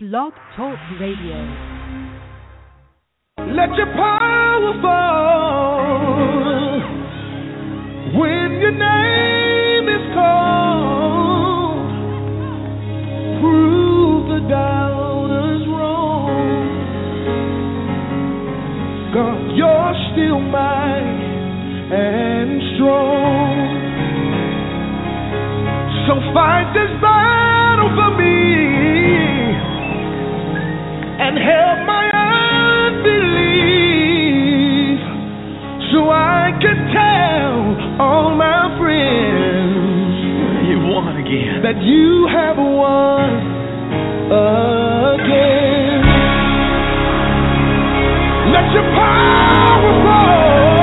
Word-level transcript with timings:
Blog 0.00 0.32
Talk 0.56 0.78
Radio. 1.00 1.38
Let 3.50 3.74
your 3.74 3.90
power 3.98 4.80
fall 4.80 5.98
when 8.14 8.60
your 8.62 8.78
name 8.78 9.88
is 9.88 10.14
called. 10.14 11.82
Prove 13.42 14.28
the 14.28 14.48
doubters 14.48 15.66
wrong. 15.66 16.70
God, 19.12 19.50
you're 19.58 19.94
still 20.12 20.38
mighty 20.38 21.26
and 21.98 22.62
strong. 22.76 23.58
So 26.06 26.14
fight 26.32 26.70
this 26.72 26.87
that 41.68 41.82
you 41.82 42.26
have 42.32 42.56
won 42.56 43.28
again. 44.32 46.00
Let 48.56 48.72
your 48.72 48.88
power 48.96 49.92
fall 50.04 50.77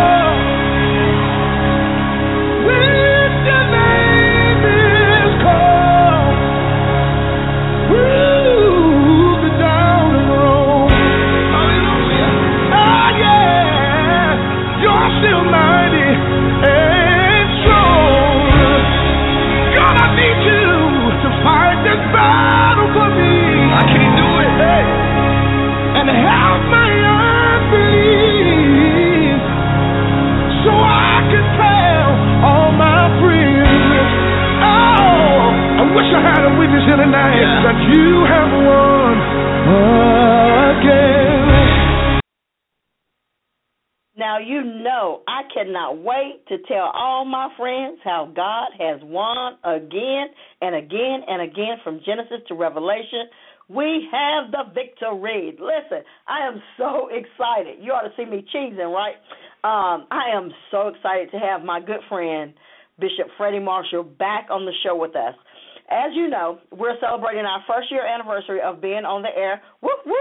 had 36.88 37.00
a 37.00 37.04
witness 37.04 37.18
here 37.18 37.36
tonight 37.36 37.36
Yeah. 37.38 37.64
that 37.64 37.80
you 37.96 38.26
have 38.26 38.52
won 38.66 39.18
again. 40.72 42.20
Now 44.18 44.38
you 44.38 44.64
know 44.64 45.22
I 45.28 45.42
cannot 45.54 45.98
wait 45.98 46.46
to 46.48 46.58
tell 46.68 46.92
all 46.94 47.26
my 47.26 47.50
friends 47.58 48.00
how 48.04 48.26
God 48.34 48.72
has 48.80 49.02
won 49.04 49.58
again 49.64 50.28
and 50.62 50.76
again 50.76 51.22
and 51.28 51.42
again 51.42 51.78
from 51.84 52.00
Genesis 52.06 52.42
to 52.48 52.56
Revelation. 52.56 53.28
We 53.68 54.08
have 54.12 54.52
the 54.52 54.64
victory. 54.74 55.58
Listen, 55.60 56.04
I 56.28 56.48
am 56.48 56.62
so 56.78 57.10
excited. 57.12 57.80
You 57.82 57.92
ought 57.94 58.04
to 58.08 58.14
see 58.16 58.26
me 58.30 58.46
cheesing, 58.54 58.94
right? 58.94 59.16
Um, 59.64 60.06
I 60.12 60.30
am 60.34 60.52
so 60.72 60.90
excited 60.90 61.32
to 61.32 61.40
have 61.40 61.64
my 61.64 61.80
good 61.82 62.02
friend 62.08 62.54
Bishop 63.00 63.28
Freddie 63.38 63.60
Marshall 63.60 64.04
back 64.04 64.48
on 64.52 64.66
the 64.66 64.72
show 64.84 64.96
with 64.96 65.16
us. 65.16 65.36
As 65.90 66.12
you 66.14 66.30
know, 66.30 66.60
we're 66.72 67.00
celebrating 67.00 67.46
our 67.46 67.64
first 67.68 67.92
year 67.92 68.06
anniversary 68.06 68.60
of 68.62 68.82
being 68.82 69.06
on 69.06 69.22
the 69.22 69.30
air. 69.36 69.62
Whoop 69.82 70.00
whoop 70.06 70.16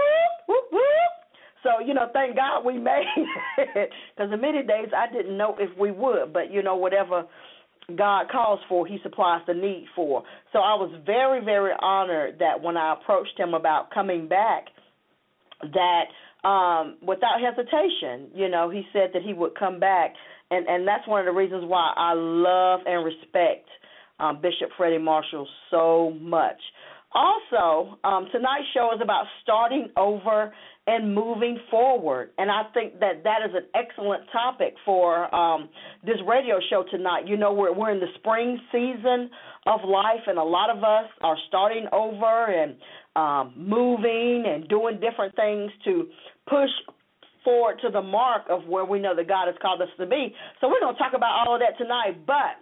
whoop 0.47 0.65
whoop. 0.71 1.15
So, 1.63 1.83
you 1.83 1.95
know, 1.95 2.09
thank 2.13 2.35
God 2.35 2.63
we 2.63 2.77
made 2.77 3.05
it. 3.57 3.89
Because 4.15 4.31
in 4.31 4.39
many 4.39 4.61
days 4.61 4.89
I 4.95 5.11
didn't 5.11 5.37
know 5.37 5.55
if 5.59 5.75
we 5.77 5.91
would. 5.91 6.31
But, 6.31 6.51
you 6.51 6.61
know, 6.61 6.75
whatever 6.75 7.25
God 7.97 8.27
calls 8.31 8.59
for, 8.69 8.85
He 8.85 8.99
supplies 9.01 9.41
the 9.47 9.55
need 9.55 9.87
for. 9.95 10.23
So 10.53 10.59
I 10.59 10.75
was 10.75 10.93
very, 11.05 11.43
very 11.43 11.73
honored 11.79 12.37
that 12.39 12.61
when 12.61 12.77
I 12.77 12.93
approached 12.93 13.37
Him 13.37 13.55
about 13.55 13.91
coming 13.91 14.27
back, 14.27 14.65
that 15.61 16.47
um, 16.47 16.97
without 17.01 17.41
hesitation, 17.41 18.29
you 18.35 18.49
know, 18.49 18.69
He 18.69 18.83
said 18.93 19.09
that 19.13 19.23
He 19.23 19.33
would 19.33 19.57
come 19.57 19.79
back. 19.79 20.13
And, 20.51 20.67
and 20.67 20.87
that's 20.87 21.07
one 21.07 21.19
of 21.19 21.25
the 21.25 21.31
reasons 21.31 21.63
why 21.65 21.91
I 21.95 22.13
love 22.13 22.81
and 22.85 23.03
respect 23.03 23.67
um, 24.19 24.41
Bishop 24.41 24.69
Freddie 24.77 24.97
Marshall 24.97 25.47
so 25.71 26.13
much. 26.19 26.59
Also, 27.13 27.97
um, 28.03 28.27
tonight's 28.31 28.65
show 28.73 28.91
is 28.93 28.99
about 29.01 29.25
starting 29.41 29.87
over 29.95 30.53
and 30.87 31.15
moving 31.15 31.57
forward, 31.71 32.31
and 32.37 32.51
I 32.51 32.63
think 32.73 32.99
that 32.99 33.23
that 33.23 33.39
is 33.47 33.55
an 33.55 33.65
excellent 33.73 34.25
topic 34.33 34.75
for 34.83 35.33
um, 35.33 35.69
this 36.05 36.17
radio 36.27 36.59
show 36.69 36.83
tonight. 36.91 37.25
You 37.25 37.37
know, 37.37 37.53
we're 37.53 37.73
we're 37.73 37.91
in 37.91 38.01
the 38.01 38.11
spring 38.15 38.59
season 38.69 39.29
of 39.65 39.79
life, 39.87 40.27
and 40.27 40.37
a 40.37 40.43
lot 40.43 40.69
of 40.69 40.83
us 40.83 41.09
are 41.21 41.37
starting 41.47 41.87
over 41.93 42.45
and 42.47 42.75
um, 43.15 43.53
moving 43.55 44.43
and 44.45 44.67
doing 44.67 44.99
different 44.99 45.35
things 45.37 45.71
to 45.85 46.07
push 46.49 46.69
forward 47.45 47.79
to 47.83 47.89
the 47.89 48.01
mark 48.01 48.43
of 48.49 48.67
where 48.67 48.83
we 48.83 48.99
know 48.99 49.15
that 49.15 49.27
God 49.27 49.45
has 49.47 49.55
called 49.61 49.81
us 49.81 49.87
to 49.97 50.05
be. 50.05 50.35
So 50.59 50.67
we're 50.67 50.81
going 50.81 50.95
to 50.95 50.99
talk 50.99 51.13
about 51.15 51.47
all 51.47 51.55
of 51.55 51.61
that 51.61 51.77
tonight, 51.77 52.25
but 52.27 52.59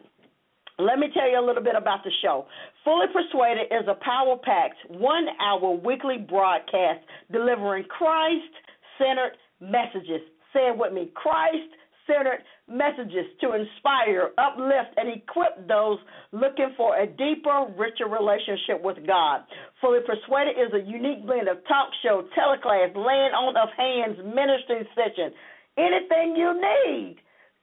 let 0.79 0.97
me 0.97 1.07
tell 1.13 1.29
you 1.29 1.39
a 1.39 1.45
little 1.45 1.63
bit 1.63 1.75
about 1.75 2.03
the 2.03 2.11
show. 2.22 2.45
Fully 2.84 3.07
Persuaded 3.13 3.67
is 3.72 3.88
a 3.88 3.95
power 4.03 4.38
packed 4.38 4.78
one 4.89 5.28
hour 5.39 5.72
weekly 5.72 6.17
broadcast 6.17 7.06
delivering 7.31 7.85
Christ 7.85 8.53
centered 8.97 9.38
messages. 9.62 10.22
Say 10.53 10.69
it 10.69 10.78
with 10.78 10.94
me 10.94 11.12
Christ 11.13 11.69
centered 12.07 12.44
messages 12.67 13.25
to 13.39 13.53
inspire, 13.53 14.31
uplift, 14.38 14.97
and 14.97 15.09
equip 15.09 15.67
those 15.67 16.00
looking 16.31 16.73
for 16.75 16.97
a 16.97 17.07
deeper, 17.07 17.67
richer 17.78 18.07
relationship 18.07 18.81
with 18.81 18.97
God. 19.06 19.41
Fully 19.79 20.00
Persuaded 20.01 20.57
is 20.57 20.73
a 20.73 20.83
unique 20.89 21.25
blend 21.25 21.47
of 21.47 21.57
talk 21.67 21.89
show, 22.01 22.25
teleclass, 22.35 22.95
laying 22.95 23.33
on 23.35 23.56
of 23.56 23.69
hands, 23.78 24.17
ministry 24.25 24.88
session, 24.95 25.31
anything 25.78 26.35
you 26.35 26.53
need 26.59 27.17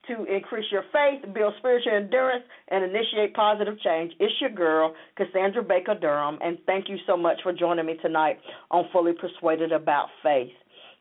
to 0.08 0.24
increase 0.24 0.66
your 0.70 0.84
faith, 0.92 1.22
build 1.34 1.54
spiritual 1.58 1.94
endurance, 1.94 2.44
and 2.68 2.84
initiate 2.84 3.34
positive 3.34 3.78
change. 3.80 4.12
It's 4.18 4.34
your 4.40 4.50
girl, 4.50 4.94
Cassandra 5.16 5.62
Baker 5.62 5.94
Durham, 5.94 6.38
and 6.42 6.58
thank 6.66 6.88
you 6.88 6.96
so 7.06 7.16
much 7.16 7.38
for 7.42 7.52
joining 7.52 7.86
me 7.86 7.96
tonight 8.02 8.38
on 8.70 8.86
Fully 8.92 9.12
Persuaded 9.12 9.72
About 9.72 10.08
Faith. 10.22 10.52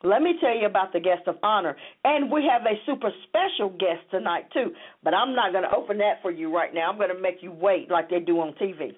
Let 0.01 0.21
me 0.21 0.35
tell 0.39 0.55
you 0.55 0.65
about 0.65 0.93
the 0.93 0.99
guest 0.99 1.27
of 1.27 1.35
honor. 1.43 1.75
And 2.05 2.31
we 2.31 2.47
have 2.49 2.61
a 2.61 2.79
super 2.85 3.11
special 3.27 3.69
guest 3.69 3.99
tonight, 4.11 4.45
too. 4.53 4.71
But 5.03 5.13
I'm 5.13 5.35
not 5.35 5.51
going 5.51 5.65
to 5.65 5.75
open 5.75 5.97
that 5.97 6.21
for 6.21 6.31
you 6.31 6.55
right 6.55 6.73
now. 6.73 6.89
I'm 6.89 6.97
going 6.97 7.13
to 7.13 7.21
make 7.21 7.37
you 7.41 7.51
wait 7.51 7.91
like 7.91 8.09
they 8.09 8.19
do 8.19 8.39
on 8.39 8.53
TV. 8.53 8.93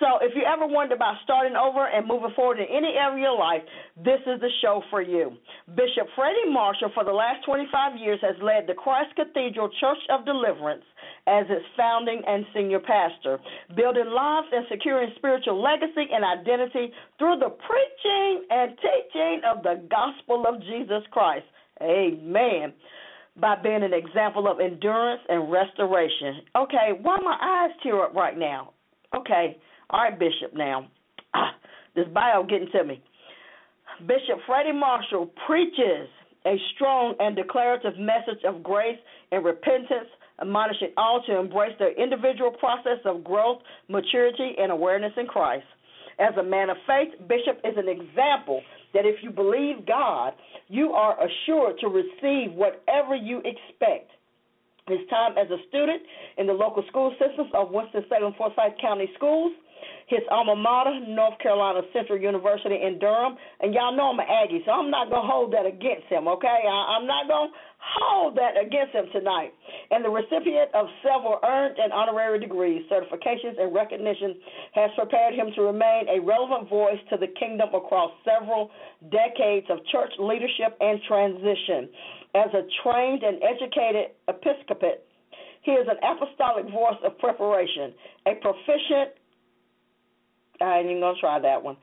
So, 0.00 0.16
if 0.24 0.32
you 0.34 0.42
ever 0.48 0.66
wondered 0.66 0.96
about 0.96 1.20
starting 1.24 1.54
over 1.54 1.84
and 1.84 2.08
moving 2.08 2.32
forward 2.34 2.58
in 2.58 2.64
any 2.72 2.96
area 2.96 3.12
of 3.12 3.18
your 3.20 3.36
life, 3.36 3.60
this 4.00 4.20
is 4.24 4.40
the 4.40 4.48
show 4.62 4.82
for 4.88 5.02
you. 5.02 5.36
Bishop 5.76 6.08
Freddie 6.16 6.48
Marshall, 6.48 6.90
for 6.94 7.04
the 7.04 7.12
last 7.12 7.44
25 7.44 8.00
years, 8.00 8.18
has 8.22 8.34
led 8.40 8.66
the 8.66 8.72
Christ 8.72 9.12
Cathedral 9.14 9.68
Church 9.78 10.00
of 10.08 10.24
Deliverance 10.24 10.84
as 11.28 11.44
its 11.50 11.66
founding 11.76 12.22
and 12.26 12.46
senior 12.56 12.80
pastor, 12.80 13.38
building 13.76 14.08
lives 14.08 14.48
and 14.50 14.64
securing 14.72 15.12
spiritual 15.16 15.60
legacy 15.60 16.08
and 16.08 16.24
identity 16.24 16.96
through 17.18 17.36
the 17.36 17.52
preaching 17.60 18.48
and 18.48 18.72
teaching 18.80 19.42
of 19.44 19.62
the 19.62 19.84
gospel 19.92 20.48
of 20.48 20.62
Jesus 20.62 21.04
Christ. 21.12 21.44
Amen 21.82 22.72
by 23.36 23.54
being 23.62 23.82
an 23.82 23.94
example 23.94 24.50
of 24.50 24.60
endurance 24.60 25.22
and 25.28 25.50
restoration. 25.50 26.42
Okay, 26.56 26.98
why 27.00 27.16
my 27.22 27.38
eyes 27.40 27.70
tear 27.82 28.02
up 28.02 28.14
right 28.14 28.36
now? 28.36 28.72
Okay, 29.14 29.56
all 29.90 30.00
right, 30.00 30.18
Bishop. 30.18 30.54
Now, 30.54 30.88
this 31.94 32.06
bio 32.14 32.44
getting 32.44 32.68
to 32.72 32.84
me. 32.84 33.02
Bishop 34.00 34.38
Freddie 34.46 34.72
Marshall 34.72 35.30
preaches 35.46 36.08
a 36.46 36.56
strong 36.74 37.14
and 37.18 37.36
declarative 37.36 37.98
message 37.98 38.42
of 38.46 38.62
grace 38.62 38.98
and 39.30 39.44
repentance, 39.44 40.08
admonishing 40.40 40.92
all 40.96 41.22
to 41.26 41.38
embrace 41.38 41.74
their 41.78 41.92
individual 42.00 42.50
process 42.52 42.98
of 43.04 43.22
growth, 43.22 43.58
maturity, 43.88 44.54
and 44.58 44.72
awareness 44.72 45.12
in 45.16 45.26
Christ. 45.26 45.66
As 46.18 46.34
a 46.38 46.42
man 46.42 46.70
of 46.70 46.76
faith, 46.86 47.28
Bishop 47.28 47.60
is 47.64 47.74
an 47.76 47.88
example 47.88 48.62
that 48.94 49.04
if 49.06 49.22
you 49.22 49.30
believe 49.30 49.86
God, 49.86 50.32
you 50.68 50.92
are 50.92 51.16
assured 51.18 51.78
to 51.80 51.88
receive 51.88 52.52
whatever 52.52 53.14
you 53.14 53.38
expect. 53.38 54.10
His 54.88 55.00
time 55.08 55.36
as 55.38 55.50
a 55.50 55.58
student 55.68 56.02
in 56.36 56.46
the 56.46 56.52
local 56.52 56.82
school 56.88 57.14
systems 57.18 57.50
of 57.54 57.70
Winston-Salem 57.70 58.34
Forsyth 58.36 58.74
County 58.80 59.08
Schools 59.16 59.52
his 60.06 60.20
alma 60.30 60.56
mater, 60.56 60.98
North 61.08 61.38
Carolina 61.38 61.82
Central 61.92 62.18
University 62.18 62.76
in 62.82 62.98
Durham. 62.98 63.36
And 63.60 63.74
y'all 63.74 63.94
know 63.94 64.10
I'm 64.10 64.18
an 64.18 64.26
Aggie, 64.26 64.62
so 64.66 64.72
I'm 64.72 64.90
not 64.90 65.10
going 65.10 65.22
to 65.22 65.28
hold 65.28 65.52
that 65.52 65.66
against 65.66 66.06
him, 66.08 66.28
okay? 66.28 66.66
I, 66.66 66.98
I'm 66.98 67.06
not 67.06 67.28
going 67.28 67.50
to 67.50 67.54
hold 67.80 68.36
that 68.36 68.60
against 68.60 68.92
him 68.92 69.06
tonight. 69.12 69.52
And 69.90 70.04
the 70.04 70.10
recipient 70.10 70.68
of 70.74 70.86
several 71.02 71.40
earned 71.44 71.78
and 71.78 71.92
honorary 71.92 72.38
degrees, 72.38 72.84
certifications, 72.90 73.56
and 73.58 73.74
recognition 73.74 74.36
has 74.74 74.90
prepared 74.96 75.34
him 75.34 75.48
to 75.56 75.62
remain 75.62 76.08
a 76.08 76.20
relevant 76.20 76.68
voice 76.68 77.00
to 77.10 77.16
the 77.16 77.28
kingdom 77.38 77.70
across 77.74 78.12
several 78.24 78.70
decades 79.10 79.66
of 79.70 79.78
church 79.90 80.12
leadership 80.18 80.76
and 80.80 81.00
transition. 81.08 81.88
As 82.34 82.50
a 82.54 82.62
trained 82.84 83.22
and 83.22 83.42
educated 83.42 84.14
episcopate, 84.28 85.02
he 85.62 85.72
is 85.72 85.86
an 85.88 86.00
apostolic 86.00 86.72
voice 86.72 87.00
of 87.04 87.18
preparation, 87.18 87.92
a 88.26 88.34
proficient 88.40 89.19
I 90.60 90.78
ain't 90.78 90.90
even 90.90 91.00
gonna 91.00 91.18
try 91.18 91.38
that 91.40 91.62
one. 91.62 91.76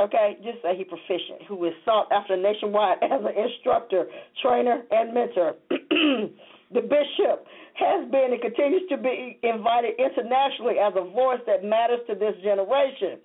Okay, 0.00 0.38
just 0.42 0.62
say 0.62 0.76
he 0.76 0.84
proficient, 0.84 1.42
who 1.46 1.64
is 1.64 1.72
sought 1.84 2.10
after 2.10 2.36
nationwide 2.36 2.98
as 3.02 3.20
an 3.20 3.34
instructor, 3.36 4.06
trainer, 4.42 4.82
and 4.90 5.14
mentor. 5.14 5.54
the 5.70 6.80
bishop 6.80 7.46
has 7.74 8.10
been 8.10 8.32
and 8.32 8.40
continues 8.40 8.82
to 8.88 8.96
be 8.96 9.38
invited 9.42 9.94
internationally 9.98 10.78
as 10.78 10.92
a 10.96 11.04
voice 11.10 11.40
that 11.46 11.64
matters 11.64 12.00
to 12.08 12.14
this 12.14 12.34
generation. 12.42 13.20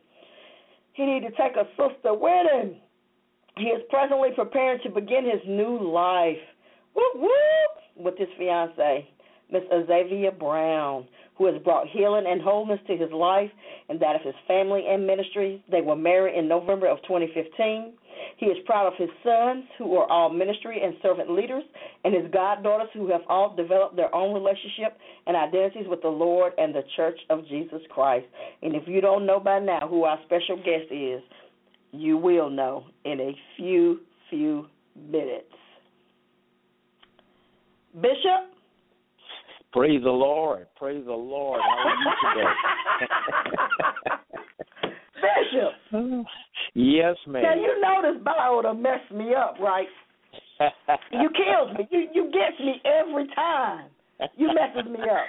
He 0.94 1.06
need 1.06 1.22
to 1.22 1.32
take 1.32 1.56
a 1.56 1.68
sister 1.78 2.14
with 2.14 2.48
him. 2.52 2.76
He 3.58 3.66
is 3.66 3.82
presently 3.90 4.30
preparing 4.36 4.80
to 4.84 4.90
begin 4.90 5.26
his 5.26 5.42
new 5.48 5.80
life. 5.82 6.38
Whoop 6.96 7.14
whoop 7.16 8.06
with 8.06 8.18
his 8.18 8.30
fiancee, 8.38 9.08
Miss 9.52 9.64
Azaviea 9.72 10.38
Brown 10.38 11.08
who 11.38 11.46
has 11.46 11.62
brought 11.64 11.88
healing 11.88 12.26
and 12.28 12.42
wholeness 12.42 12.80
to 12.88 12.98
his 12.98 13.12
life 13.12 13.50
and 13.90 14.00
that 14.00 14.16
of 14.16 14.22
his 14.24 14.34
family 14.48 14.84
and 14.88 15.06
ministry. 15.06 15.64
They 15.72 15.82
were 15.82 15.96
married 15.96 16.38
in 16.38 16.48
November 16.48 16.88
of 16.88 16.98
2015. 17.04 17.94
He 18.38 18.48
is 18.48 18.58
proud 18.66 18.88
of 18.88 18.94
his 18.98 19.10
sons, 19.24 19.66
who 19.78 19.96
are 19.96 20.10
all 20.10 20.30
ministry 20.30 20.82
and 20.84 20.96
servant 21.02 21.32
leaders, 21.32 21.64
and 22.04 22.14
his 22.14 22.32
goddaughters, 22.32 22.90
who 22.94 23.10
have 23.12 23.22
all 23.30 23.56
developed 23.56 23.96
their 23.96 24.14
own 24.14 24.34
relationship 24.34 24.98
and 25.28 25.38
identities 25.38 25.86
with 25.88 26.02
the 26.02 26.08
Lord 26.08 26.54
and 26.58 26.74
the 26.74 26.84
Church 26.96 27.20
of 27.30 27.48
Jesus 27.48 27.82
Christ. 27.90 28.26
And 28.64 28.76
if 28.76 28.88
you 28.88 29.02
don't 29.02 29.26
know 29.26 29.40
by 29.40 29.60
now 29.60 29.88
who 29.88 30.04
our 30.04 30.20
special 30.26 30.58
guest 30.58 30.92
is, 30.92 31.22
you 31.92 32.18
will 32.18 32.50
know 32.50 32.86
in 33.06 33.20
a 33.20 33.36
few, 33.56 34.00
few 34.30 34.68
minutes. 34.96 35.46
Bishop? 37.94 38.57
Praise 39.74 40.02
the 40.04 40.10
Lord. 40.10 40.68
Praise 40.78 41.06
the 41.06 41.12
Lord. 41.12 41.62
How 41.62 41.78
are 41.78 41.96
you 41.96 42.12
today? 42.34 42.54
Bishop. 45.18 46.26
yes, 46.74 47.16
ma'am. 47.28 47.44
Now 47.44 47.56
you 47.56 47.82
know 47.82 48.02
this 48.02 48.24
bio 48.24 48.62
to 48.62 48.74
mess 48.74 49.00
me 49.14 49.34
up, 49.36 49.56
right? 49.60 49.88
you 51.12 51.30
kills 51.30 51.78
me. 51.78 51.88
You 51.92 52.08
you 52.14 52.24
gets 52.26 52.60
me 52.60 52.82
every 52.86 53.28
time. 53.36 53.90
You 54.36 54.48
messes 54.48 54.90
me 54.92 55.00
up. 55.02 55.26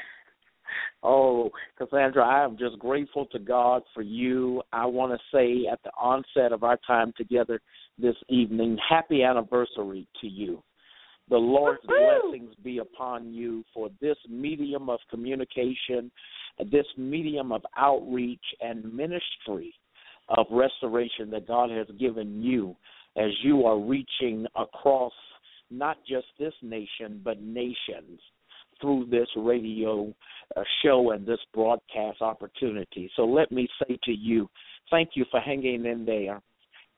Oh, 1.02 1.50
Cassandra, 1.76 2.24
I 2.24 2.44
am 2.44 2.58
just 2.58 2.78
grateful 2.78 3.26
to 3.26 3.38
God 3.38 3.82
for 3.94 4.02
you. 4.02 4.62
I 4.72 4.86
want 4.86 5.12
to 5.12 5.18
say 5.32 5.66
at 5.70 5.80
the 5.84 5.90
onset 5.90 6.52
of 6.52 6.64
our 6.64 6.78
time 6.86 7.12
together 7.16 7.60
this 7.98 8.16
evening, 8.28 8.78
happy 8.88 9.22
anniversary 9.22 10.06
to 10.20 10.26
you. 10.26 10.62
The 11.30 11.36
Lord's 11.36 11.80
blessings 11.86 12.54
be 12.64 12.78
upon 12.78 13.32
you 13.32 13.64
for 13.74 13.90
this 14.00 14.16
medium 14.28 14.88
of 14.88 14.98
communication, 15.10 16.10
this 16.70 16.86
medium 16.96 17.52
of 17.52 17.62
outreach 17.76 18.44
and 18.60 18.92
ministry 18.92 19.74
of 20.30 20.46
restoration 20.50 21.30
that 21.30 21.46
God 21.46 21.70
has 21.70 21.86
given 21.98 22.42
you 22.42 22.74
as 23.16 23.30
you 23.42 23.66
are 23.66 23.78
reaching 23.78 24.46
across 24.56 25.12
not 25.70 25.98
just 26.08 26.26
this 26.38 26.54
nation, 26.62 27.20
but 27.22 27.42
nations 27.42 28.20
through 28.80 29.06
this 29.10 29.28
radio 29.36 30.14
uh, 30.56 30.62
show 30.82 31.10
and 31.10 31.26
this 31.26 31.40
broadcast 31.52 32.22
opportunity. 32.22 33.10
So 33.16 33.24
let 33.24 33.50
me 33.52 33.68
say 33.80 33.98
to 34.04 34.12
you, 34.12 34.48
thank 34.90 35.10
you 35.14 35.24
for 35.30 35.40
hanging 35.40 35.84
in 35.84 36.04
there, 36.06 36.40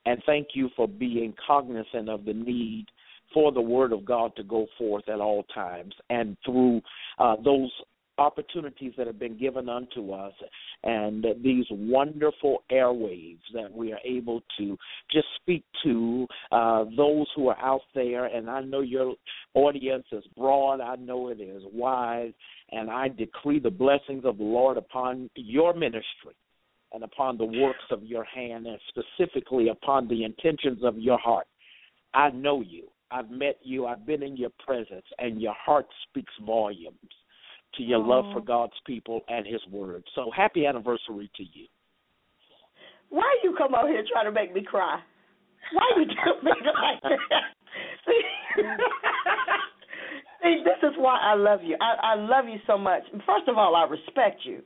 and 0.06 0.22
thank 0.26 0.48
you 0.54 0.68
for 0.76 0.86
being 0.86 1.34
cognizant 1.44 2.08
of 2.08 2.24
the 2.24 2.34
need 2.34 2.86
for 3.32 3.52
the 3.52 3.60
word 3.60 3.92
of 3.92 4.04
God 4.04 4.34
to 4.36 4.42
go 4.42 4.66
forth 4.78 5.08
at 5.08 5.20
all 5.20 5.44
times 5.54 5.94
and 6.08 6.36
through 6.44 6.80
uh, 7.18 7.36
those 7.44 7.70
opportunities 8.20 8.92
that 8.98 9.06
have 9.06 9.18
been 9.18 9.38
given 9.38 9.68
unto 9.68 10.12
us 10.12 10.34
and 10.84 11.26
these 11.42 11.64
wonderful 11.70 12.62
airwaves 12.70 13.40
that 13.54 13.72
we 13.72 13.92
are 13.92 13.98
able 14.04 14.42
to 14.58 14.76
just 15.10 15.26
speak 15.40 15.64
to 15.82 16.26
uh, 16.52 16.84
those 16.96 17.26
who 17.34 17.48
are 17.48 17.58
out 17.58 17.80
there. 17.94 18.26
And 18.26 18.48
I 18.48 18.60
know 18.60 18.80
your 18.82 19.14
audience 19.54 20.04
is 20.12 20.24
broad, 20.36 20.80
I 20.80 20.96
know 20.96 21.28
it 21.28 21.40
is 21.40 21.62
wide, 21.72 22.34
and 22.70 22.90
I 22.90 23.08
decree 23.08 23.58
the 23.58 23.70
blessings 23.70 24.24
of 24.24 24.36
the 24.38 24.44
Lord 24.44 24.76
upon 24.76 25.30
your 25.34 25.72
ministry 25.72 26.36
and 26.92 27.02
upon 27.04 27.38
the 27.38 27.44
works 27.44 27.84
of 27.90 28.02
your 28.04 28.24
hand, 28.24 28.66
and 28.66 28.78
specifically 28.88 29.68
upon 29.68 30.08
the 30.08 30.24
intentions 30.24 30.80
of 30.82 30.98
your 30.98 31.18
heart. 31.18 31.46
I 32.12 32.30
know 32.30 32.62
you. 32.62 32.89
I've 33.10 33.30
met 33.30 33.58
you, 33.62 33.86
I've 33.86 34.06
been 34.06 34.22
in 34.22 34.36
your 34.36 34.50
presence, 34.64 35.06
and 35.18 35.40
your 35.40 35.54
heart 35.54 35.86
speaks 36.08 36.32
volumes 36.44 36.96
to 37.76 37.82
your 37.82 38.00
Aww. 38.00 38.08
love 38.08 38.24
for 38.32 38.40
God's 38.40 38.72
people 38.86 39.20
and 39.28 39.46
His 39.46 39.60
Word. 39.70 40.04
So 40.14 40.30
happy 40.34 40.66
anniversary 40.66 41.30
to 41.36 41.42
you. 41.42 41.66
Why 43.10 43.36
you 43.42 43.54
come 43.58 43.74
out 43.74 43.88
here 43.88 44.04
trying 44.10 44.26
to 44.26 44.32
make 44.32 44.54
me 44.54 44.62
cry? 44.62 45.00
Why 45.72 45.82
you 45.96 46.04
do 46.06 46.44
me 46.44 46.52
like 46.52 47.02
that? 47.02 47.42
See, 48.06 48.62
see, 50.42 50.62
this 50.64 50.88
is 50.88 50.94
why 50.96 51.18
I 51.20 51.34
love 51.34 51.60
you. 51.62 51.76
I, 51.80 52.12
I 52.12 52.14
love 52.14 52.46
you 52.46 52.58
so 52.66 52.78
much. 52.78 53.02
First 53.26 53.48
of 53.48 53.58
all, 53.58 53.74
I 53.76 53.84
respect 53.90 54.40
you. 54.44 54.62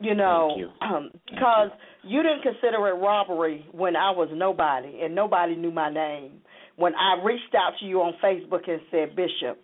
You 0.00 0.14
know, 0.14 0.54
you. 0.56 0.70
Um, 0.80 1.10
because 1.26 1.70
you. 2.02 2.16
you 2.16 2.22
didn't 2.22 2.42
consider 2.42 2.88
it 2.88 2.92
robbery 2.92 3.66
when 3.72 3.96
I 3.96 4.10
was 4.10 4.30
nobody 4.32 5.00
and 5.02 5.14
nobody 5.14 5.54
knew 5.54 5.70
my 5.70 5.92
name 5.92 6.40
when 6.80 6.94
I 6.94 7.22
reached 7.22 7.54
out 7.54 7.74
to 7.80 7.84
you 7.84 8.00
on 8.00 8.14
Facebook 8.24 8.68
and 8.68 8.80
said, 8.90 9.14
Bishop, 9.14 9.60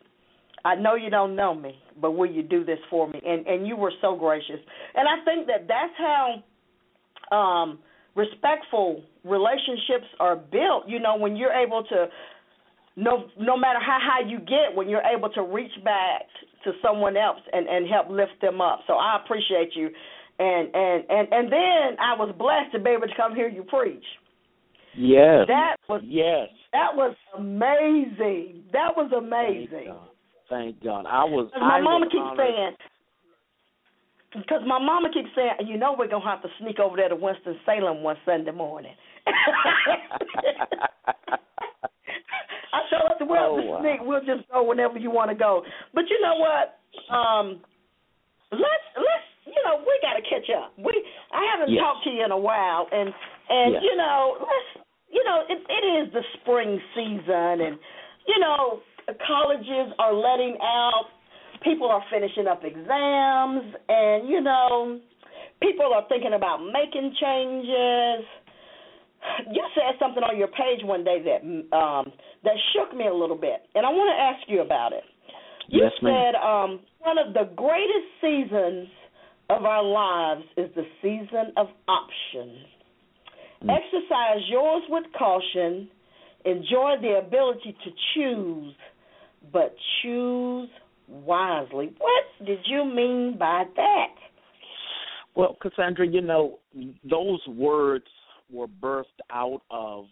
I 0.66 0.74
know 0.74 0.96
you 0.96 1.08
don't 1.08 1.34
know 1.34 1.54
me, 1.54 1.74
but 1.98 2.10
will 2.10 2.30
you 2.30 2.42
do 2.42 2.62
this 2.62 2.78
for 2.90 3.08
me? 3.08 3.20
And 3.24 3.46
and 3.46 3.66
you 3.66 3.74
were 3.74 3.92
so 4.02 4.16
gracious. 4.16 4.60
And 4.94 5.08
I 5.08 5.24
think 5.24 5.46
that 5.46 5.66
that's 5.66 5.94
how 5.96 6.42
um 7.36 7.78
respectful 8.14 9.02
relationships 9.24 10.08
are 10.20 10.36
built. 10.36 10.88
You 10.88 10.98
know, 11.00 11.16
when 11.16 11.36
you're 11.36 11.52
able 11.54 11.84
to 11.84 12.06
no 12.96 13.28
no 13.38 13.56
matter 13.56 13.80
how 13.80 13.98
high 13.98 14.28
you 14.28 14.38
get, 14.40 14.74
when 14.74 14.88
you're 14.88 15.06
able 15.16 15.30
to 15.30 15.42
reach 15.42 15.72
back 15.84 16.22
to 16.64 16.72
someone 16.82 17.16
else 17.16 17.40
and 17.52 17.66
and 17.66 17.88
help 17.88 18.10
lift 18.10 18.40
them 18.42 18.60
up. 18.60 18.80
So 18.86 18.94
I 18.94 19.18
appreciate 19.24 19.70
you. 19.74 19.88
And 20.38 20.68
and 20.74 21.04
and 21.08 21.28
and 21.32 21.52
then 21.52 21.96
I 21.98 22.12
was 22.18 22.34
blessed 22.36 22.72
to 22.72 22.78
be 22.78 22.90
able 22.90 23.06
to 23.06 23.16
come 23.16 23.34
hear 23.34 23.48
you 23.48 23.62
preach. 23.62 24.04
Yes. 24.96 25.46
That 25.48 25.76
was 25.88 26.02
yes. 26.04 26.48
That 26.72 26.94
was 26.94 27.14
amazing. 27.36 28.64
That 28.72 28.96
was 28.96 29.12
amazing. 29.16 29.68
Thank 29.70 29.86
God. 29.86 30.08
Thank 30.48 30.82
God. 30.82 31.06
I 31.06 31.24
was. 31.24 31.50
My 31.58 31.78
I 31.78 31.80
mama 31.80 32.06
was 32.06 32.12
keeps 32.12 32.22
honored. 32.22 32.38
saying. 32.38 32.76
Because 34.34 34.62
my 34.66 34.78
mama 34.78 35.08
keeps 35.12 35.28
saying, 35.34 35.66
you 35.66 35.78
know, 35.78 35.94
we're 35.98 36.08
gonna 36.08 36.24
have 36.24 36.42
to 36.42 36.48
sneak 36.60 36.78
over 36.78 36.96
there 36.96 37.08
to 37.08 37.16
Winston 37.16 37.56
Salem 37.64 38.02
one 38.02 38.16
Sunday 38.24 38.50
morning. 38.50 38.92
I 39.26 39.32
told 42.92 43.16
her 43.18 43.26
we'll 43.26 43.38
oh, 43.38 43.54
wow. 43.64 43.80
sneak. 43.80 44.00
We'll 44.02 44.20
just 44.20 44.48
go 44.52 44.62
whenever 44.62 44.98
you 44.98 45.10
want 45.10 45.30
to 45.30 45.36
go. 45.36 45.62
But 45.94 46.04
you 46.10 46.20
know 46.20 46.36
what? 46.36 46.76
Um, 47.14 47.60
let's 48.52 48.86
let's 48.96 49.28
you 49.46 49.56
know 49.64 49.80
we 49.80 49.92
got 50.02 50.20
to 50.20 50.22
catch 50.28 50.50
up. 50.52 50.72
We 50.76 50.92
I 51.32 51.40
haven't 51.52 51.72
yes. 51.72 51.80
talked 51.80 52.04
to 52.04 52.10
you 52.10 52.24
in 52.24 52.30
a 52.30 52.38
while, 52.38 52.86
and 52.92 53.08
and 53.48 53.72
yes. 53.74 53.82
you 53.82 53.96
know 53.96 54.36
let's 54.40 54.85
you 55.16 55.24
know, 55.24 55.40
it, 55.48 55.64
it 55.64 55.84
is 55.96 56.12
the 56.12 56.20
spring 56.36 56.78
season, 56.94 57.64
and 57.64 57.78
you 58.28 58.38
know, 58.38 58.80
colleges 59.26 59.94
are 59.98 60.12
letting 60.12 60.58
out. 60.60 61.08
People 61.64 61.88
are 61.88 62.04
finishing 62.12 62.46
up 62.46 62.60
exams, 62.62 63.64
and 63.88 64.28
you 64.28 64.42
know, 64.42 65.00
people 65.62 65.88
are 65.94 66.04
thinking 66.10 66.34
about 66.36 66.58
making 66.58 67.16
changes. 67.18 68.28
You 69.50 69.64
said 69.74 69.96
something 69.98 70.22
on 70.22 70.36
your 70.36 70.48
page 70.48 70.84
one 70.84 71.02
day 71.02 71.24
that 71.24 71.40
um, 71.74 72.12
that 72.44 72.54
shook 72.74 72.94
me 72.94 73.08
a 73.08 73.14
little 73.14 73.38
bit, 73.38 73.64
and 73.74 73.86
I 73.86 73.88
want 73.88 74.12
to 74.12 74.20
ask 74.20 74.44
you 74.48 74.60
about 74.60 74.92
it. 74.92 75.04
You 75.68 75.82
yes, 75.82 75.92
said 75.98 76.36
um, 76.36 76.80
one 77.00 77.16
of 77.16 77.32
the 77.32 77.50
greatest 77.56 78.06
seasons 78.20 78.86
of 79.48 79.64
our 79.64 79.82
lives 79.82 80.44
is 80.58 80.68
the 80.76 80.84
season 81.00 81.56
of 81.56 81.68
options. 81.88 82.75
Mm. 83.64 83.76
Exercise 83.76 84.42
yours 84.48 84.82
with 84.88 85.04
caution. 85.18 85.88
Enjoy 86.44 86.94
the 87.00 87.20
ability 87.24 87.76
to 87.84 87.90
choose, 88.14 88.74
but 89.52 89.74
choose 90.02 90.68
wisely. 91.08 91.94
What 91.98 92.46
did 92.46 92.60
you 92.66 92.84
mean 92.84 93.36
by 93.38 93.64
that? 93.74 94.14
Well, 95.34 95.56
Cassandra, 95.60 96.06
you 96.06 96.22
know, 96.22 96.58
those 97.08 97.40
words 97.48 98.06
were 98.50 98.68
birthed 98.68 99.04
out 99.30 99.62
of 99.70 100.06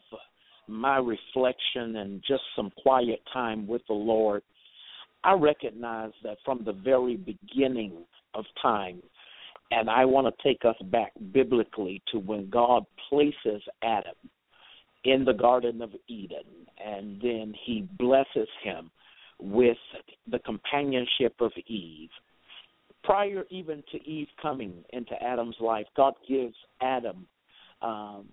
my 0.66 0.98
reflection 0.98 1.96
and 1.96 2.22
just 2.26 2.42
some 2.56 2.70
quiet 2.82 3.20
time 3.32 3.66
with 3.66 3.82
the 3.88 3.94
Lord. 3.94 4.42
I 5.22 5.32
recognize 5.32 6.12
that 6.22 6.36
from 6.44 6.64
the 6.64 6.72
very 6.72 7.16
beginning 7.16 7.92
of 8.34 8.44
time, 8.60 9.02
and 9.74 9.90
I 9.90 10.04
want 10.04 10.26
to 10.26 10.42
take 10.42 10.64
us 10.64 10.76
back 10.90 11.12
biblically 11.32 12.00
to 12.12 12.18
when 12.18 12.48
God 12.48 12.84
places 13.08 13.62
Adam 13.82 14.14
in 15.04 15.24
the 15.24 15.32
Garden 15.32 15.82
of 15.82 15.90
Eden, 16.06 16.44
and 16.82 17.20
then 17.20 17.54
he 17.64 17.88
blesses 17.98 18.48
him 18.62 18.90
with 19.40 19.76
the 20.30 20.38
companionship 20.40 21.34
of 21.40 21.50
Eve. 21.66 22.10
Prior 23.02 23.44
even 23.50 23.82
to 23.90 24.02
Eve 24.08 24.28
coming 24.40 24.72
into 24.92 25.20
Adam's 25.22 25.56
life, 25.60 25.86
God 25.96 26.14
gives 26.26 26.54
Adam 26.80 27.26
um, 27.82 28.26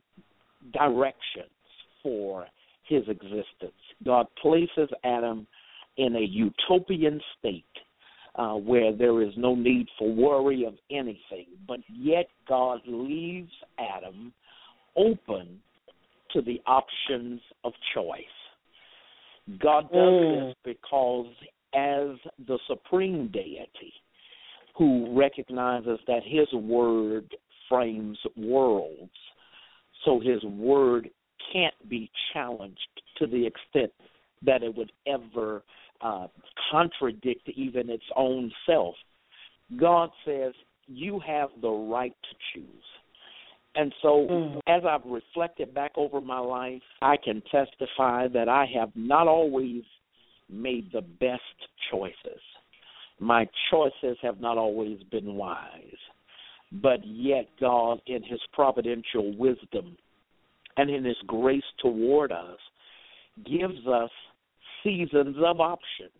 directions 0.73 1.49
for 2.03 2.45
his 2.87 3.01
existence. 3.09 3.73
God 4.05 4.27
places 4.41 4.89
Adam 5.03 5.47
in 5.97 6.15
a 6.15 6.21
utopian 6.21 7.19
state 7.37 7.65
uh, 8.35 8.53
where 8.53 8.95
there 8.95 9.21
is 9.21 9.33
no 9.35 9.55
need 9.55 9.87
for 9.97 10.11
worry 10.11 10.65
of 10.65 10.75
anything, 10.89 11.47
but 11.67 11.79
yet 11.89 12.27
God 12.47 12.79
leaves 12.85 13.51
Adam 13.77 14.33
open 14.95 15.59
to 16.33 16.41
the 16.41 16.61
options 16.65 17.41
of 17.63 17.73
choice. 17.93 18.23
God 19.61 19.91
does 19.91 19.99
mm. 19.99 20.47
this 20.47 20.55
because, 20.63 21.27
as 21.73 22.17
the 22.47 22.59
supreme 22.67 23.29
deity 23.31 23.93
who 24.77 25.17
recognizes 25.17 25.99
that 26.07 26.21
his 26.23 26.51
word 26.53 27.35
frames 27.67 28.17
worlds, 28.37 29.11
so 30.05 30.19
his 30.19 30.43
word 30.43 31.09
can't 31.51 31.89
be 31.89 32.09
challenged 32.33 32.79
to 33.17 33.27
the 33.27 33.45
extent 33.45 33.91
that 34.43 34.63
it 34.63 34.75
would 34.75 34.91
ever 35.05 35.63
uh, 36.03 36.27
contradict 36.71 37.49
even 37.55 37.89
its 37.89 38.03
own 38.15 38.51
self. 38.65 38.95
God 39.79 40.09
says, 40.25 40.53
You 40.87 41.19
have 41.25 41.49
the 41.61 41.69
right 41.69 42.15
to 42.29 42.35
choose. 42.53 42.83
And 43.75 43.93
so, 44.01 44.27
mm. 44.29 44.59
as 44.67 44.83
I've 44.87 45.05
reflected 45.05 45.73
back 45.73 45.91
over 45.95 46.19
my 46.19 46.39
life, 46.39 46.81
I 47.01 47.15
can 47.23 47.41
testify 47.51 48.27
that 48.29 48.49
I 48.49 48.65
have 48.77 48.89
not 48.95 49.27
always 49.27 49.83
made 50.49 50.91
the 50.91 51.01
best 51.01 51.41
choices. 51.89 52.41
My 53.19 53.47
choices 53.69 54.17
have 54.21 54.41
not 54.41 54.57
always 54.57 55.01
been 55.03 55.35
wise. 55.35 55.95
But 56.81 56.99
yet, 57.05 57.47
God, 57.59 58.01
in 58.07 58.23
His 58.23 58.39
providential 58.53 59.35
wisdom 59.37 59.97
and 60.77 60.89
in 60.89 61.05
His 61.05 61.17
grace 61.27 61.63
toward 61.79 62.31
us, 62.31 62.57
gives 63.45 63.85
us 63.87 64.09
seasons 64.83 65.37
of 65.43 65.59
options. 65.59 66.11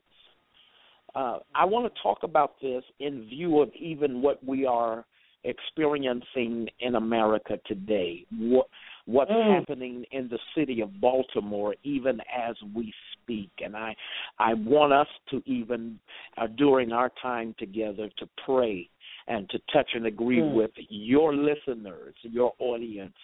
Uh, 1.13 1.39
I 1.53 1.65
want 1.65 1.93
to 1.93 2.01
talk 2.01 2.19
about 2.23 2.53
this 2.61 2.83
in 2.99 3.27
view 3.27 3.61
of 3.61 3.69
even 3.77 4.21
what 4.21 4.43
we 4.45 4.65
are 4.65 5.05
experiencing 5.43 6.67
in 6.79 6.95
America 6.95 7.59
today. 7.65 8.25
What 8.37 8.67
what's 9.05 9.31
mm. 9.31 9.59
happening 9.59 10.05
in 10.11 10.29
the 10.29 10.39
city 10.55 10.81
of 10.81 11.01
Baltimore, 11.01 11.75
even 11.83 12.19
as 12.21 12.55
we 12.75 12.93
speak, 13.13 13.49
and 13.59 13.75
I 13.75 13.95
I 14.39 14.53
want 14.53 14.93
us 14.93 15.07
to 15.31 15.41
even 15.45 15.99
uh, 16.37 16.47
during 16.47 16.91
our 16.91 17.11
time 17.21 17.55
together 17.57 18.09
to 18.17 18.29
pray 18.45 18.89
and 19.27 19.49
to 19.49 19.59
touch 19.73 19.89
and 19.93 20.05
agree 20.05 20.39
mm. 20.39 20.53
with 20.53 20.71
your 20.89 21.33
listeners, 21.33 22.15
your 22.23 22.53
audience, 22.59 23.15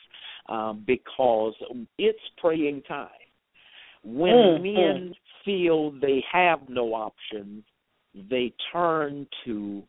um, 0.50 0.84
because 0.86 1.53
it's 1.98 2.20
praying 2.38 2.82
time. 2.88 3.10
When 4.04 4.32
mm. 4.32 4.74
men 4.74 5.13
feel 5.44 5.92
they 5.92 6.24
have 6.32 6.60
no 6.70 6.94
options, 6.94 7.63
they 8.30 8.54
turn 8.72 9.27
to 9.46 9.84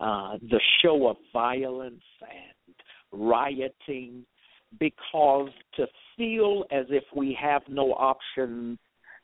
uh, 0.00 0.38
the 0.50 0.60
show 0.82 1.08
of 1.08 1.16
violence 1.32 2.02
and 2.22 2.74
rioting 3.12 4.24
because 4.78 5.50
to 5.76 5.86
feel 6.16 6.64
as 6.70 6.86
if 6.90 7.04
we 7.14 7.36
have 7.40 7.62
no 7.68 7.92
options 7.92 8.78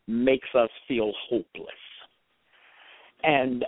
makes 0.09 0.49
us 0.55 0.71
feel 0.88 1.12
hopeless. 1.28 1.69
And 3.23 3.64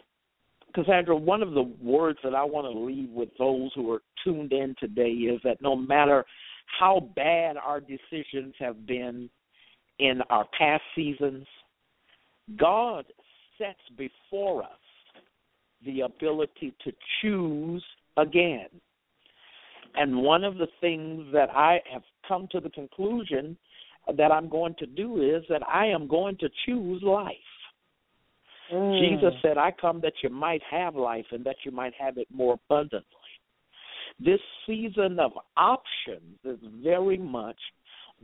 Cassandra, 0.75 1.17
one 1.17 1.43
of 1.43 1.53
the 1.53 1.63
words 1.83 2.19
that 2.23 2.35
I 2.35 2.45
want 2.45 2.73
to 2.73 2.79
leave 2.79 3.11
with 3.11 3.31
those 3.39 3.71
who 3.75 3.91
are 3.93 4.03
tuned 4.23 4.53
in 4.53 4.75
today 4.79 5.11
is 5.11 5.41
that 5.45 5.63
no 5.63 5.75
matter 5.75 6.25
how 6.79 7.09
bad 7.17 7.57
our 7.57 7.81
decisions 7.81 8.55
have 8.59 8.87
been 8.87 9.31
in 9.99 10.21
our 10.31 10.47
past 10.59 10.83
seasons, 10.95 11.47
God 12.57 13.05
sets 13.59 13.79
before 13.97 14.63
us 14.63 14.71
the 15.85 16.01
ability 16.03 16.75
to 16.85 16.93
choose 17.21 17.85
again. 18.17 18.69
And 19.95 20.23
one 20.23 20.45
of 20.45 20.59
the 20.59 20.69
things 20.81 21.25
that 21.33 21.51
I 21.51 21.81
have 21.93 22.03
come 22.27 22.49
to 22.53 22.61
the 22.61 22.71
conclusion 22.71 23.57
that 24.17 24.33
I'm 24.33 24.49
going 24.49 24.75
to 24.79 24.87
do 24.87 25.23
is 25.23 25.45
that 25.49 25.63
I 25.69 25.87
am 25.87 26.07
going 26.07 26.37
to 26.39 26.49
choose 26.67 27.03
life. 27.03 27.35
Mm. 28.73 29.01
Jesus 29.01 29.33
said, 29.43 29.59
I 29.59 29.73
come 29.73 30.01
that 30.03 30.15
you 30.23 30.31
might 30.31 30.63
have 30.71 30.95
life 30.95 31.27
and 31.33 31.45
that 31.45 31.57
you 31.65 31.71
might 31.71 31.95
have 31.99 32.19
it 32.19 32.29
more 32.33 32.55
abundantly. 32.55 33.05
This 34.21 34.41
season 34.67 35.19
of 35.21 35.33
options 35.57 36.39
is 36.45 36.59
very 36.83 37.19
much 37.19 37.59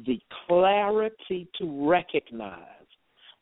the 0.07 0.19
clarity 0.47 1.49
to 1.59 1.89
recognize 1.89 2.61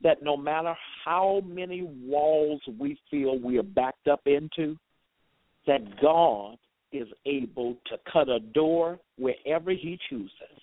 that 0.02 0.22
no 0.22 0.36
matter 0.36 0.74
how 1.04 1.42
many 1.46 1.82
walls 1.82 2.60
we 2.78 2.98
feel 3.10 3.38
we 3.38 3.58
are 3.58 3.62
backed 3.62 4.08
up 4.08 4.22
into, 4.26 4.76
that 5.66 5.80
God 6.00 6.56
is 6.92 7.08
able 7.24 7.76
to 7.86 7.96
cut 8.12 8.28
a 8.28 8.40
door 8.40 8.98
wherever 9.16 9.70
He 9.70 9.98
chooses 10.10 10.62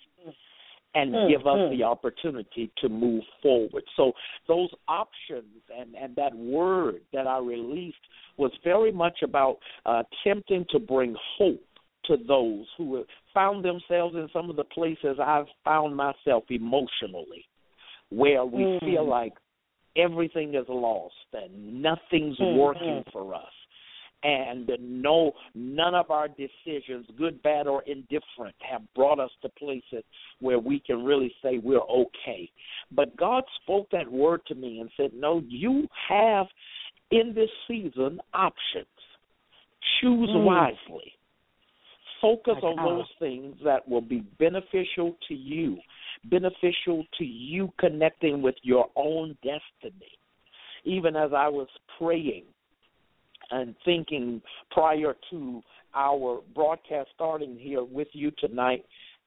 and 0.94 1.12
mm, 1.12 1.28
give 1.28 1.46
us 1.46 1.58
mm. 1.58 1.76
the 1.76 1.84
opportunity 1.84 2.70
to 2.78 2.88
move 2.88 3.22
forward. 3.42 3.84
So 3.96 4.12
those 4.48 4.70
options 4.88 5.62
and, 5.76 5.94
and 5.94 6.14
that 6.16 6.34
word 6.34 7.00
that 7.12 7.26
I 7.26 7.38
released 7.38 7.96
was 8.36 8.50
very 8.64 8.92
much 8.92 9.18
about 9.22 9.58
uh, 9.86 10.02
attempting 10.24 10.66
to 10.70 10.78
bring 10.78 11.14
hope 11.38 11.62
to 12.06 12.16
those 12.26 12.66
who 12.76 13.04
found 13.32 13.64
themselves 13.64 14.14
in 14.14 14.28
some 14.32 14.50
of 14.50 14.56
the 14.56 14.64
places 14.64 15.18
I've 15.24 15.46
found 15.64 15.96
myself 15.96 16.44
emotionally 16.50 17.46
where 18.10 18.44
we 18.44 18.62
mm. 18.62 18.80
feel 18.80 19.08
like 19.08 19.32
everything 19.96 20.54
is 20.54 20.66
lost 20.68 21.14
and 21.32 21.82
nothing's 21.82 22.38
mm. 22.38 22.56
working 22.56 23.04
for 23.12 23.34
us 23.34 23.52
and 24.22 24.70
no 24.78 25.32
none 25.54 25.94
of 25.94 26.10
our 26.10 26.28
decisions 26.28 27.06
good 27.16 27.42
bad 27.42 27.66
or 27.66 27.82
indifferent 27.84 28.54
have 28.58 28.82
brought 28.94 29.18
us 29.18 29.30
to 29.40 29.48
places 29.50 30.04
where 30.40 30.58
we 30.58 30.80
can 30.86 31.04
really 31.04 31.32
say 31.42 31.58
we're 31.58 31.78
okay 31.78 32.50
but 32.92 33.16
god 33.16 33.42
spoke 33.62 33.88
that 33.90 34.10
word 34.10 34.40
to 34.46 34.54
me 34.54 34.80
and 34.80 34.90
said 34.96 35.10
no 35.14 35.42
you 35.48 35.86
have 36.08 36.46
in 37.10 37.32
this 37.34 37.48
season 37.66 38.20
options 38.34 38.86
choose 40.00 40.28
mm. 40.28 40.44
wisely 40.44 41.12
focus 42.20 42.56
on 42.62 42.78
oh. 42.78 42.96
those 42.96 43.08
things 43.18 43.56
that 43.64 43.88
will 43.88 44.00
be 44.00 44.20
beneficial 44.38 45.16
to 45.28 45.34
you 45.34 45.78
beneficial 46.24 47.04
to 47.18 47.24
you 47.24 47.72
connecting 47.78 48.42
with 48.42 48.56
your 48.62 48.88
own 48.96 49.36
destiny. 49.42 50.18
Even 50.84 51.16
as 51.16 51.30
I 51.34 51.48
was 51.48 51.68
praying 51.98 52.44
and 53.50 53.74
thinking 53.84 54.40
prior 54.70 55.14
to 55.30 55.62
our 55.94 56.40
broadcast 56.54 57.08
starting 57.14 57.58
here 57.58 57.84
with 57.84 58.08
you 58.12 58.30
tonight, 58.38 58.84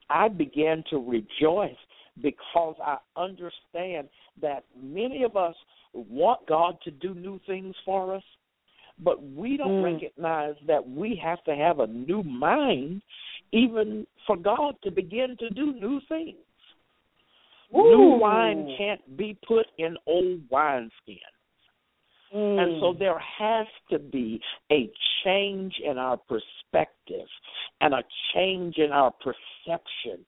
I 0.10 0.28
began 0.28 0.84
to 0.90 0.98
rejoice 0.98 1.78
because 2.22 2.76
I 2.84 2.98
understand 3.18 4.08
that 4.42 4.64
many 4.82 5.24
of 5.24 5.36
us 5.36 5.56
want 5.94 6.46
God 6.48 6.78
to 6.84 6.92
do 6.92 7.14
new 7.14 7.40
things 7.46 7.76
for 7.86 8.16
us, 8.16 8.24
but 9.04 9.24
we 9.24 9.58
don't 9.58 9.82
mm. 9.82 9.94
recognize 9.94 10.56
that 10.68 10.88
we 10.88 11.20
have 11.24 11.44
to 11.44 11.56
have 11.56 11.80
a 11.80 11.88
new 11.88 12.24
mind 12.24 13.02
even 13.52 14.06
for 14.26 14.36
God 14.36 14.76
to 14.84 14.92
begin 14.92 15.36
to 15.40 15.50
do 15.50 15.74
new 15.74 16.02
things. 16.10 16.38
Ooh. 17.76 17.84
New 17.84 18.20
wine 18.20 18.76
can't 18.78 19.18
be 19.18 19.38
put 19.48 19.66
in 19.78 19.96
old 20.06 20.42
wineskins. 20.52 20.90
Mm. 22.36 22.60
And 22.60 22.82
so 22.82 22.96
there 22.98 23.20
has 23.20 23.68
to 23.92 24.00
be 24.00 24.42
a 24.72 24.90
change 25.24 25.76
in 25.84 25.98
our 25.98 26.18
perspective 26.18 27.28
and 27.82 27.94
a 27.94 28.04
change 28.34 28.78
in 28.78 28.92
our 28.92 29.12
perception, 29.12 30.26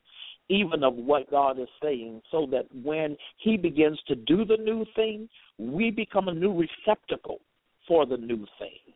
even 0.49 0.83
of 0.83 0.95
what 0.95 1.29
God 1.31 1.59
is 1.59 1.67
saying, 1.81 2.21
so 2.31 2.47
that 2.51 2.65
when 2.83 3.17
He 3.37 3.57
begins 3.57 3.99
to 4.07 4.15
do 4.15 4.45
the 4.45 4.57
new 4.57 4.85
thing, 4.95 5.27
we 5.57 5.89
become 5.89 6.27
a 6.27 6.33
new 6.33 6.53
receptacle 6.53 7.39
for 7.87 8.05
the 8.05 8.17
new 8.17 8.45
thing. 8.59 8.95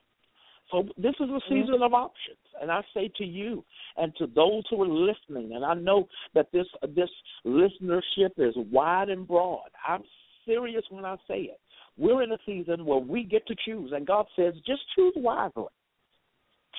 So 0.72 0.84
this 0.98 1.16
is 1.20 1.30
a 1.30 1.40
season 1.50 1.76
mm-hmm. 1.76 1.84
of 1.84 1.94
options. 1.94 2.38
And 2.62 2.72
I 2.72 2.82
say 2.94 3.10
to 3.18 3.24
you 3.24 3.64
and 3.98 4.14
to 4.18 4.28
those 4.28 4.64
who 4.70 4.82
are 4.84 4.88
listening, 4.88 5.54
and 5.56 5.66
I 5.66 5.74
know 5.74 6.08
that 6.36 6.52
this 6.52 6.68
this 6.96 7.10
listenership 7.46 8.32
is 8.38 8.54
wide 8.72 9.10
and 9.10 9.28
broad. 9.28 9.70
I'm 9.88 10.04
serious 10.46 10.84
when 10.90 11.06
I 11.06 11.16
say 11.28 11.42
it. 11.42 11.60
We're 11.98 12.24
in 12.24 12.32
a 12.32 12.38
season 12.46 12.86
where 12.86 13.00
we 13.00 13.24
get 13.24 13.46
to 13.48 13.56
choose, 13.66 13.92
and 13.94 14.06
God 14.06 14.26
says, 14.36 14.54
just 14.66 14.82
choose 14.96 15.14
wisely. 15.18 15.66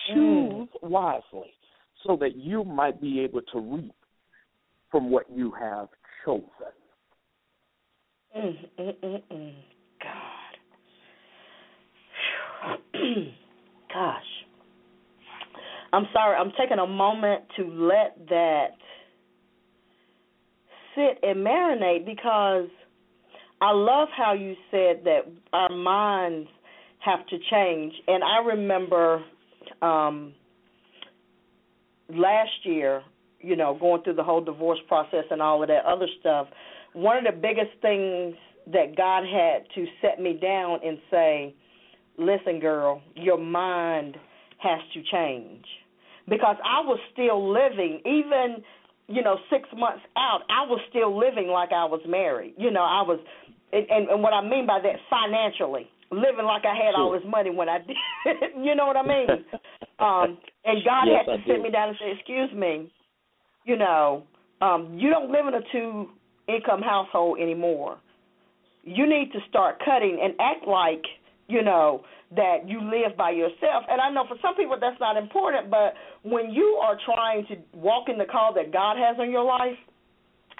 Choose 0.09 0.69
mm. 0.69 0.69
wisely 0.83 1.53
so 2.07 2.17
that 2.21 2.37
you 2.37 2.65
might 2.65 3.01
be 3.01 3.21
able 3.21 3.43
to 3.53 3.61
reap 3.61 3.95
from 4.91 5.11
what 5.11 5.27
you 5.31 5.53
have 5.61 5.89
chosen. 6.25 6.47
Mm, 8.37 8.57
mm, 8.79 8.95
mm, 9.05 9.23
mm. 9.33 9.55
Gosh. 13.93 14.23
I'm 15.93 16.07
sorry, 16.13 16.37
I'm 16.37 16.53
taking 16.59 16.79
a 16.79 16.87
moment 16.87 17.43
to 17.57 17.65
let 17.65 18.17
that 18.29 18.77
sit 20.95 21.19
and 21.23 21.45
marinate 21.45 22.07
because 22.07 22.69
I 23.61 23.73
love 23.73 24.09
how 24.17 24.33
you 24.33 24.55
said 24.71 25.03
that 25.05 25.23
our 25.53 25.69
minds 25.69 26.49
have 27.01 27.27
to 27.27 27.39
change. 27.51 27.93
And 28.07 28.23
I 28.23 28.39
remember 28.39 29.25
um 29.83 30.35
last 32.09 32.65
year, 32.65 33.03
you 33.41 33.57
know, 33.57 33.77
going 33.79 34.03
through 34.03 34.15
the 34.15 34.23
whole 34.23 34.43
divorce 34.43 34.81
process 34.89 35.25
and 35.31 35.41
all 35.43 35.63
of 35.63 35.69
that 35.69 35.85
other 35.85 36.07
stuff, 36.21 36.47
one 36.93 37.17
of 37.17 37.25
the 37.25 37.39
biggest 37.41 37.71
things 37.83 38.35
that 38.73 38.97
God 38.97 39.25
had 39.25 39.65
to 39.75 39.87
set 40.01 40.21
me 40.21 40.39
down 40.41 40.81
and 40.85 40.99
say, 41.11 41.55
listen, 42.21 42.61
girl, 42.61 43.03
your 43.15 43.39
mind 43.39 44.17
has 44.59 44.81
to 44.95 45.03
change. 45.11 45.65
Because 46.29 46.57
I 46.65 46.81
was 46.87 46.99
still 47.13 47.51
living, 47.53 48.01
even, 48.05 48.63
you 49.09 49.23
know, 49.23 49.37
six 49.51 49.69
months 49.77 50.03
out, 50.17 50.41
I 50.49 50.67
was 50.69 50.81
still 50.91 51.19
living 51.19 51.49
like 51.49 51.71
I 51.73 51.85
was 51.85 52.01
married. 52.07 52.55
You 52.57 52.71
know, 52.71 52.83
I 52.83 53.03
was, 53.03 53.19
and, 53.73 54.09
and 54.09 54.23
what 54.23 54.33
I 54.33 54.43
mean 54.43 54.67
by 54.67 54.79
that, 54.83 54.97
financially, 55.09 55.89
living 56.13 56.45
like 56.45 56.63
I 56.65 56.75
had 56.75 56.95
all 56.95 57.11
this 57.13 57.23
money 57.27 57.51
when 57.51 57.69
I 57.69 57.79
did. 57.87 57.97
you 58.63 58.75
know 58.75 58.87
what 58.87 58.97
I 58.97 59.03
mean? 59.03 59.27
um, 59.99 60.39
and 60.65 60.85
God 60.85 61.05
yes, 61.07 61.25
had 61.27 61.37
to 61.37 61.43
sit 61.47 61.63
me 61.63 61.71
down 61.71 61.89
and 61.89 61.99
say, 61.99 62.13
excuse 62.17 62.53
me, 62.55 62.93
you 63.65 63.77
know, 63.77 64.25
um, 64.61 64.95
you 64.99 65.11
don't 65.11 65.31
live 65.33 65.47
in 65.47 65.55
a 65.55 65.65
two 65.73 66.11
income 66.49 66.83
household 66.83 67.39
anymore. 67.41 67.99
You 68.85 69.09
need 69.09 69.33
to 69.33 69.39
start 69.49 69.79
cutting 69.85 70.19
and 70.23 70.35
act 70.41 70.67
like, 70.67 71.03
you 71.51 71.63
know, 71.63 72.03
that 72.37 72.69
you 72.69 72.81
live 72.81 73.17
by 73.17 73.31
yourself. 73.31 73.85
And 73.91 74.01
I 74.01 74.11
know 74.11 74.25
for 74.29 74.37
some 74.41 74.55
people 74.55 74.77
that's 74.81 75.01
not 75.01 75.17
important, 75.17 75.71
but 75.71 75.95
when 76.23 76.51
you 76.51 76.79
are 76.83 76.97
trying 77.05 77.47
to 77.47 77.57
walk 77.77 78.09
in 78.09 78.19
the 78.19 78.25
call 78.25 78.55
that 78.55 78.73
God 78.73 78.97
has 78.97 79.17
on 79.19 79.31
your 79.31 79.45
life 79.45 79.77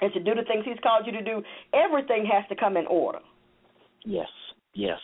and 0.01 0.11
to 0.13 0.19
do 0.19 0.35
the 0.35 0.43
things 0.43 0.65
He's 0.65 0.79
called 0.83 1.05
you 1.05 1.13
to 1.13 1.23
do, 1.23 1.41
everything 1.73 2.27
has 2.31 2.43
to 2.49 2.55
come 2.55 2.75
in 2.75 2.85
order. 2.87 3.19
Yes, 4.03 4.27
yes. 4.73 4.99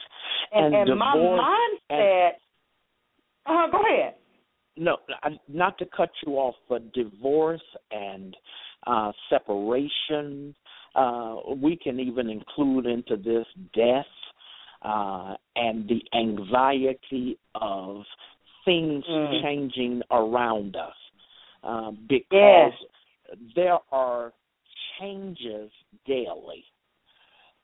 And, 0.52 0.76
and, 0.76 0.90
and 0.90 1.00
my 1.00 1.16
mindset. 1.16 2.30
Uh 3.46 3.54
huh. 3.54 3.68
Go 3.72 3.80
ahead. 3.80 4.16
No, 4.76 4.98
not 5.48 5.78
to 5.80 5.86
cut 5.96 6.10
you 6.26 6.34
off, 6.34 6.56
but 6.70 6.94
divorce 6.94 7.62
and 7.92 8.36
uh, 8.86 9.12
separation. 9.30 10.54
Uh, 10.96 11.38
we 11.56 11.78
can 11.78 12.00
even 12.00 12.30
include 12.30 12.86
into 12.86 13.18
this 13.18 13.46
death 13.74 14.06
uh, 14.82 15.36
and 15.56 15.90
the 15.90 16.02
anxiety 16.18 17.38
of 17.56 18.04
things 18.66 19.04
mm. 19.10 19.42
changing 19.42 20.02
around 20.12 20.76
us 20.76 20.94
uh, 21.64 21.92
because 22.08 22.32
yes. 22.32 23.38
there 23.56 23.78
are 23.92 24.34
changes 25.00 25.72
daily. 26.06 26.64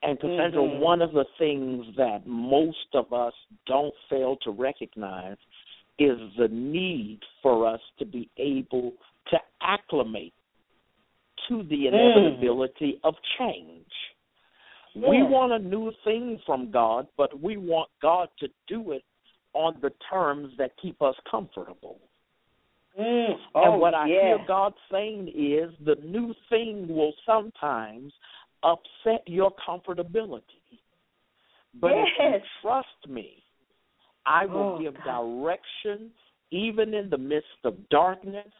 And 0.01 0.20
Cassandra, 0.20 0.62
mm-hmm. 0.62 0.82
one 0.82 1.01
of 1.01 1.13
the 1.13 1.25
things 1.39 1.86
that 1.96 2.27
most 2.27 2.88
of 2.93 3.13
us 3.13 3.34
don't 3.65 3.93
fail 4.10 4.36
to 4.43 4.51
recognize 4.51 5.38
is 5.98 6.17
the 6.38 6.50
need 6.50 7.20
for 7.41 7.65
us 7.67 7.79
to 8.00 8.05
be 8.05 8.29
able 8.38 8.93
to 9.29 9.38
acclimate 9.62 10.34
to 11.48 11.63
the 11.63 11.86
Mm. 11.86 11.93
inevitability 11.93 13.00
of 13.03 13.15
change. 13.38 13.91
We 14.95 15.23
want 15.23 15.53
a 15.53 15.59
new 15.59 15.91
thing 16.03 16.39
from 16.45 16.69
God, 16.71 17.08
but 17.17 17.41
we 17.41 17.58
want 17.58 17.89
God 18.01 18.29
to 18.39 18.47
do 18.67 18.91
it 18.91 19.03
on 19.53 19.75
the 19.82 19.91
terms 20.12 20.53
that 20.58 20.71
keep 20.82 21.01
us 21.01 21.15
comfortable. 21.29 21.99
Mm. 22.99 23.32
and 23.32 23.39
Oh, 23.56 23.77
what 23.77 23.95
I 23.95 24.06
yes. 24.06 24.21
hear 24.21 24.38
God 24.47 24.73
saying 24.91 25.29
is 25.29 25.71
the 25.84 25.95
new 26.06 26.32
thing 26.49 26.88
will 26.88 27.13
sometimes 27.25 28.13
upset 28.62 29.23
your 29.25 29.51
comfortability. 29.67 30.43
But 31.82 31.93
if 31.93 32.08
you 32.19 32.39
trust 32.62 33.10
me, 33.10 33.43
I 34.27 34.45
will 34.45 34.75
Oh, 34.75 34.79
give 34.79 34.93
God. 35.03 35.23
direction 35.23 36.12
even 36.51 36.93
in 36.93 37.10
the 37.10 37.17
midst 37.17 37.47
of 37.63 37.89
darkness, 37.89 38.53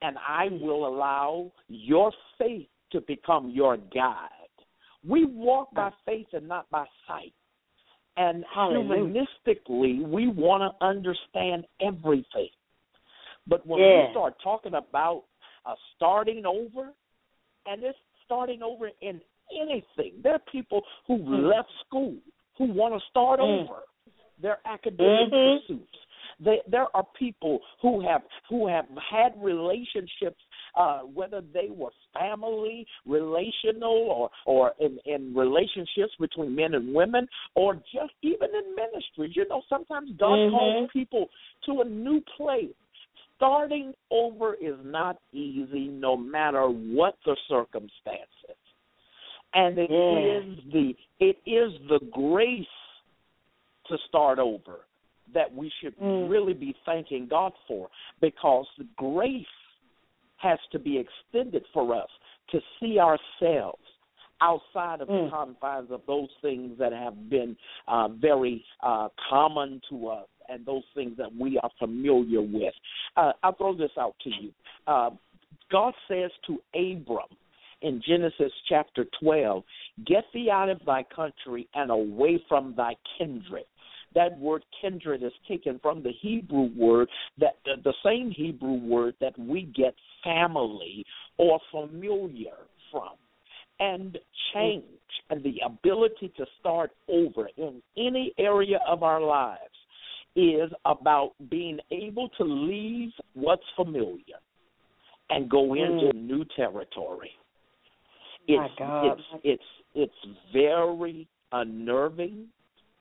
and 0.00 0.16
I 0.18 0.48
will 0.48 0.86
allow 0.86 1.50
your 1.68 2.12
faith 2.38 2.68
to 2.92 3.00
become 3.00 3.50
your 3.50 3.76
guide. 3.76 4.30
We 5.06 5.24
walk 5.24 5.72
by 5.74 5.90
faith 6.04 6.26
and 6.32 6.48
not 6.48 6.68
by 6.70 6.86
sight. 7.06 7.32
And 8.16 8.44
Hallelujah. 8.52 9.24
humanistically, 9.46 10.02
we 10.06 10.28
want 10.28 10.62
to 10.62 10.86
understand 10.86 11.66
everything. 11.80 12.48
But 13.46 13.66
when 13.66 13.80
Yeah. 13.80 14.06
we 14.06 14.10
start 14.12 14.34
talking 14.42 14.74
about 14.74 15.24
uh, 15.66 15.74
starting 15.96 16.46
over, 16.46 16.92
and 17.66 17.82
it's 17.82 17.98
starting 18.24 18.62
over 18.62 18.90
in 19.00 19.20
anything, 19.52 20.12
there 20.22 20.34
are 20.34 20.42
people 20.50 20.82
who 21.06 21.18
Mm. 21.18 21.48
left 21.48 21.70
school 21.84 22.16
who 22.56 22.66
want 22.66 22.94
to 22.94 23.08
start 23.08 23.40
Mm. 23.40 23.62
over 23.68 23.82
their 24.38 24.60
academic 24.64 25.30
Mhm. 25.30 25.60
pursuits. 25.60 25.98
They, 26.38 26.62
there 26.66 26.94
are 26.94 27.04
people 27.14 27.62
who 27.80 28.00
have 28.00 28.22
who 28.48 28.66
have 28.66 28.88
had 28.98 29.42
relationships, 29.42 30.42
uh, 30.76 31.00
whether 31.00 31.40
they 31.54 31.68
were 31.70 31.90
family, 32.12 32.86
relational, 33.06 33.90
or 34.10 34.30
or 34.46 34.72
in, 34.80 34.98
in 35.06 35.34
relationships 35.34 36.12
between 36.20 36.54
men 36.54 36.74
and 36.74 36.94
women, 36.94 37.26
or 37.54 37.74
just 37.74 38.12
even 38.22 38.48
in 38.54 38.74
ministries. 38.74 39.34
You 39.34 39.48
know, 39.48 39.62
sometimes 39.68 40.10
God 40.18 40.38
Mhm. 40.38 40.50
calls 40.50 40.90
people 40.92 41.30
to 41.64 41.80
a 41.80 41.84
new 41.84 42.20
place. 42.36 42.74
Starting 43.36 43.94
over 44.10 44.54
is 44.54 44.76
not 44.82 45.18
easy, 45.32 45.88
no 45.88 46.16
matter 46.16 46.68
what 46.68 47.16
the 47.26 47.36
circumstances. 47.48 48.56
And 49.54 49.78
it 49.78 49.90
Yeah. 49.90 50.38
is 50.38 50.64
the 50.72 50.96
it 51.20 51.38
is 51.46 51.72
the 51.88 51.98
grace 52.10 52.66
to 53.88 53.98
start 54.08 54.38
over 54.38 54.86
that 55.32 55.52
we 55.54 55.68
should 55.80 55.96
Mm. 55.98 56.28
really 56.30 56.54
be 56.54 56.72
thanking 56.84 57.26
God 57.26 57.52
for 57.66 57.90
because 58.20 58.66
the 58.78 58.84
grace 58.96 59.46
has 60.48 60.58
to 60.72 60.78
be 60.78 60.98
extended 60.98 61.64
for 61.72 61.94
us 61.94 62.08
to 62.48 62.60
see 62.78 62.98
ourselves 62.98 63.82
outside 64.40 65.00
of 65.00 65.08
the 65.08 65.14
Mm. 65.14 65.30
confines 65.30 65.90
of 65.90 66.04
those 66.06 66.30
things 66.42 66.76
that 66.78 66.92
have 66.92 67.28
been 67.30 67.56
uh, 67.88 68.08
very 68.08 68.64
uh, 68.82 69.08
common 69.30 69.80
to 69.88 70.08
us 70.08 70.28
and 70.48 70.64
those 70.64 70.84
things 70.94 71.16
that 71.16 71.34
we 71.34 71.58
are 71.58 71.70
familiar 71.78 72.42
with. 72.42 72.74
Uh, 73.16 73.32
I'll 73.42 73.52
throw 73.54 73.74
this 73.74 73.96
out 73.98 74.14
to 74.20 74.30
you. 74.30 74.52
Uh, 74.86 75.10
God 75.70 75.94
says 76.06 76.30
to 76.46 76.62
Abram 76.74 77.32
in 77.82 78.00
Genesis 78.06 78.52
chapter 78.68 79.06
12, 79.20 79.64
Get 80.04 80.24
thee 80.32 80.50
out 80.50 80.68
of 80.68 80.84
thy 80.84 81.02
country 81.04 81.66
and 81.74 81.90
away 81.90 82.38
from 82.48 82.74
thy 82.76 82.94
kindred. 83.18 83.64
That 84.16 84.36
word 84.40 84.64
kindred 84.80 85.22
is 85.22 85.32
taken 85.46 85.78
from 85.80 86.02
the 86.02 86.12
Hebrew 86.20 86.70
word 86.76 87.08
that 87.38 87.56
the, 87.64 87.74
the 87.84 87.94
same 88.04 88.32
Hebrew 88.32 88.80
word 88.80 89.14
that 89.20 89.38
we 89.38 89.70
get 89.76 89.94
family 90.24 91.04
or 91.38 91.60
familiar 91.70 92.56
from. 92.90 93.10
And 93.78 94.18
change 94.54 94.84
and 95.30 95.44
the 95.44 95.60
ability 95.64 96.32
to 96.38 96.46
start 96.58 96.90
over 97.08 97.48
in 97.58 97.82
any 97.96 98.32
area 98.38 98.80
of 98.88 99.02
our 99.02 99.20
lives 99.20 99.60
is 100.34 100.70
about 100.84 101.32
being 101.50 101.78
able 101.90 102.28
to 102.38 102.44
leave 102.44 103.10
what's 103.34 103.62
familiar 103.76 104.40
and 105.30 105.50
go 105.50 105.68
mm. 105.68 105.82
into 105.82 106.16
new 106.16 106.44
territory. 106.56 107.30
My 108.48 108.66
It's 108.66 108.74
God. 108.78 109.06
it's 109.06 109.22
it's 109.44 109.62
it's 109.94 110.36
very 110.52 111.26
unnerving. 111.52 112.46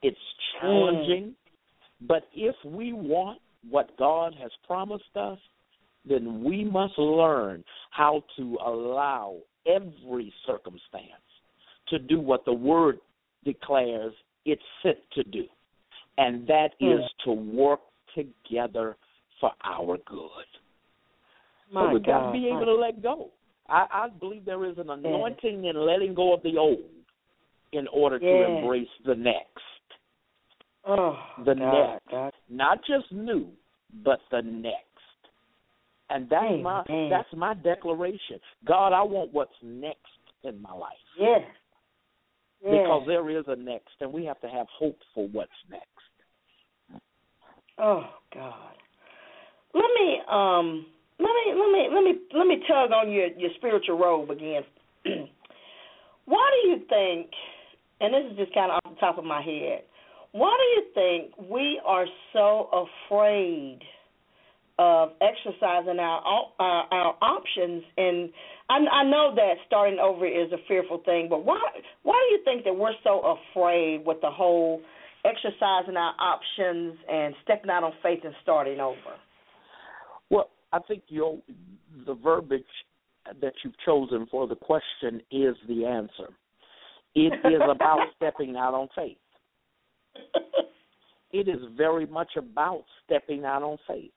It's 0.06 0.18
challenging. 0.60 1.36
But 2.02 2.28
if 2.34 2.56
we 2.66 2.94
want 2.94 3.40
what 3.70 3.98
God 3.98 4.36
has 4.42 4.52
promised 4.68 5.16
us, 5.16 5.40
then 6.08 6.44
we 6.44 6.64
must 6.64 6.98
learn 6.98 7.64
how 7.92 8.24
to 8.38 8.58
allow 8.64 9.38
every 9.66 10.32
circumstance 10.46 11.26
to 11.88 12.00
do 12.00 12.20
what 12.20 12.46
the 12.46 12.54
Word 12.54 13.00
declares 13.44 14.14
it's 14.46 14.62
sent 14.84 14.98
to 15.14 15.24
do. 15.24 15.46
And 16.18 16.48
that 16.48 16.76
Hmm. 16.80 16.92
is 16.92 17.12
to 17.26 17.32
work 17.32 17.82
together 18.14 18.96
for 19.40 19.52
our 19.64 19.98
good. 19.98 20.46
My 21.72 21.82
so 21.82 21.94
we've 21.94 22.04
got 22.04 22.28
to 22.28 22.32
be 22.32 22.48
able 22.48 22.66
to 22.66 22.76
let 22.76 23.02
go. 23.02 23.32
I, 23.68 23.88
I 23.92 24.10
believe 24.10 24.46
there 24.46 24.66
is 24.66 24.78
an 24.78 24.92
anointing 24.92 25.66
in 25.66 25.76
letting 25.76 26.14
go 26.14 26.34
of 26.34 26.44
the 26.44 26.58
old 26.58 26.86
in 27.72 27.88
order 27.88 28.20
to 28.20 28.44
embrace 28.44 28.88
the 29.06 29.16
next. 29.16 29.55
Oh, 30.88 31.18
the 31.46 31.56
God, 31.56 31.92
next. 31.92 32.12
God. 32.12 32.34
Not 32.50 32.80
just 32.88 33.12
new, 33.12 33.48
but 34.04 34.20
the 34.32 34.42
next. 34.42 34.82
And 36.10 36.28
that's 36.30 36.62
my 36.62 36.84
that's 37.10 37.28
my 37.36 37.56
declaration. 37.56 38.40
God, 38.68 38.94
I 38.94 39.02
want 39.02 39.34
what's 39.34 39.52
next 39.64 40.00
in 40.44 40.62
my 40.62 40.72
life. 40.72 40.94
Yes. 41.20 41.42
Yes. 42.64 42.72
Because 42.72 43.04
there 43.08 43.30
is 43.30 43.46
a 43.48 43.56
next 43.56 43.94
and 44.00 44.14
we 44.14 44.26
have 44.26 44.40
to 44.42 44.48
have 44.48 44.68
hope 44.78 44.98
for 45.16 45.28
what's 45.30 45.52
next. 45.70 47.02
Oh 47.80 48.04
God. 48.34 48.76
Let 49.74 49.90
me 50.00 50.20
um 50.32 50.86
let 51.20 51.26
me 51.26 51.54
let 51.56 51.72
me 51.72 51.88
let 51.92 52.04
me 52.04 52.14
let 52.38 52.48
me 52.48 52.58
tug 52.68 52.92
on 52.92 53.12
your 53.12 53.28
your 53.38 53.50
spiritual 53.58 53.98
robe 53.98 54.30
again. 54.30 54.62
why 56.26 56.52
do 56.62 56.70
you 56.70 56.78
think 56.88 57.32
and 58.00 58.14
this 58.14 58.32
is 58.32 58.38
just 58.38 58.54
kind 58.54 58.72
of 58.72 58.80
off 58.86 58.94
the 58.94 59.00
top 59.00 59.18
of 59.18 59.24
my 59.24 59.42
head. 59.42 59.84
Why 60.36 60.54
do 60.60 60.82
you 60.82 60.88
think 60.94 61.50
we 61.50 61.80
are 61.86 62.06
so 62.34 62.86
afraid 63.08 63.80
of 64.78 65.12
exercising 65.22 65.98
our 65.98 66.22
our, 66.60 66.84
our 66.92 67.16
options 67.22 67.86
and 67.98 68.30
I, 68.70 68.80
I 68.92 69.04
know 69.06 69.34
that 69.34 69.54
starting 69.66 69.98
over 69.98 70.26
is 70.26 70.52
a 70.52 70.58
fearful 70.68 71.02
thing, 71.06 71.28
but 71.30 71.46
why 71.46 71.62
why 72.04 72.22
do 72.28 72.36
you 72.36 72.44
think 72.44 72.66
that 72.66 72.76
we're 72.76 73.00
so 73.02 73.38
afraid 73.54 74.06
with 74.06 74.18
the 74.20 74.30
whole 74.30 74.82
exercising 75.24 75.96
our 75.96 76.14
options 76.20 76.98
and 77.10 77.34
stepping 77.46 77.70
out 77.70 77.86
on 77.86 77.94
faith 78.04 78.20
and 78.26 78.36
starting 78.44 78.82
over? 78.82 79.16
Well, 80.30 80.50
I 80.74 80.80
think 80.80 81.04
your 81.08 81.38
the 82.06 82.14
verbiage 82.14 82.64
that 83.42 83.54
you've 83.64 83.80
chosen 83.86 84.28
for 84.30 84.48
the 84.48 84.56
question 84.58 85.22
is 85.32 85.56
the 85.70 85.86
answer. 85.86 86.34
It 87.16 87.32
is 87.46 87.62
about 87.72 88.00
stepping 88.18 88.58
out 88.58 88.74
on 88.74 88.90
faith. 88.94 89.16
It 91.36 91.50
is 91.50 91.60
very 91.76 92.06
much 92.06 92.38
about 92.38 92.86
stepping 93.04 93.44
out 93.44 93.62
on 93.62 93.78
faith. 93.86 94.12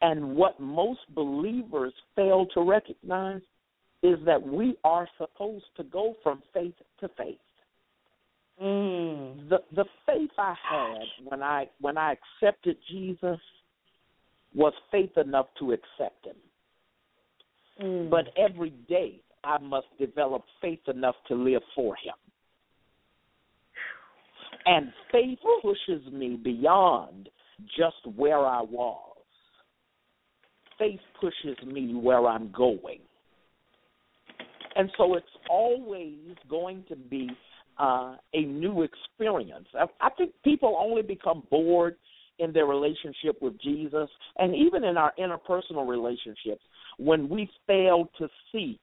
And 0.00 0.34
what 0.34 0.58
most 0.58 1.00
believers 1.14 1.92
fail 2.16 2.46
to 2.54 2.62
recognize 2.62 3.42
is 4.02 4.16
that 4.24 4.42
we 4.42 4.76
are 4.84 5.06
supposed 5.18 5.66
to 5.76 5.84
go 5.84 6.14
from 6.22 6.42
faith 6.54 6.72
to 7.00 7.10
faith. 7.18 7.36
Mm. 8.62 9.50
The 9.50 9.58
the 9.74 9.84
faith 10.06 10.30
I 10.38 10.54
had 10.70 11.02
when 11.28 11.42
I 11.42 11.68
when 11.80 11.98
I 11.98 12.14
accepted 12.14 12.78
Jesus 12.90 13.38
was 14.54 14.72
faith 14.90 15.16
enough 15.18 15.48
to 15.58 15.72
accept 15.72 16.24
him. 16.24 16.36
Mm. 17.82 18.10
But 18.10 18.28
every 18.38 18.70
day 18.88 19.20
I 19.44 19.58
must 19.58 19.88
develop 19.98 20.44
faith 20.62 20.88
enough 20.88 21.16
to 21.28 21.34
live 21.34 21.62
for 21.74 21.94
him. 21.96 22.14
And 24.66 24.92
faith 25.10 25.38
pushes 25.62 26.12
me 26.12 26.38
beyond 26.42 27.28
just 27.76 28.16
where 28.16 28.44
I 28.46 28.62
was. 28.62 28.98
Faith 30.78 31.00
pushes 31.20 31.56
me 31.66 31.94
where 31.94 32.26
I'm 32.26 32.50
going. 32.52 33.00
And 34.74 34.90
so 34.96 35.14
it's 35.14 35.26
always 35.50 36.18
going 36.48 36.84
to 36.88 36.96
be 36.96 37.28
uh, 37.78 38.16
a 38.34 38.42
new 38.42 38.82
experience. 38.82 39.66
I, 39.74 39.84
I 40.00 40.10
think 40.16 40.32
people 40.44 40.76
only 40.78 41.02
become 41.02 41.42
bored 41.50 41.96
in 42.38 42.52
their 42.52 42.66
relationship 42.66 43.40
with 43.40 43.60
Jesus 43.60 44.08
and 44.38 44.54
even 44.54 44.84
in 44.84 44.96
our 44.96 45.12
interpersonal 45.18 45.86
relationships 45.86 46.62
when 46.98 47.28
we 47.28 47.48
fail 47.66 48.08
to 48.18 48.28
see 48.50 48.78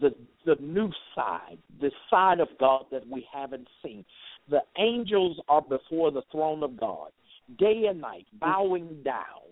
the 0.00 0.10
the 0.46 0.56
new 0.60 0.90
side, 1.14 1.58
the 1.80 1.90
side 2.10 2.40
of 2.40 2.48
God 2.58 2.86
that 2.90 3.06
we 3.06 3.26
haven't 3.32 3.68
seen. 3.82 4.04
The 4.48 4.62
angels 4.78 5.40
are 5.48 5.62
before 5.62 6.10
the 6.10 6.22
throne 6.30 6.62
of 6.62 6.76
God, 6.76 7.10
day 7.58 7.86
and 7.88 8.00
night, 8.00 8.26
bowing 8.40 9.02
down, 9.02 9.42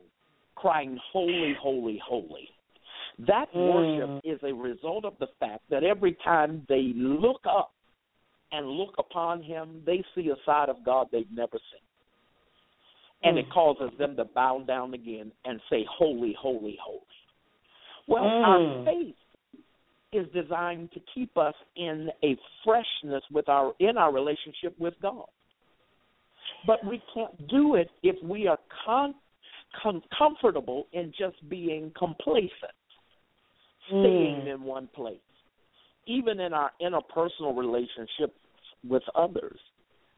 crying, 0.57 0.99
Holy, 1.13 1.55
holy, 1.61 1.99
holy. 1.99 2.49
That 3.19 3.53
Mm. 3.55 3.67
worship 3.67 4.21
is 4.25 4.43
a 4.43 4.53
result 4.53 5.05
of 5.05 5.19
the 5.19 5.29
fact 5.39 5.69
that 5.69 5.85
every 5.85 6.15
time 6.15 6.65
they 6.69 6.93
look 6.95 7.41
up 7.47 7.73
and 8.53 8.69
look 8.69 8.95
upon 8.99 9.43
Him, 9.43 9.83
they 9.85 10.03
see 10.15 10.31
a 10.31 10.37
side 10.45 10.69
of 10.69 10.83
God 10.85 11.09
they've 11.11 11.31
never 11.31 11.59
seen. 11.71 11.81
And 13.23 13.39
it 13.39 13.47
Mm. 13.47 13.53
causes 13.53 13.91
them 13.99 14.17
to 14.17 14.25
bow 14.25 14.61
down 14.61 14.95
again 14.95 15.31
and 15.45 15.61
say, 15.69 15.85
Holy, 15.85 16.33
holy, 16.33 16.77
holy. 16.77 17.03
Well, 18.07 18.25
Mm. 18.25 18.45
our 18.45 18.85
faith 18.85 19.17
is 20.13 20.27
designed 20.35 20.91
to 20.93 21.01
keep 21.15 21.37
us 21.39 21.55
in 21.77 22.09
a 22.25 22.37
freshness 22.65 23.23
with 23.31 23.49
our 23.49 23.73
in 23.79 23.97
our 23.97 24.13
relationship 24.13 24.75
with 24.79 24.95
God. 25.01 25.27
But 26.67 26.85
we 26.85 27.01
can't 27.15 27.49
do 27.49 27.77
it 27.77 27.89
if 28.03 28.17
we 28.23 28.47
are 28.47 28.59
con, 28.85 29.15
com, 29.83 30.03
comfortable 30.17 30.87
in 30.93 31.13
just 31.17 31.37
being 31.49 31.93
complacent, 31.97 32.77
staying 33.89 34.45
Mm. 34.45 34.55
in 34.55 34.63
one 34.65 34.89
place. 34.89 35.19
Even 36.07 36.41
in 36.41 36.53
our 36.53 36.73
interpersonal 36.81 37.57
relationships 37.57 38.39
with 38.89 39.03
others, 39.15 39.59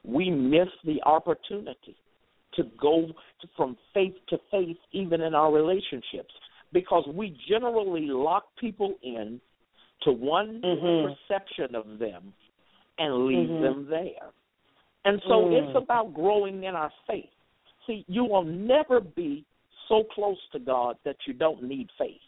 we 0.04 0.30
miss 0.30 0.68
the 0.84 1.02
opportunity 1.04 1.96
to 2.54 2.64
go 2.80 3.06
to, 3.40 3.48
from 3.56 3.76
faith 3.92 4.14
to 4.28 4.38
faith, 4.50 4.78
even 4.92 5.20
in 5.20 5.34
our 5.34 5.52
relationships, 5.52 6.34
because 6.72 7.06
we 7.08 7.36
generally 7.48 8.06
lock 8.06 8.44
people 8.56 8.94
in 9.02 9.40
to 10.04 10.12
one 10.12 10.60
Mhm. 10.62 11.16
perception 11.16 11.74
of 11.74 11.98
them 11.98 12.34
and 12.98 13.26
leave 13.26 13.48
Mhm. 13.48 13.60
them 13.60 13.86
there. 13.86 14.32
And 15.04 15.20
so 15.22 15.44
Mm. 15.44 15.52
it's 15.52 15.76
about 15.76 16.14
growing 16.14 16.64
in 16.64 16.76
our 16.76 16.92
faith. 17.06 17.30
See, 17.86 18.04
you 18.08 18.24
will 18.24 18.44
never 18.44 19.00
be 19.00 19.44
so 19.88 20.04
close 20.04 20.38
to 20.52 20.58
God 20.58 20.96
that 21.04 21.16
you 21.26 21.34
don't 21.34 21.62
need 21.62 21.90
faith. 21.98 22.20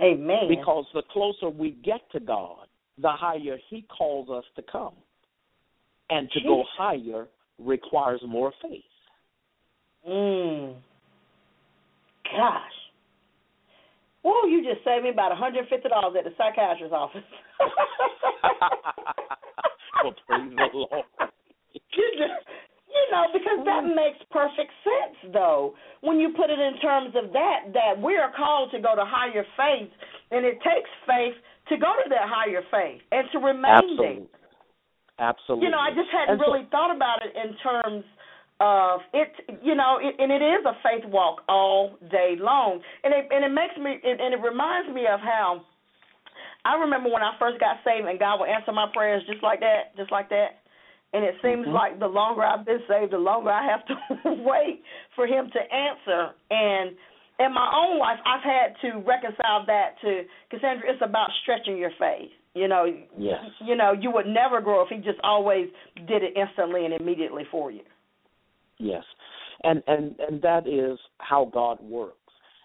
Amen. 0.00 0.48
Because 0.48 0.86
the 0.92 1.02
closer 1.02 1.48
we 1.48 1.70
get 1.70 2.08
to 2.10 2.20
God, 2.20 2.68
the 2.98 3.12
higher 3.12 3.58
He 3.68 3.82
calls 3.82 4.30
us 4.30 4.44
to 4.56 4.62
come. 4.62 4.94
And 6.08 6.30
to 6.32 6.40
go 6.40 6.62
higher 6.64 7.28
requires 7.58 8.22
more 8.22 8.52
faith. 8.62 8.84
Mm. 10.08 10.74
Gosh. 12.24 12.85
Whoa, 14.26 14.50
you 14.50 14.58
just 14.66 14.82
saved 14.82 15.06
me 15.06 15.10
about 15.14 15.30
$150 15.30 15.70
at 15.70 15.70
the 16.26 16.34
psychiatrist's 16.34 16.90
office. 16.90 17.22
well, 20.02 20.18
praise 20.26 20.50
the 20.50 20.66
Lord. 20.74 21.06
you 21.70 22.06
just, 22.18 22.34
you 22.90 23.04
know, 23.14 23.30
because 23.30 23.62
that 23.62 23.86
makes 23.86 24.18
perfect 24.34 24.74
sense, 24.82 25.30
though, 25.30 25.78
when 26.02 26.18
you 26.18 26.34
put 26.34 26.50
it 26.50 26.58
in 26.58 26.74
terms 26.82 27.14
of 27.14 27.30
that, 27.38 27.70
that 27.70 28.02
we 28.02 28.18
are 28.18 28.34
called 28.34 28.74
to 28.74 28.82
go 28.82 28.98
to 28.98 29.06
higher 29.06 29.46
faith, 29.54 29.94
and 30.34 30.44
it 30.44 30.58
takes 30.58 30.90
faith 31.06 31.38
to 31.70 31.78
go 31.78 31.94
to 31.94 32.10
that 32.10 32.26
higher 32.26 32.66
faith 32.74 33.06
and 33.14 33.30
to 33.30 33.38
remain 33.38 33.62
there. 33.94 34.26
Absolutely. 34.26 34.26
Absolutely. 35.22 35.64
You 35.66 35.70
know, 35.70 35.78
I 35.78 35.94
just 35.94 36.10
hadn't 36.10 36.42
so- 36.42 36.50
really 36.50 36.66
thought 36.74 36.90
about 36.90 37.22
it 37.22 37.30
in 37.30 37.54
terms 37.62 38.02
of 38.60 39.00
it. 39.12 39.32
You 39.62 39.74
know, 39.74 39.98
it, 40.00 40.14
and 40.18 40.32
it 40.32 40.42
is 40.42 40.64
a 40.64 40.74
faith 40.82 41.04
walk 41.10 41.42
all 41.48 41.96
day 42.10 42.36
long, 42.38 42.80
and 43.04 43.12
it 43.14 43.26
and 43.30 43.44
it 43.44 43.50
makes 43.52 43.76
me 43.76 43.98
it, 44.02 44.20
and 44.20 44.34
it 44.34 44.40
reminds 44.40 44.92
me 44.94 45.06
of 45.06 45.20
how 45.20 45.62
I 46.64 46.76
remember 46.76 47.10
when 47.10 47.22
I 47.22 47.32
first 47.38 47.60
got 47.60 47.76
saved, 47.84 48.06
and 48.08 48.18
God 48.18 48.40
would 48.40 48.48
answer 48.48 48.72
my 48.72 48.86
prayers 48.92 49.22
just 49.30 49.42
like 49.42 49.60
that, 49.60 49.96
just 49.96 50.10
like 50.10 50.28
that. 50.30 50.58
And 51.12 51.24
it 51.24 51.36
seems 51.40 51.66
Mhm. 51.66 51.72
like 51.72 51.98
the 52.00 52.08
longer 52.08 52.42
I've 52.42 52.64
been 52.64 52.82
saved, 52.88 53.12
the 53.12 53.18
longer 53.18 53.50
I 53.50 53.64
have 53.64 53.86
to 53.86 53.94
wait 54.42 54.82
for 55.14 55.26
Him 55.26 55.50
to 55.50 55.60
answer. 55.72 56.34
And 56.50 56.96
in 57.38 57.52
my 57.52 57.70
own 57.72 57.98
life, 57.98 58.18
I've 58.26 58.42
had 58.42 58.76
to 58.80 58.98
reconcile 58.98 59.64
that 59.66 60.00
to 60.00 60.24
Cassandra. 60.50 60.90
It's 60.90 61.02
about 61.02 61.30
stretching 61.42 61.78
your 61.78 61.92
faith. 61.98 62.32
You 62.54 62.68
know, 62.68 62.84
Yes. 63.16 63.44
you 63.60 63.76
know, 63.76 63.92
you 63.92 64.10
would 64.10 64.26
never 64.26 64.60
grow 64.60 64.82
if 64.82 64.88
He 64.88 64.96
just 64.96 65.20
always 65.22 65.68
did 66.06 66.22
it 66.24 66.36
instantly 66.36 66.84
and 66.84 66.94
immediately 66.94 67.44
for 67.44 67.70
you. 67.70 67.84
Yes, 68.78 69.04
and 69.64 69.82
and 69.86 70.14
and 70.20 70.42
that 70.42 70.66
is 70.66 70.98
how 71.18 71.50
God 71.52 71.80
works. 71.82 72.18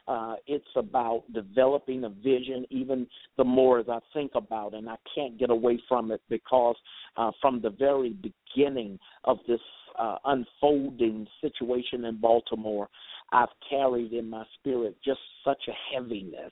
Uh, 0.08 0.36
it's 0.48 0.66
about 0.76 1.24
developing 1.34 2.04
a 2.04 2.10
vision. 2.10 2.66
Even 2.70 3.08
the 3.38 3.44
more 3.44 3.80
as 3.80 3.86
I 3.88 4.00
think 4.14 4.32
about, 4.36 4.74
it, 4.74 4.78
and 4.78 4.90
I 4.90 4.98
can't 5.16 5.38
get 5.38 5.50
away 5.50 5.80
from 5.88 6.12
it 6.12 6.22
because 6.30 6.76
uh, 7.18 7.32
from 7.40 7.62
the 7.62 7.70
very 7.70 8.16
beginning 8.56 9.00
of 9.24 9.38
this 9.48 9.62
uh, 9.98 10.18
unfolding 10.26 11.28
situation 11.40 12.06
in 12.06 12.20
Baltimore, 12.20 12.90
I've 13.32 13.50
carried 13.70 14.14
in 14.14 14.30
my 14.30 14.44
spirit 14.60 14.96
just 15.04 15.20
such 15.46 15.64
a 15.68 15.96
heaviness. 15.96 16.52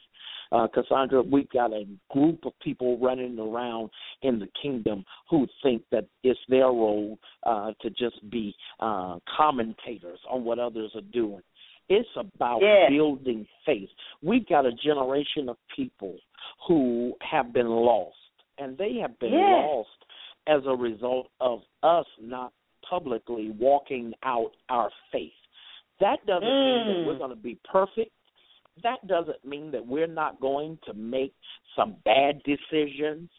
Uh, 0.52 0.68
Cassandra, 0.68 1.22
we've 1.22 1.50
got 1.50 1.72
a 1.74 1.86
group 2.10 2.46
of 2.46 2.54
people 2.60 2.98
running 2.98 3.38
around 3.38 3.90
in 4.24 4.40
the 4.40 4.48
kingdom 4.62 5.06
who 5.30 5.46
think 5.62 5.84
that 5.92 6.08
it's 6.24 6.40
their 6.50 6.66
role 6.68 7.20
uh, 7.46 7.72
to 7.82 7.90
just 7.92 8.18
be 8.32 8.56
uh, 8.80 9.20
commentators 9.38 10.20
on 10.30 10.44
what 10.44 10.58
others 10.58 10.92
are 10.96 11.02
doing. 11.14 11.42
It's 11.88 12.10
about 12.16 12.62
Yes. 12.62 12.90
building 12.90 13.48
faith. 13.66 13.90
We've 14.22 14.48
got 14.48 14.66
a 14.66 14.72
generation 14.72 15.50
of 15.50 15.58
people 15.76 16.16
who 16.68 17.14
have 17.22 17.52
been 17.54 17.70
lost, 17.70 18.16
and 18.58 18.78
they 18.78 18.96
have 19.02 19.18
been 19.20 19.34
Yes. 19.34 19.66
lost 19.66 19.90
as 20.48 20.62
a 20.66 20.76
result 20.76 21.30
of 21.42 21.62
us 21.84 22.06
not 22.20 22.54
publicly 22.88 23.52
walking 23.60 24.14
out 24.24 24.52
our 24.70 24.90
faith. 25.12 25.32
That 26.00 26.26
doesn't 26.26 26.48
mean 26.48 26.86
that 26.88 26.96
Mm. 26.98 27.06
we're 27.06 27.18
going 27.18 27.30
to 27.30 27.36
be 27.36 27.56
perfect. 27.64 28.12
That 28.84 29.06
doesn't 29.08 29.44
mean 29.44 29.72
that 29.72 29.86
we're 29.86 30.08
not 30.08 30.40
going 30.40 30.78
to 30.86 30.94
make 30.94 31.34
some 31.76 31.98
bad 32.06 32.42
decisions 32.44 33.30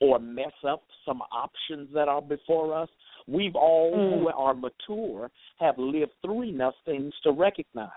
or 0.00 0.18
mess 0.18 0.52
up 0.64 0.82
some 1.04 1.22
options 1.30 1.92
that 1.92 2.08
are 2.08 2.22
before 2.22 2.74
us. 2.74 2.88
We've 3.26 3.54
all 3.54 3.92
Mm. 3.92 4.08
who 4.08 4.28
are 4.28 4.54
mature 4.54 5.30
have 5.58 5.78
lived 5.78 6.12
through 6.22 6.42
enough 6.44 6.74
things 6.84 7.14
to 7.20 7.30
recognize 7.30 7.90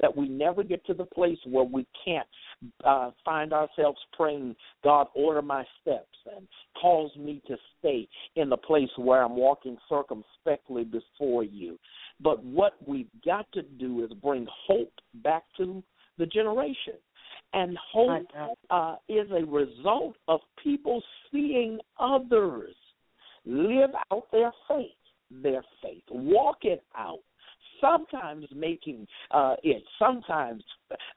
that 0.00 0.16
we 0.16 0.28
never 0.28 0.62
get 0.62 0.84
to 0.86 0.94
the 0.94 1.04
place 1.04 1.38
where 1.44 1.64
we 1.64 1.84
can't 2.04 2.28
uh, 2.84 3.10
find 3.24 3.52
ourselves 3.52 4.00
praying, 4.12 4.56
God, 4.82 5.08
order 5.14 5.42
my 5.42 5.64
steps 5.80 6.16
and 6.36 6.46
cause 6.80 7.14
me 7.16 7.40
to 7.46 7.56
stay 7.78 8.08
in 8.36 8.48
the 8.48 8.56
place 8.56 8.90
where 8.96 9.22
I'm 9.22 9.36
walking 9.36 9.76
circumspectly 9.88 10.84
before 10.84 11.44
you. 11.44 11.78
But 12.20 12.42
what 12.44 12.74
we've 12.86 13.10
got 13.24 13.50
to 13.52 13.62
do 13.62 14.04
is 14.04 14.10
bring 14.22 14.46
hope 14.66 14.92
back 15.22 15.44
to 15.58 15.82
the 16.18 16.26
generation. 16.26 16.94
And 17.54 17.78
hope 17.92 18.26
uh, 18.68 18.96
is 19.08 19.28
a 19.30 19.44
result 19.44 20.16
of 20.26 20.40
people 20.62 21.02
seeing 21.32 21.78
others 21.98 22.74
live 23.46 23.90
out 24.12 24.24
their 24.30 24.52
faith, 24.68 24.90
their 25.30 25.62
faith, 25.82 26.02
walk 26.10 26.58
it 26.62 26.82
out. 26.96 27.20
Sometimes 27.80 28.44
making 28.54 29.06
uh, 29.30 29.54
it, 29.62 29.82
sometimes 29.98 30.64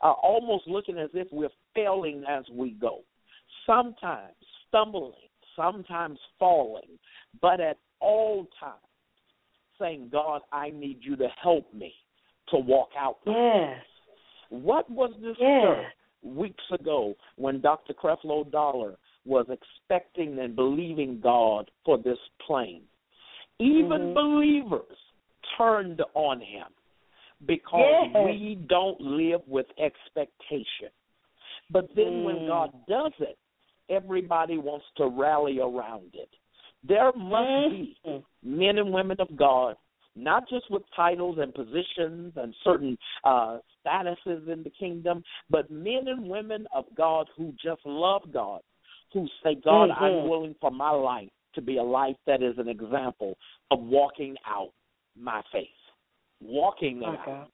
uh, 0.01 0.11
almost 0.11 0.67
looking 0.67 0.97
as 0.97 1.09
if 1.13 1.27
we're 1.31 1.49
failing 1.75 2.23
as 2.29 2.45
we 2.53 2.71
go. 2.71 2.99
Sometimes 3.65 4.35
stumbling, 4.67 5.13
sometimes 5.55 6.19
falling, 6.39 6.99
but 7.41 7.59
at 7.59 7.77
all 7.99 8.47
times 8.59 8.75
saying, 9.81 10.09
God, 10.11 10.41
I 10.51 10.69
need 10.69 10.99
you 11.01 11.15
to 11.17 11.27
help 11.41 11.73
me 11.73 11.93
to 12.49 12.57
walk 12.57 12.89
out. 12.97 13.17
Yes. 13.25 13.81
what 14.49 14.89
was 14.89 15.13
this 15.21 15.37
Yes. 15.39 15.93
weeks 16.23 16.63
ago 16.71 17.15
when 17.37 17.61
Dr. 17.61 17.93
Creflo 17.93 18.49
Dollar 18.51 18.97
was 19.25 19.45
expecting 19.49 20.37
and 20.39 20.55
believing 20.55 21.21
God 21.21 21.71
for 21.85 21.97
this 21.97 22.19
plane? 22.45 22.83
Even 23.59 24.01
Mhm. 24.01 24.13
believers 24.13 24.97
turned 25.57 26.03
on 26.13 26.41
him 26.41 26.67
because 27.45 28.09
Yes. 28.13 28.25
we 28.25 28.55
don't 28.67 28.99
live 28.99 29.47
with 29.47 29.67
expectation. 29.79 30.91
But 31.69 31.93
then 31.95 32.23
when 32.23 32.41
Mm. 32.41 32.47
God 32.47 32.85
does 32.87 33.13
it, 33.19 33.37
everybody 33.87 34.57
wants 34.57 34.85
to 34.95 35.07
rally 35.07 35.59
around 35.59 36.13
it. 36.15 36.35
There 36.87 37.11
must 37.13 37.71
be 37.71 37.97
men 38.43 38.77
and 38.77 38.91
women 38.91 39.17
of 39.19 39.35
God, 39.35 39.75
not 40.15 40.49
just 40.49 40.69
with 40.71 40.81
titles 40.95 41.37
and 41.39 41.53
positions 41.53 42.33
and 42.35 42.55
certain 42.63 42.97
uh, 43.23 43.59
statuses 43.85 44.47
in 44.47 44.63
the 44.63 44.71
kingdom, 44.77 45.23
but 45.49 45.69
men 45.69 46.07
and 46.07 46.27
women 46.27 46.67
of 46.73 46.85
God 46.95 47.29
who 47.37 47.53
just 47.63 47.81
love 47.85 48.23
God, 48.33 48.61
who 49.13 49.27
say, 49.43 49.55
God, 49.55 49.89
Mhm. 49.89 50.01
I'm 50.01 50.27
willing 50.27 50.55
for 50.55 50.71
my 50.71 50.89
life 50.91 51.29
to 51.53 51.61
be 51.61 51.77
a 51.77 51.83
life 51.83 52.17
that 52.25 52.41
is 52.41 52.57
an 52.57 52.67
example 52.67 53.37
of 53.69 53.79
walking 53.79 54.37
out 54.45 54.73
my 55.15 55.41
faith, 55.51 55.69
walking 56.41 57.03
it 57.03 57.19
out, 57.27 57.51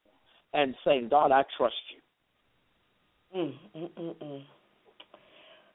and 0.54 0.76
saying, 0.84 1.10
God, 1.10 1.32
I 1.32 1.44
trust 1.58 1.76
you. 1.92 2.02
Mm, 3.36 3.60
mm, 3.76 3.90
mm, 3.90 4.16
mm. 4.16 4.46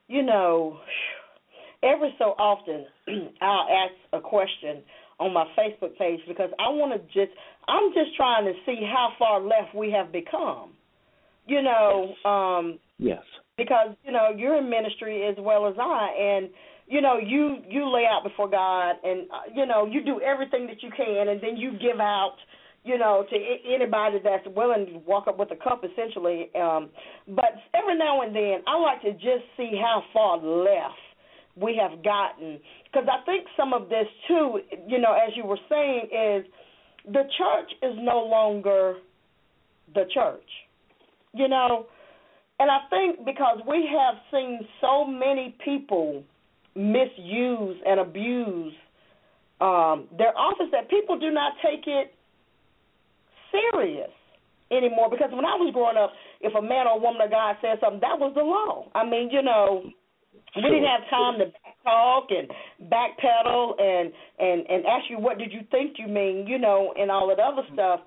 You 0.09 0.23
know, 0.23 0.81
every 1.83 2.15
so 2.19 2.35
often 2.39 2.87
I'll 3.41 3.69
ask 3.69 3.95
a 4.13 4.21
question 4.21 4.83
on 5.19 5.33
my 5.33 5.47
Facebook 5.59 5.97
page 5.99 6.21
because 6.27 6.51
I 6.59 6.69
want 6.71 6.93
to 6.93 6.99
just 7.09 7.37
I'm 7.69 7.93
just 7.95 8.17
trying 8.17 8.45
to 8.45 8.53
see 8.67 8.81
how 8.83 9.11
far 9.19 9.41
left 9.41 9.75
we 9.75 9.91
have 9.93 10.13
become. 10.13 10.71
You 11.47 11.63
know, 11.63 12.15
um 12.29 12.79
Yes. 12.99 13.23
because 13.57 13.97
you 14.05 14.13
know 14.13 14.29
you're 14.37 14.57
in 14.57 14.71
ministry 14.71 15.27
as 15.27 15.37
well 15.39 15.67
as 15.67 15.75
I, 15.79 16.15
and 16.19 16.51
you 16.87 17.01
know 17.01 17.19
you 17.19 17.59
you 17.69 17.93
lay 17.93 18.05
out 18.07 18.23
before 18.23 18.49
God, 18.49 18.95
and 19.03 19.23
uh, 19.31 19.51
you 19.55 19.67
know 19.67 19.87
you 19.87 20.05
do 20.05 20.21
everything 20.21 20.67
that 20.69 20.83
you 20.83 20.91
can, 20.97 21.29
and 21.29 21.41
then 21.41 21.57
you 21.57 21.73
give 21.73 21.99
out, 21.99 22.37
you 22.85 22.97
know, 22.97 23.25
to 23.29 23.37
anybody 23.75 24.19
that's 24.23 24.47
willing 24.55 24.87
to 24.87 24.99
walk 24.99 25.27
up 25.27 25.37
with 25.39 25.51
a 25.51 25.57
cup, 25.57 25.83
essentially. 25.85 26.51
Um, 26.55 26.91
but 27.27 27.59
every 27.75 27.99
now 27.99 28.23
and 28.23 28.35
then, 28.35 28.63
I 28.69 28.79
like 28.79 29.03
to 29.03 29.13
just 29.15 29.45
see 29.57 29.73
how 29.81 30.03
far 30.13 30.37
left 30.39 30.95
we 31.57 31.79
have 31.81 32.03
gotten, 32.03 32.59
because 32.85 33.09
I 33.11 33.25
think 33.27 33.47
some 33.57 33.73
of 33.73 33.89
this 33.89 34.07
too, 34.27 34.61
you 34.87 34.99
know, 34.99 35.13
as 35.13 35.37
you 35.37 35.45
were 35.45 35.59
saying, 35.69 36.05
is 36.05 36.47
the 37.07 37.25
church 37.37 37.71
is 37.83 37.95
no 37.99 38.25
longer 38.25 38.97
the 39.95 40.05
church, 40.15 40.49
you 41.35 41.49
know. 41.49 41.87
And 42.59 42.71
I 42.71 42.79
think 42.91 43.25
because 43.25 43.59
we 43.69 43.89
have 43.93 44.15
seen 44.31 44.61
so 44.81 45.05
many 45.05 45.55
people 45.65 46.23
misuse 46.75 47.77
and 47.85 48.01
abuse 48.01 48.73
um, 49.61 50.09
their 50.17 50.37
office 50.37 50.69
that 50.73 50.89
people 50.89 51.19
do 51.19 51.31
not 51.31 51.53
take 51.63 51.87
it 51.87 52.15
serious 53.51 54.11
anymore. 54.71 55.11
Because 55.11 55.31
when 55.33 55.45
I 55.45 55.55
was 55.55 55.71
growing 55.75 55.97
up, 55.97 56.13
if 56.41 56.55
a 56.55 56.63
man 56.63 56.87
or 56.87 56.99
woman 56.99 57.21
of 57.21 57.31
God 57.31 57.57
said 57.61 57.79
something, 57.81 58.01
that 58.01 58.19
was 58.19 58.33
the 58.35 58.43
law. 58.43 58.89
I 58.95 59.05
mean, 59.09 59.29
you 59.31 59.43
know, 59.43 59.85
we 60.57 60.63
didn't 60.63 60.85
have 60.85 61.09
time 61.11 61.39
to 61.39 61.47
talk 61.85 62.29
and 62.31 62.49
backpedal 62.91 63.81
and 63.81 64.13
and 64.39 64.67
and 64.69 64.87
ask 64.87 65.09
you 65.09 65.19
what 65.19 65.39
did 65.39 65.53
you 65.53 65.61
think 65.71 65.97
you 65.99 66.09
mean, 66.09 66.47
you 66.47 66.59
know, 66.59 66.93
and 66.97 67.11
all 67.11 67.29
that 67.29 67.41
other 67.41 67.63
mm-hmm. 67.63 67.75
stuff. 67.75 68.01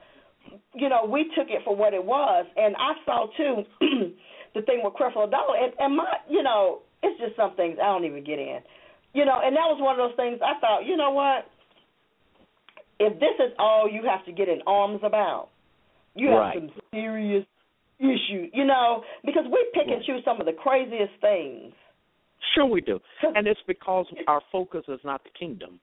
You 0.76 0.90
know, 0.90 1.06
we 1.10 1.24
took 1.36 1.50
it 1.50 1.62
for 1.66 1.76
what 1.76 1.94
it 1.94 2.04
was, 2.04 2.46
and 2.56 2.76
I 2.78 2.94
saw 3.04 3.28
too 3.36 3.64
the 4.54 4.62
thing 4.62 4.82
with 4.84 4.94
Creflo 4.94 5.30
Dollar, 5.30 5.58
and, 5.58 5.74
and 5.80 5.98
my, 5.98 6.06
you 6.30 6.44
know, 6.44 6.82
it's 7.02 7.20
just 7.20 7.36
some 7.36 7.56
things 7.56 7.78
I 7.82 7.86
don't 7.88 8.06
even 8.06 8.24
get 8.24 8.38
in, 8.38 8.60
you 9.14 9.26
know, 9.26 9.42
and 9.44 9.56
that 9.56 9.66
was 9.66 9.82
one 9.82 10.00
of 10.00 10.10
those 10.10 10.16
things 10.16 10.40
I 10.46 10.60
thought, 10.62 10.86
you 10.86 10.98
know 10.98 11.12
what, 11.12 11.50
if 13.00 13.20
this 13.20 13.36
is 13.40 13.54
all 13.58 13.90
you 13.92 14.04
have 14.08 14.24
to 14.26 14.32
get 14.32 14.48
in 14.48 14.62
arms 14.68 15.02
about, 15.04 15.50
you 16.14 16.30
have 16.30 16.40
Right. 16.40 16.58
some 16.60 16.72
serious 16.94 17.46
issues, 18.00 18.52
you 18.54 18.66
know, 18.66 19.04
because 19.26 19.46
we 19.46 19.66
pick 19.74 19.88
and 19.88 20.04
choose 20.06 20.24
some 20.24 20.40
of 20.40 20.46
the 20.46 20.54
craziest 20.54 21.14
things. 21.22 21.74
Sure, 22.54 22.66
we 22.66 22.82
do. 22.82 23.00
And 23.36 23.48
it's 23.48 23.60
because 23.68 24.06
our 24.28 24.42
focus 24.52 24.84
is 24.88 25.00
not 25.04 25.24
the 25.24 25.30
kingdom. 25.38 25.80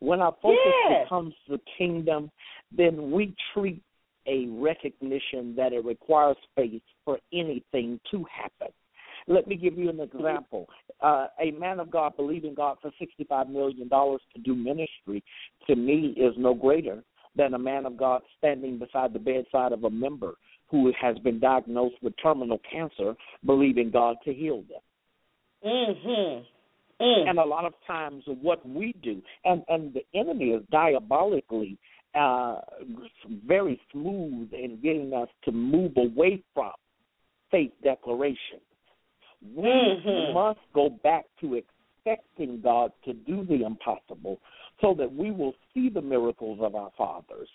When 0.00 0.20
our 0.20 0.34
focus 0.42 0.74
Yes. 0.88 1.04
becomes 1.04 1.34
the 1.48 1.58
kingdom, 1.78 2.30
then 2.70 3.10
we 3.10 3.34
treat 3.52 3.82
a 4.26 4.46
recognition 4.48 5.54
that 5.56 5.72
it 5.72 5.84
requires 5.84 6.36
faith 6.54 6.82
for 7.04 7.18
anything 7.32 8.00
to 8.10 8.24
happen. 8.24 8.72
Let 9.28 9.46
me 9.46 9.56
give 9.56 9.78
you 9.78 9.88
an 9.88 10.00
example. 10.00 10.68
Uh, 11.00 11.28
a 11.40 11.50
man 11.52 11.80
of 11.80 11.90
God 11.90 12.16
believing 12.16 12.54
God 12.54 12.78
for 12.80 12.90
$65 13.00 13.48
million 13.48 13.88
to 13.88 14.18
do 14.44 14.54
ministry 14.54 15.22
to 15.66 15.74
me 15.74 16.14
is 16.16 16.34
no 16.36 16.54
greater 16.54 17.02
than 17.34 17.54
a 17.54 17.58
man 17.58 17.86
of 17.86 17.96
God 17.96 18.22
standing 18.38 18.78
beside 18.78 19.12
the 19.12 19.18
bedside 19.18 19.72
of 19.72 19.84
a 19.84 19.90
member 19.90 20.34
who 20.68 20.92
has 21.00 21.18
been 21.18 21.38
diagnosed 21.38 21.96
with 22.02 22.14
terminal 22.20 22.60
cancer, 22.70 23.14
believing 23.44 23.90
God 23.90 24.16
to 24.24 24.32
heal 24.32 24.62
them 24.68 24.80
Mhm. 25.66 26.46
Mm. 26.98 27.28
and 27.28 27.38
a 27.38 27.44
lot 27.44 27.66
of 27.66 27.74
times 27.86 28.24
what 28.40 28.66
we 28.66 28.94
do 29.02 29.20
and 29.44 29.62
and 29.68 29.92
the 29.92 30.02
enemy 30.18 30.46
is 30.46 30.62
diabolically 30.70 31.76
uh 32.14 32.60
very 33.46 33.78
smooth 33.92 34.48
in 34.54 34.80
getting 34.82 35.12
us 35.12 35.28
to 35.44 35.52
move 35.52 35.92
away 35.98 36.42
from 36.54 36.72
faith 37.50 37.72
declaration 37.82 38.60
we 39.54 39.64
Mhm. 39.68 40.32
must 40.32 40.60
go 40.72 40.88
back 40.88 41.26
to 41.40 41.56
expecting 41.56 42.62
god 42.62 42.92
to 43.04 43.12
do 43.12 43.44
the 43.44 43.62
impossible 43.64 44.40
so 44.80 44.94
that 44.94 45.12
we 45.12 45.30
will 45.30 45.54
see 45.74 45.90
the 45.90 46.00
miracles 46.00 46.60
of 46.62 46.74
our 46.74 46.90
fathers 46.96 47.50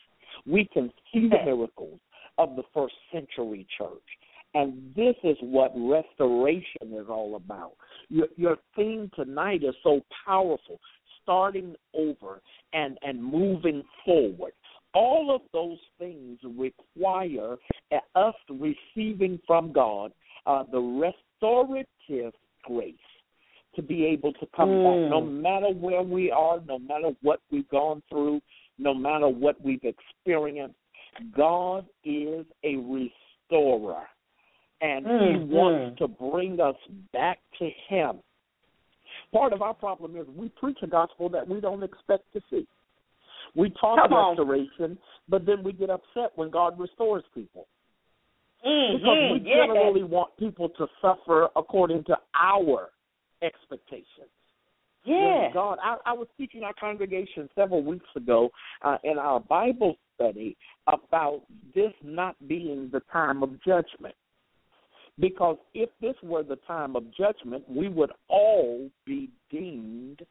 we 0.46 0.66
can 0.66 0.94
see 1.12 1.28
the 1.28 1.44
miracles 1.44 2.00
of 2.38 2.56
the 2.56 2.64
first 2.76 2.96
century 3.12 3.66
church 3.76 4.10
and 4.54 4.94
this 4.96 5.16
is 5.24 5.38
what 5.42 5.72
restoration 5.76 6.94
is 6.94 7.08
all 7.10 7.36
about. 7.36 7.74
Your, 8.10 8.28
your 8.36 8.58
theme 8.76 9.10
tonight 9.16 9.64
is 9.64 9.76
so 9.84 10.02
powerful, 10.26 10.80
starting 11.24 11.76
over 11.94 12.42
and, 12.74 12.98
and 13.02 13.24
moving 13.24 13.84
forward. 14.06 14.54
All 14.94 15.34
of 15.34 15.42
those 15.54 15.78
things 15.98 16.40
require 16.44 17.56
us 18.16 18.36
receiving 18.50 19.40
from 19.48 19.72
God 19.72 20.12
uh, 20.46 20.64
the 20.72 20.80
restorative 20.80 22.34
grace 22.64 22.96
to 23.76 23.82
be 23.82 24.06
able 24.06 24.34
to 24.34 24.46
come 24.56 24.70
Mm. 24.70 24.84
back, 24.84 25.10
no 25.10 25.22
matter 25.22 25.70
where 25.70 26.02
we 26.04 26.30
are, 26.30 26.60
no 26.68 26.78
matter 26.78 27.16
what 27.22 27.40
we've 27.52 27.70
gone 27.70 28.04
through, 28.10 28.42
no 28.78 28.94
matter 28.94 29.30
what 29.30 29.62
we've 29.62 29.84
experienced. 29.86 30.76
God 31.36 31.86
is 32.04 32.46
a 32.64 32.76
restorer, 32.78 34.08
and 34.82 35.06
Mm, 35.06 35.50
He 35.50 35.56
wants 35.56 36.00
to 36.00 36.08
bring 36.08 36.60
us 36.60 36.76
back 37.14 37.40
to 37.60 37.70
Him. 37.88 38.20
Part 39.32 39.54
of 39.54 39.62
our 39.62 39.74
problem 39.74 40.16
is 40.18 40.28
we 40.36 40.50
preach 40.50 40.80
a 40.82 40.88
gospel 40.88 41.30
that 41.30 41.48
we 41.48 41.62
don't 41.62 41.84
expect 41.84 42.32
to 42.34 42.42
see. 42.50 42.68
We 43.56 43.70
talk 43.70 44.00
Come 44.02 44.14
on. 44.14 44.38
restoration, 44.38 44.98
but 45.30 45.46
then 45.46 45.64
we 45.64 45.74
get 45.74 45.90
upset 45.90 46.32
when 46.36 46.50
God 46.50 46.80
restores 46.80 47.24
people 47.34 47.68
Mhm, 48.66 48.94
because 48.94 49.32
we 49.32 49.50
yeah. 49.50 49.66
generally 49.66 50.04
want 50.04 50.36
people 50.38 50.70
to 50.70 50.88
suffer 51.02 51.50
according 51.56 52.04
to 52.06 52.18
our 52.40 52.92
expectations. 53.42 54.30
Yeah. 55.04 55.52
God, 55.52 55.80
I, 55.82 55.98
I 56.06 56.14
was 56.14 56.28
teaching 56.38 56.64
our 56.64 56.74
congregation 56.74 57.50
several 57.56 57.84
weeks 57.84 58.06
ago 58.16 58.52
uh, 58.84 58.98
in 59.04 59.18
our 59.18 59.40
Bible 59.40 59.98
study 60.14 60.56
about 60.88 61.42
this 61.74 61.92
not 62.04 62.36
being 62.48 62.90
the 62.92 63.02
time 63.12 63.42
of 63.42 63.50
judgment. 63.64 64.14
Because 65.22 65.58
if 65.76 65.90
this 66.02 66.16
were 66.24 66.44
the 66.44 66.58
time 66.68 66.96
of 66.96 67.04
judgment, 67.16 67.64
we 67.70 67.88
would 67.88 68.12
all 68.28 68.90
be 69.06 69.30
deemed 69.52 70.26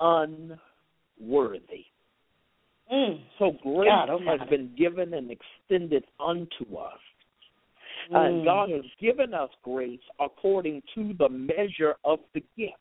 unworthy. 0.00 1.84
Mm. 2.92 3.20
So 3.38 3.52
grace 3.62 3.88
God 3.88 4.10
almighty. 4.10 4.38
has 4.38 4.48
been 4.48 4.74
given 4.76 5.12
and 5.14 5.30
extended 5.30 6.04
unto 6.18 6.76
us. 6.78 6.98
Mm. 8.10 8.16
And 8.16 8.44
God 8.44 8.70
has 8.70 8.84
given 9.00 9.34
us 9.34 9.50
grace 9.62 10.00
according 10.18 10.82
to 10.94 11.12
the 11.18 11.28
measure 11.28 11.96
of 12.04 12.20
the 12.32 12.42
gift. 12.56 12.74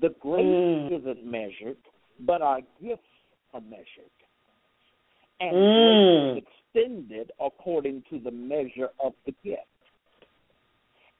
The 0.00 0.08
grace 0.20 0.44
Mm. 0.44 1.00
isn't 1.00 1.24
measured, 1.24 1.76
but 2.20 2.42
our 2.42 2.60
gifts 2.82 3.06
are 3.52 3.60
measured. 3.60 4.10
And 5.40 5.56
Mm. 5.56 6.32
grace 6.32 6.42
is 6.42 6.48
extended 6.48 7.32
according 7.38 8.02
to 8.10 8.18
the 8.18 8.30
measure 8.32 8.90
of 8.98 9.14
the 9.24 9.32
gift. 9.44 9.66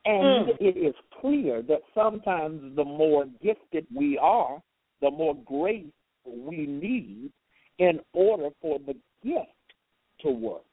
And 0.07 0.49
Mm. 0.49 0.57
it 0.61 0.77
is 0.77 0.95
clear 1.21 1.63
that 1.63 1.83
sometimes 1.95 2.75
the 2.77 2.85
more 2.85 3.27
gifted 3.41 3.87
we 3.95 4.19
are, 4.19 4.63
the 5.01 5.11
more 5.11 5.35
grace 5.35 5.93
we 6.27 6.67
need 6.67 7.33
in 7.79 8.01
order 8.13 8.51
for 8.61 8.79
the 8.81 8.97
gift 9.23 9.51
to 10.21 10.31
work. 10.31 10.65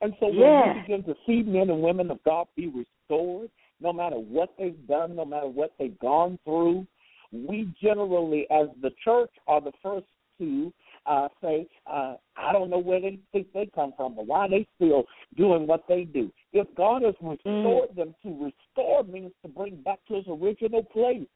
And 0.00 0.14
so 0.20 0.26
when 0.26 0.36
Yeah. 0.36 0.74
we 0.74 0.80
begin 0.80 1.02
to 1.04 1.16
see 1.26 1.42
men 1.42 1.70
and 1.70 1.82
women 1.82 2.10
of 2.10 2.22
God 2.22 2.46
be 2.54 2.68
restored, 2.68 3.50
no 3.80 3.92
matter 3.92 4.18
what 4.18 4.56
they've 4.56 4.86
done, 4.86 5.16
no 5.16 5.24
matter 5.24 5.48
what 5.48 5.76
they've 5.78 5.98
gone 5.98 6.38
through, 6.44 6.86
we 7.32 7.64
generally, 7.80 8.48
as 8.50 8.68
the 8.80 8.90
church, 9.02 9.30
are 9.46 9.60
the 9.60 9.72
first 9.82 10.06
to 10.38 10.72
uh, 11.06 11.28
say, 11.42 11.66
uh, 11.86 12.16
I 12.36 12.52
don't 12.52 12.70
know 12.70 12.78
where 12.78 13.00
they 13.00 13.18
think 13.32 13.52
they 13.52 13.68
come 13.74 13.92
from, 13.96 14.16
but 14.16 14.26
why 14.26 14.48
they 14.48 14.66
still 14.76 15.04
doing 15.36 15.66
what 15.66 15.84
they 15.88 16.04
do. 16.04 16.32
If 16.52 16.66
God 16.76 17.02
has 17.02 17.14
restored 17.20 17.94
them, 17.96 18.14
to 18.22 18.52
restore 18.76 19.04
means 19.04 19.32
to 19.42 19.48
bring 19.48 19.76
back 19.82 20.00
to 20.08 20.16
its 20.16 20.28
original 20.28 20.82
place 20.82 21.26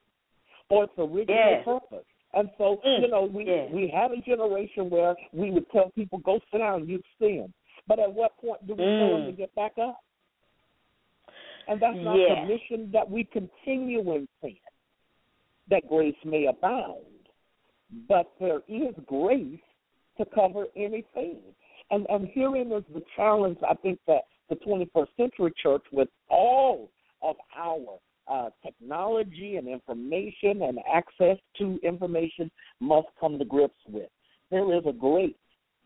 or 0.68 0.84
its 0.84 0.92
original 0.98 1.56
Yeah. 1.56 1.62
purpose. 1.62 2.06
And 2.32 2.48
so, 2.58 2.80
Mm, 2.86 3.02
you 3.02 3.08
know, 3.08 3.24
we 3.24 3.44
yeah. 3.44 3.66
we 3.70 3.88
had 3.88 4.12
a 4.12 4.20
generation 4.20 4.88
where 4.88 5.16
we 5.32 5.50
would 5.50 5.68
tell 5.70 5.90
people, 5.90 6.18
"Go 6.18 6.38
sit 6.52 6.58
down, 6.58 6.88
you've 6.88 7.02
sinned." 7.18 7.52
But 7.88 7.98
at 7.98 8.12
what 8.12 8.36
point 8.38 8.64
do 8.66 8.74
we 8.74 8.84
tell 8.98 9.10
them 9.12 9.22
Mm. 9.22 9.26
to 9.26 9.32
get 9.32 9.54
back 9.56 9.78
up? 9.78 10.00
And 11.66 11.80
that's 11.80 11.96
not 12.02 12.16
Yeah. 12.16 12.34
permission 12.34 12.90
that 12.92 13.08
we 13.08 13.24
continue 13.24 14.12
in 14.12 14.28
sin, 14.40 14.56
that 15.68 15.88
grace 15.88 16.16
may 16.24 16.46
abound. 16.46 17.19
But 18.08 18.30
there 18.38 18.60
is 18.68 18.94
grace 19.06 19.58
to 20.18 20.24
cover 20.34 20.66
anything. 20.76 21.38
And 21.90 22.06
and 22.08 22.28
herein 22.32 22.72
is 22.72 22.84
the 22.94 23.02
challenge 23.16 23.58
I 23.68 23.74
think 23.74 23.98
that 24.06 24.22
the 24.48 24.56
21st 24.56 25.08
century 25.16 25.52
church, 25.62 25.82
with 25.92 26.08
all 26.28 26.90
of 27.22 27.36
our 27.56 27.98
uh, 28.28 28.50
technology 28.64 29.56
and 29.56 29.68
information 29.68 30.62
and 30.62 30.78
access 30.92 31.38
to 31.58 31.78
information, 31.82 32.50
must 32.80 33.08
come 33.18 33.38
to 33.38 33.44
grips 33.44 33.74
with. 33.88 34.08
There 34.50 34.76
is 34.76 34.82
a 34.86 34.92
grace 34.92 35.34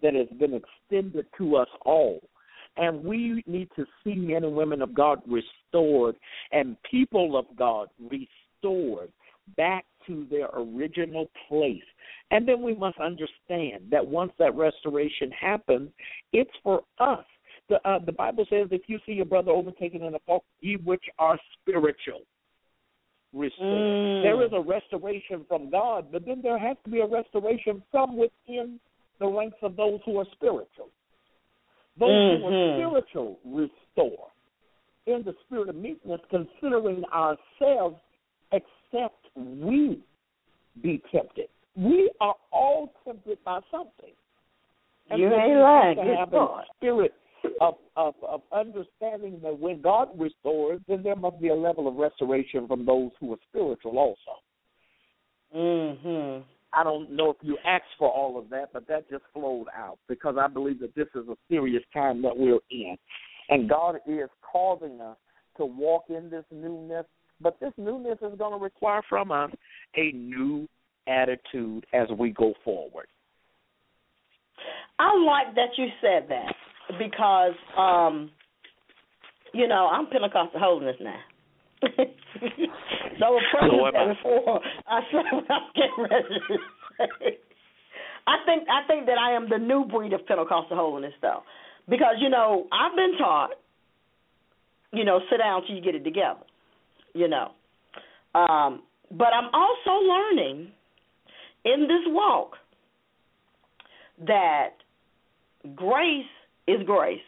that 0.03 0.14
has 0.14 0.29
been 0.38 0.55
extended 0.55 1.27
to 1.38 1.57
us 1.57 1.69
all. 1.85 2.21
And 2.77 3.05
we 3.05 3.43
need 3.47 3.69
to 3.77 3.87
see 4.03 4.14
men 4.14 4.45
and 4.45 4.55
women 4.55 4.83
of 4.83 4.95
God 4.95 5.21
restored 5.27 6.17
and 6.51 6.77
people 6.90 7.37
of 7.37 7.47
God 7.57 7.88
restored 8.01 9.12
back 9.57 9.85
to 10.07 10.27
their 10.31 10.49
original 10.55 11.31
place. 11.49 11.83
And 12.31 12.49
then 12.49 12.62
we 12.62 12.75
must 12.75 12.99
understand 12.99 13.85
that 13.90 14.07
once 14.07 14.33
that 14.38 14.55
restoration 14.55 15.31
happens, 15.31 15.90
it's 16.33 16.51
for 16.62 16.83
us. 16.99 17.25
The, 17.69 17.77
uh, 17.88 17.99
the 18.05 18.12
Bible 18.12 18.47
says 18.51 18.69
if 18.71 18.83
you 18.88 18.99
see 19.07 19.12
your 19.12 19.25
brother 19.25 19.51
overtaken 19.51 20.03
in 20.03 20.14
a 20.14 20.19
fault, 20.21 20.45
ye 20.61 20.77
which 20.77 21.05
are 21.19 21.38
spiritual, 21.61 22.23
restore. 23.33 23.81
Mm. 23.81 24.23
There 24.23 24.45
is 24.45 24.51
a 24.53 24.61
restoration 24.61 25.45
from 25.49 25.71
God, 25.71 26.07
but 26.12 26.25
then 26.27 26.40
there 26.43 26.59
has 26.59 26.77
to 26.85 26.90
be 26.90 27.01
a 27.01 27.07
restoration 27.07 27.83
from 27.90 28.17
within 28.17 28.79
the 29.19 29.27
ranks 29.27 29.57
of 29.62 29.77
those 29.77 30.01
who 30.05 30.19
are 30.19 30.27
spiritual. 30.33 30.90
Those 31.99 32.21
who 32.25 32.47
are 32.47 32.53
Mhm. 32.53 32.75
spiritual 32.75 33.38
restore 33.45 34.31
in 35.07 35.23
the 35.23 35.35
spirit 35.45 35.69
of 35.69 35.77
meekness, 35.77 36.21
considering 36.29 37.05
ourselves, 37.07 38.01
except 38.53 39.23
we 39.37 40.01
be 40.83 41.03
tempted. 41.12 41.49
We 41.77 42.11
are 42.20 42.35
all 42.53 42.92
tempted 43.05 43.38
by 43.44 43.61
something. 43.70 44.12
And 45.11 45.20
You 45.20 45.33
ain't 45.35 45.59
lying. 45.61 45.97
to 45.99 46.05
Good 46.05 46.16
have 46.16 46.33
a 46.33 46.62
spirit 46.77 47.12
of, 47.61 47.75
of 47.97 48.14
of 48.27 48.40
understanding 48.53 49.38
that 49.42 49.59
when 49.59 49.83
God 49.83 50.09
restores, 50.18 50.81
then 50.88 51.03
there 51.03 51.16
must 51.16 51.40
be 51.40 51.49
a 51.49 51.55
level 51.55 51.87
of 51.88 51.97
restoration 51.97 52.66
from 52.66 52.87
those 52.87 53.11
who 53.20 53.33
are 53.35 53.38
spiritual 53.51 53.99
also. 53.99 54.40
Mhm. 55.55 56.42
I 56.73 56.83
don't 56.83 57.11
know 57.11 57.31
if 57.31 57.37
you 57.42 57.57
asked 57.64 57.94
for 57.99 58.09
all 58.11 58.37
of 58.38 58.49
that, 58.51 58.73
but 58.73 58.87
that 58.88 59.09
just 59.09 59.25
flowed 59.33 59.68
out 59.77 59.99
because 60.09 60.37
I 60.37 60.49
believe 60.49 60.81
that 60.81 60.94
this 60.94 61.07
is 61.14 61.29
a 61.29 61.37
serious 61.49 61.85
time 61.92 62.20
that 62.23 62.37
we're 62.37 62.59
in. 62.70 62.97
And 63.51 63.68
God 63.68 64.01
is 64.07 64.29
causing 64.40 65.01
us 65.01 65.16
to 65.59 65.66
walk 65.66 66.07
in 66.09 66.31
this 66.31 66.44
newness, 66.51 67.07
but 67.40 67.59
this 67.61 67.73
newness 67.77 68.18
is 68.23 68.38
going 68.38 68.53
to 68.53 68.62
require 68.62 69.03
from 69.09 69.31
us 69.31 69.51
a 69.97 70.12
new 70.12 70.68
attitude 71.07 71.87
as 71.92 72.09
we 72.18 72.31
go 72.31 72.55
forward. 72.64 73.07
I 74.99 75.16
like 75.16 75.55
that 75.57 75.77
you 75.77 75.87
said 76.01 76.29
that 76.29 76.55
because, 76.99 77.55
um, 77.77 78.31
you 79.53 79.68
know, 79.68 79.88
I'm 79.92 80.07
Pentecostal 80.07 80.61
holiness 80.61 80.97
now. 81.01 81.20
so 81.83 83.37
a 83.37 83.40
So 83.53 83.68
before 84.09 84.61
I 84.87 85.01
said 85.11 85.25
what 85.33 85.51
I'm 85.51 85.70
getting 85.75 86.07
ready 86.11 86.35
to 86.49 86.57
say. 86.99 87.38
I 88.27 88.37
think 88.47 88.66
I 88.70 88.87
think 88.87 89.07
that 89.07 89.18
I 89.18 89.37
am 89.37 89.49
the 89.51 89.59
new 89.59 89.85
breed 89.85 90.12
of 90.14 90.27
Pentecostal 90.27 90.77
holiness 90.77 91.12
though. 91.20 91.42
Because, 91.88 92.16
you 92.18 92.31
know, 92.31 92.66
I've 92.73 92.97
been 92.97 93.18
taught, 93.18 93.51
you 94.92 95.05
know, 95.05 95.20
sit 95.31 95.38
down 95.38 95.62
till 95.66 95.77
you 95.77 95.83
get 95.83 95.94
it 95.94 96.05
together. 96.05 96.40
You 97.14 97.29
know. 97.29 97.53
Um, 98.35 98.83
but 99.11 99.29
I'm 99.29 99.50
also 99.55 100.05
learning 100.05 100.72
in 101.64 101.83
this 101.83 102.03
walk 102.07 102.57
that 104.27 104.70
grace 105.74 106.24
is 106.66 106.83
grace. 106.85 107.18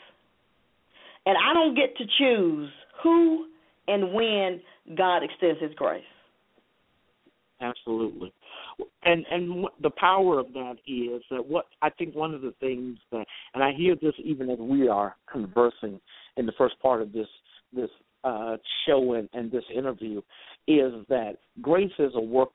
And 1.25 1.37
I 1.37 1.55
don't 1.55 1.75
get 1.75 1.97
to 1.97 2.05
choose 2.19 2.71
who 3.03 3.47
and 3.89 4.13
when 4.13 4.61
God 4.97 5.23
extends 5.23 5.61
his 5.61 5.75
grace. 5.75 6.05
Absolutely. 7.61 8.33
And 9.05 9.25
and 9.31 9.67
the 9.81 9.91
power 9.91 10.39
of 10.39 10.53
that 10.53 10.75
is 10.87 11.23
that 11.31 11.45
what 11.45 11.67
I 11.81 11.89
think 11.89 12.15
one 12.15 12.35
of 12.35 12.43
the 12.43 12.53
things 12.61 12.99
that 13.11 13.25
and 13.55 13.65
I 13.65 13.73
hear 13.73 13.97
this 14.01 14.13
even 14.23 14.51
as 14.51 14.59
we 14.59 14.89
are 14.89 15.17
conversing 15.31 15.99
in 16.37 16.45
the 16.45 16.53
first 16.59 16.79
part 16.81 17.01
of 17.01 17.13
this 17.13 17.27
this 17.73 17.89
uh 18.27 18.57
show 18.85 19.15
and, 19.15 19.29
and 19.33 19.51
this 19.51 19.65
interview 19.75 20.19
is 20.67 20.93
that 21.09 21.35
grace 21.63 21.97
is 21.99 22.13
a 22.15 22.21
work 22.21 22.51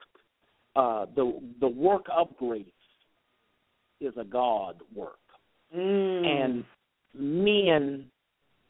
uh 0.75 1.05
the 1.15 1.25
the 1.59 1.67
work 1.67 2.05
of 2.11 2.27
grace 2.37 2.65
is 4.01 4.13
a 4.17 4.23
God 4.23 4.75
work. 4.93 5.19
Mm. 5.75 6.25
And 6.25 6.63
men 7.13 8.05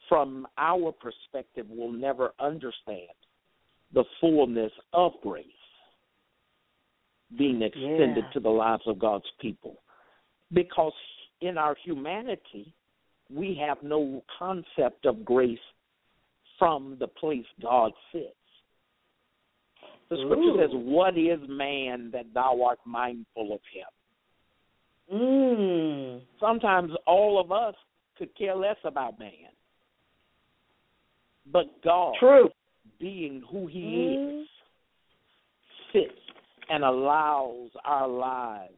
from 0.09 0.45
our 0.57 0.91
perspective 0.91 1.65
will 1.69 1.91
never 1.91 2.33
understand 2.39 3.15
the 3.93 4.03
fullness 4.19 4.71
of 4.93 5.13
grace 5.23 5.45
being 7.37 7.61
extended 7.61 8.25
Yeah. 8.25 8.33
to 8.33 8.39
the 8.41 8.49
lives 8.49 8.83
of 8.87 8.99
God's 8.99 9.29
people. 9.39 9.81
Because 10.51 10.93
in 11.39 11.57
our 11.57 11.75
humanity, 11.83 12.73
we 13.29 13.55
have 13.65 13.81
no 13.81 14.21
concept 14.37 15.05
of 15.05 15.23
grace 15.23 15.59
from 16.61 16.95
the 16.99 17.07
place 17.07 17.45
God 17.59 17.91
sits. 18.11 18.35
The 20.11 20.17
scripture 20.17 20.51
Ooh. 20.51 20.57
says, 20.61 20.69
What 20.73 21.17
is 21.17 21.39
man 21.49 22.11
that 22.13 22.25
thou 22.35 22.61
art 22.63 22.77
mindful 22.85 23.51
of 23.51 23.61
him? 23.73 25.19
Mm. 25.19 26.21
Sometimes 26.39 26.91
all 27.07 27.41
of 27.41 27.51
us 27.51 27.73
could 28.15 28.29
care 28.37 28.55
less 28.55 28.75
about 28.83 29.17
man. 29.17 29.49
But 31.51 31.65
God, 31.83 32.13
True. 32.19 32.51
being 32.99 33.41
who 33.49 33.65
He 33.65 33.81
Mm. 33.81 34.41
is, 34.43 34.47
sits 35.91 36.21
and 36.69 36.83
allows 36.83 37.71
our 37.83 38.07
lives 38.07 38.75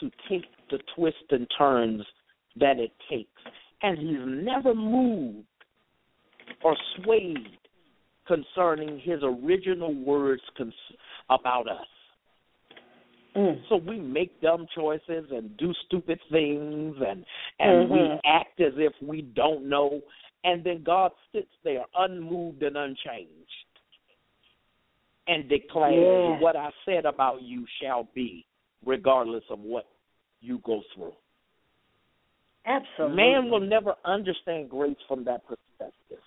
to 0.00 0.10
take 0.28 0.46
the 0.70 0.78
twists 0.96 1.30
and 1.30 1.48
turns 1.56 2.04
that 2.56 2.80
it 2.80 2.90
takes. 3.08 3.42
And 3.82 3.96
He's 3.96 4.44
never 4.44 4.74
moved 4.74 5.46
or 6.62 6.76
swayed 6.96 7.58
concerning 8.26 8.98
His 9.00 9.20
original 9.22 9.94
words 9.94 10.42
cons- 10.56 10.72
about 11.30 11.68
us. 11.68 11.86
Mm. 13.36 13.60
So 13.68 13.76
we 13.76 13.98
make 13.98 14.40
dumb 14.40 14.66
choices 14.74 15.26
and 15.30 15.56
do 15.56 15.72
stupid 15.86 16.20
things 16.30 16.96
and 17.06 17.24
and 17.58 17.90
we 17.90 17.98
Mhm. 17.98 18.20
act 18.24 18.60
as 18.60 18.72
if 18.76 18.92
we 19.02 19.22
don't 19.22 19.68
know 19.68 20.00
and 20.44 20.62
then 20.62 20.82
God 20.84 21.10
sits 21.32 21.50
there 21.64 21.84
unmoved 21.96 22.62
and 22.62 22.76
unchanged 22.76 23.66
and 25.26 25.48
declares 25.48 26.28
Yeah. 26.28 26.38
what 26.38 26.54
I 26.54 26.70
said 26.84 27.06
about 27.06 27.42
you 27.42 27.66
shall 27.80 28.04
be 28.14 28.46
regardless 28.84 29.44
of 29.50 29.60
what 29.60 29.86
you 30.40 30.58
go 30.58 30.82
through. 30.94 31.14
Absolutely. 32.66 33.16
Man 33.16 33.50
will 33.50 33.60
never 33.60 33.96
understand 34.04 34.70
grace 34.70 35.00
from 35.08 35.24
that 35.24 35.44
perspective. 35.46 36.20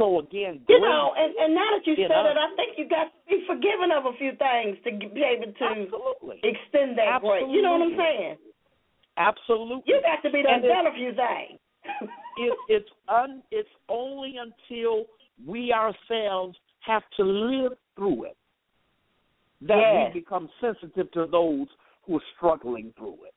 So 0.00 0.18
again, 0.18 0.62
You 0.66 0.80
know, 0.80 1.12
and, 1.14 1.34
and 1.36 1.54
now 1.54 1.76
that 1.76 1.86
you 1.86 1.92
You 1.92 2.08
said 2.08 2.24
know. 2.24 2.30
it, 2.30 2.36
I 2.38 2.56
think 2.56 2.78
you 2.78 2.88
got 2.88 3.12
to 3.12 3.20
be 3.28 3.44
forgiven 3.46 3.92
of 3.92 4.06
a 4.06 4.16
few 4.16 4.32
things 4.32 4.78
to 4.84 4.90
be 4.96 5.20
able 5.20 5.52
to 5.52 5.64
absolutely, 5.64 6.40
extend 6.42 6.96
that 6.96 7.20
grace. 7.20 7.44
You 7.46 7.60
know 7.60 7.72
what 7.72 7.82
I'm 7.82 7.98
saying? 7.98 8.36
absolutely. 9.18 9.84
You 9.84 10.00
got 10.00 10.22
to 10.26 10.32
be 10.32 10.42
done 10.42 10.62
done 10.62 10.86
a 10.86 10.94
few 10.94 11.12
things. 11.12 11.60
it, 12.38 12.56
it's 12.70 12.88
un, 13.08 13.42
it's 13.50 13.68
only 13.90 14.36
until 14.40 15.04
we 15.46 15.70
ourselves 15.70 16.56
have 16.80 17.02
to 17.18 17.22
live 17.22 17.72
through 17.94 18.24
it 18.24 18.36
that 19.60 19.76
Yes. 19.76 20.12
we 20.14 20.20
become 20.20 20.48
sensitive 20.62 21.12
to 21.12 21.26
those 21.30 21.66
who 22.06 22.16
are 22.16 22.24
struggling 22.38 22.94
through 22.96 23.18
it, 23.26 23.34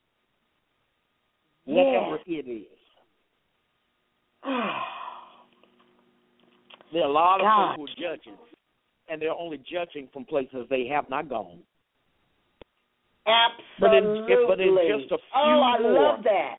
whatever 1.65 2.19
it 2.25 2.47
is. 2.47 2.79
There 6.93 7.03
are 7.03 7.09
a 7.09 7.11
lot 7.11 7.41
of 7.41 7.45
God. 7.45 7.71
people 7.71 7.87
judging, 7.99 8.37
and 9.09 9.21
they're 9.21 9.31
only 9.33 9.57
judging 9.69 10.07
from 10.13 10.25
places 10.25 10.67
they 10.69 10.85
have 10.87 11.09
not 11.09 11.27
gone. 11.27 11.59
But 13.79 13.93
in- 13.95 14.05
Absolutely. 14.05 14.45
but 14.47 14.59
in 14.59 14.99
just 14.99 15.11
a 15.11 15.17
oh, 15.35 15.61
I 15.61 15.79
more- 15.81 15.91
love 15.93 16.23
that. 16.23 16.57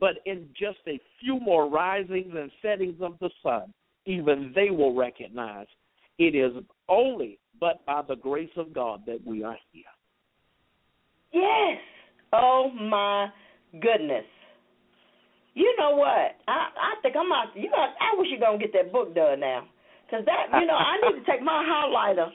But 0.00 0.16
in 0.26 0.48
just 0.58 0.78
a 0.86 1.00
few 1.20 1.40
more 1.40 1.68
risings 1.68 2.34
and 2.34 2.50
settings 2.60 3.00
of 3.00 3.18
the 3.20 3.30
sun, 3.42 3.72
even 4.04 4.52
they 4.54 4.70
will 4.70 4.94
recognize 4.94 5.66
it 6.18 6.34
is 6.34 6.52
only 6.88 7.38
but 7.60 7.84
by 7.86 8.02
the 8.02 8.16
grace 8.16 8.50
of 8.56 8.72
God 8.72 9.02
that 9.06 9.20
we 9.24 9.42
are 9.42 9.56
here. 9.72 9.84
Yes. 11.32 11.78
Oh 12.32 12.70
my 12.70 13.28
goodness. 13.80 14.24
You 15.58 15.74
know 15.74 15.98
what? 15.98 16.38
I 16.46 16.70
I 16.70 16.90
think 17.02 17.18
I'm 17.18 17.26
out. 17.34 17.50
You 17.58 17.66
got. 17.68 17.90
I 17.98 18.14
wish 18.14 18.28
you're 18.30 18.38
gonna 18.38 18.62
get 18.62 18.70
that 18.78 18.92
book 18.94 19.10
done 19.14 19.40
now, 19.42 19.66
cause 20.06 20.22
that 20.22 20.54
you 20.54 20.66
know 20.70 20.78
I 20.78 21.02
need 21.02 21.18
to 21.18 21.24
take 21.26 21.42
my 21.42 21.58
highlighter, 21.66 22.30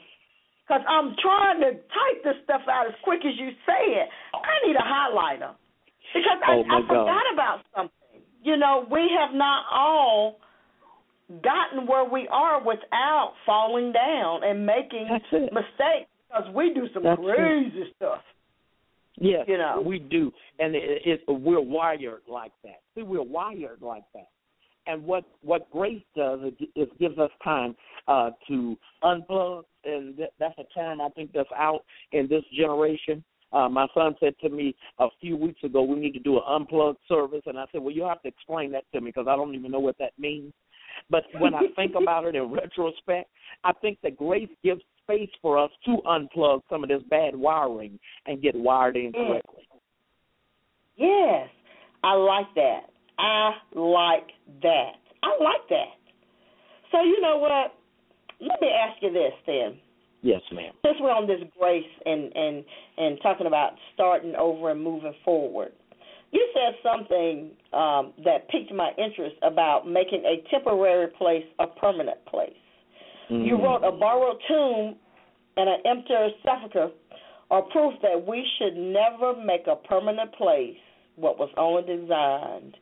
cause 0.68 0.84
I'm 0.84 1.16
trying 1.24 1.60
to 1.64 1.72
type 1.72 2.18
this 2.22 2.36
stuff 2.44 2.60
out 2.68 2.84
as 2.86 2.96
quick 3.02 3.24
as 3.24 3.32
you 3.40 3.48
say 3.64 3.96
it. 3.96 4.08
I 4.36 4.54
need 4.68 4.76
a 4.76 4.84
highlighter 4.84 5.56
because 6.12 6.40
I, 6.44 6.52
Oh, 6.52 6.64
I 6.68 6.78
forgot 6.84 7.24
about 7.32 7.58
something. 7.74 8.20
You 8.44 8.58
know, 8.58 8.84
we 8.92 9.08
have 9.18 9.32
not 9.34 9.64
all 9.72 10.36
gotten 11.42 11.86
where 11.86 12.04
we 12.04 12.28
are 12.30 12.62
without 12.62 13.32
falling 13.46 13.92
down 13.92 14.44
and 14.44 14.66
making 14.66 15.08
mistakes 15.32 16.12
because 16.28 16.44
we 16.54 16.74
do 16.74 16.86
some 16.92 17.02
That's 17.04 17.18
it. 17.18 17.36
crazy 17.36 17.84
stuff. 17.96 18.20
Yes, 19.20 19.44
You 19.46 19.58
know. 19.58 19.82
we 19.84 19.98
do, 19.98 20.32
and 20.58 20.74
it, 20.74 21.02
it, 21.04 21.20
we're 21.28 21.60
wired 21.60 22.22
like 22.28 22.52
that. 22.64 22.80
See, 22.94 23.02
we're 23.02 23.22
wired 23.22 23.80
like 23.80 24.04
that. 24.14 24.28
And 24.86 25.04
what 25.04 25.24
what 25.42 25.70
grace 25.70 26.02
does 26.14 26.40
is 26.76 26.88
gives 27.00 27.18
us 27.18 27.30
time 27.42 27.74
uh, 28.06 28.30
to 28.48 28.76
unplug, 29.02 29.62
and 29.84 30.16
that, 30.18 30.30
that's 30.38 30.58
a 30.58 30.64
term 30.74 31.00
I 31.00 31.08
think 31.10 31.30
that's 31.32 31.48
out 31.56 31.84
in 32.12 32.28
this 32.28 32.42
generation. 32.54 33.24
Uh, 33.52 33.68
my 33.68 33.86
son 33.94 34.16
said 34.18 34.34
to 34.42 34.50
me 34.50 34.74
a 34.98 35.06
few 35.20 35.36
weeks 35.36 35.62
ago, 35.62 35.82
"We 35.82 35.96
need 35.96 36.12
to 36.14 36.20
do 36.20 36.36
an 36.36 36.42
unplugged 36.46 36.98
service," 37.08 37.42
and 37.46 37.58
I 37.58 37.64
said, 37.72 37.80
"Well, 37.82 37.94
you 37.94 38.02
have 38.02 38.20
to 38.22 38.28
explain 38.28 38.72
that 38.72 38.84
to 38.92 39.00
me 39.00 39.10
because 39.10 39.28
I 39.28 39.36
don't 39.36 39.54
even 39.54 39.70
know 39.70 39.80
what 39.80 39.96
that 39.98 40.12
means." 40.18 40.52
But 41.08 41.24
when 41.38 41.54
I 41.54 41.62
think 41.76 41.94
about 42.00 42.24
it 42.24 42.34
in 42.34 42.50
retrospect, 42.50 43.30
I 43.62 43.72
think 43.72 43.98
that 44.02 44.16
grace 44.16 44.48
gives 44.62 44.82
space 45.04 45.30
for 45.40 45.58
us 45.58 45.70
to 45.84 45.98
unplug 46.06 46.60
some 46.68 46.82
of 46.82 46.88
this 46.88 47.02
bad 47.10 47.36
wiring 47.36 47.98
and 48.26 48.42
get 48.42 48.54
wired 48.54 48.96
in 48.96 49.12
Mm. 49.12 49.26
correctly. 49.26 49.68
Yes, 50.96 51.48
I 52.02 52.14
like 52.14 52.52
that. 52.54 52.90
I 53.18 53.54
like 53.74 54.32
that. 54.62 54.96
I 55.22 55.36
like 55.40 55.68
that. 55.68 55.94
So 56.90 57.02
you 57.02 57.20
know 57.20 57.38
what? 57.38 57.74
Let 58.40 58.60
me 58.60 58.68
ask 58.68 59.02
you 59.02 59.10
this 59.10 59.32
then. 59.46 59.80
Yes, 60.22 60.40
ma'am. 60.52 60.72
Since 60.84 60.98
we're 61.00 61.10
on 61.12 61.26
this 61.26 61.42
grace 61.58 61.84
and 62.06 62.34
and 62.34 62.64
and 62.96 63.20
talking 63.22 63.46
about 63.46 63.72
starting 63.94 64.34
over 64.36 64.70
and 64.70 64.82
moving 64.82 65.14
forward, 65.24 65.72
you 66.30 66.48
said 66.54 66.74
something 66.82 67.50
um, 67.72 68.12
that 68.24 68.48
piqued 68.48 68.72
my 68.72 68.92
interest 68.96 69.36
about 69.42 69.86
making 69.86 70.24
a 70.24 70.42
temporary 70.50 71.08
place 71.08 71.44
a 71.58 71.66
permanent 71.66 72.24
place. 72.26 72.56
You 73.28 73.56
Mhm. 73.56 73.62
wrote 73.62 73.84
a 73.84 73.92
borrowed 73.92 74.40
tomb 74.46 74.98
and 75.56 75.68
an 75.68 75.80
empty 75.84 76.14
sepulchre 76.42 76.90
are 77.50 77.62
proof 77.62 77.94
that 78.00 78.26
we 78.26 78.44
should 78.58 78.76
never 78.76 79.34
make 79.34 79.66
a 79.66 79.76
permanent 79.76 80.32
place 80.32 80.78
what 81.16 81.38
was 81.38 81.50
only 81.56 81.82
designed 81.82 82.76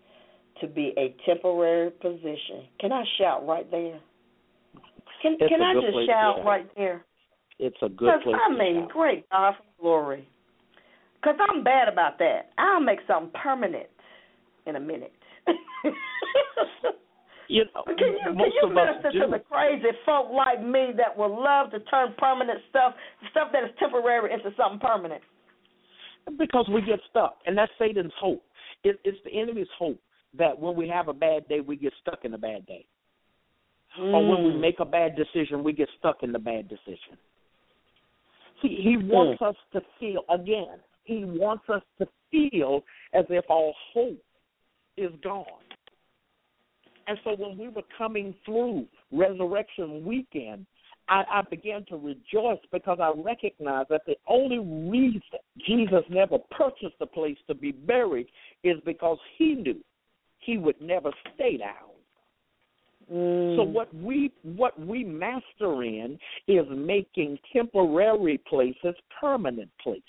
to 0.60 0.66
be 0.66 0.94
a 0.96 1.10
temporary 1.26 1.90
position. 1.90 2.66
Can 2.78 2.92
I 2.92 3.04
shout 3.18 3.46
right 3.46 3.70
there? 3.70 4.00
Can 5.20 5.36
It's 5.38 5.48
can 5.48 5.62
I 5.62 5.74
just 5.74 6.06
shout 6.06 6.44
right 6.44 6.66
there? 6.76 7.04
It's 7.58 7.76
a 7.82 7.88
good 7.88 8.06
Because 8.06 8.22
place. 8.22 8.36
I 8.44 8.48
mean, 8.50 8.80
shout. 8.82 8.90
great 8.90 9.28
God 9.30 9.54
from 9.56 9.66
glory. 9.80 10.28
Because 11.14 11.36
I'm 11.48 11.62
bad 11.62 11.88
about 11.88 12.18
that. 12.18 12.50
I'll 12.58 12.80
make 12.80 12.98
something 13.06 13.30
permanent 13.40 13.88
in 14.66 14.76
a 14.76 14.80
minute. 14.80 15.12
You 17.52 17.64
know, 17.74 17.82
But 17.84 17.98
can 17.98 18.08
you 18.08 18.32
can 18.32 18.50
you 18.56 18.62
of 18.64 18.76
us 18.78 18.88
minister 18.96 19.12
do. 19.12 19.20
to 19.26 19.30
the 19.32 19.44
crazy 19.50 19.92
folk 20.06 20.32
like 20.32 20.64
me 20.64 20.92
that 20.96 21.12
would 21.14 21.36
love 21.36 21.70
to 21.72 21.80
turn 21.80 22.14
permanent 22.16 22.60
stuff, 22.70 22.94
stuff 23.30 23.48
that 23.52 23.64
is 23.64 23.70
temporary, 23.78 24.32
into 24.32 24.56
something 24.56 24.80
permanent? 24.80 25.20
because 26.38 26.66
we 26.72 26.80
get 26.80 27.00
stuck, 27.10 27.36
and 27.46 27.58
that's 27.58 27.72
Satan's 27.78 28.12
hope. 28.18 28.42
It, 28.84 28.98
it's 29.04 29.18
the 29.24 29.38
enemy's 29.38 29.66
hope 29.78 29.98
that 30.38 30.58
when 30.58 30.76
we 30.76 30.88
have 30.88 31.08
a 31.08 31.12
bad 31.12 31.46
day, 31.48 31.60
we 31.60 31.76
get 31.76 31.92
stuck 32.00 32.20
in 32.24 32.32
a 32.32 32.38
bad 32.38 32.64
day, 32.64 32.86
or 33.98 34.24
when 34.26 34.44
we 34.44 34.52
Mm. 34.52 34.60
make 34.60 34.80
a 34.80 34.84
bad 34.84 35.14
decision, 35.16 35.62
we 35.62 35.72
get 35.72 35.88
stuck 35.98 36.22
in 36.22 36.32
the 36.32 36.38
bad 36.38 36.68
decision. 36.68 37.18
See, 38.62 38.76
he 38.80 38.96
wants 38.96 39.42
us 39.42 39.56
to 39.72 39.82
feel 39.98 40.24
again. 40.30 40.78
He 41.04 41.24
wants 41.24 41.68
us 41.68 41.82
to 41.98 42.06
feel 42.30 42.82
as 43.12 43.26
if 43.28 43.44
all 43.50 43.74
hope 43.92 44.22
is 44.96 45.10
gone. 45.22 45.61
And 47.06 47.18
so 47.24 47.34
when 47.36 47.58
we 47.58 47.68
were 47.68 47.82
coming 47.96 48.34
through 48.44 48.86
Resurrection 49.10 50.04
Weekend, 50.04 50.66
I, 51.08 51.24
I 51.30 51.42
began 51.50 51.84
to 51.86 51.96
rejoice 51.96 52.60
because 52.70 52.98
I 53.00 53.12
recognized 53.16 53.88
that 53.90 54.02
the 54.06 54.16
only 54.28 54.58
reason 54.58 55.20
Jesus 55.66 56.04
never 56.08 56.38
purchased 56.50 56.94
a 57.00 57.06
place 57.06 57.36
to 57.48 57.54
be 57.54 57.72
buried 57.72 58.28
is 58.62 58.76
because 58.86 59.18
he 59.36 59.54
knew 59.54 59.80
he 60.38 60.58
would 60.58 60.80
never 60.80 61.10
stay 61.34 61.56
down. 61.56 61.92
Mm. 63.12 63.56
So 63.56 63.62
what 63.62 63.92
we 63.94 64.32
what 64.42 64.78
we 64.78 65.04
master 65.04 65.82
in 65.82 66.18
is 66.46 66.64
making 66.70 67.38
temporary 67.52 68.38
places 68.48 68.94
permanent 69.20 69.70
places. 69.82 70.02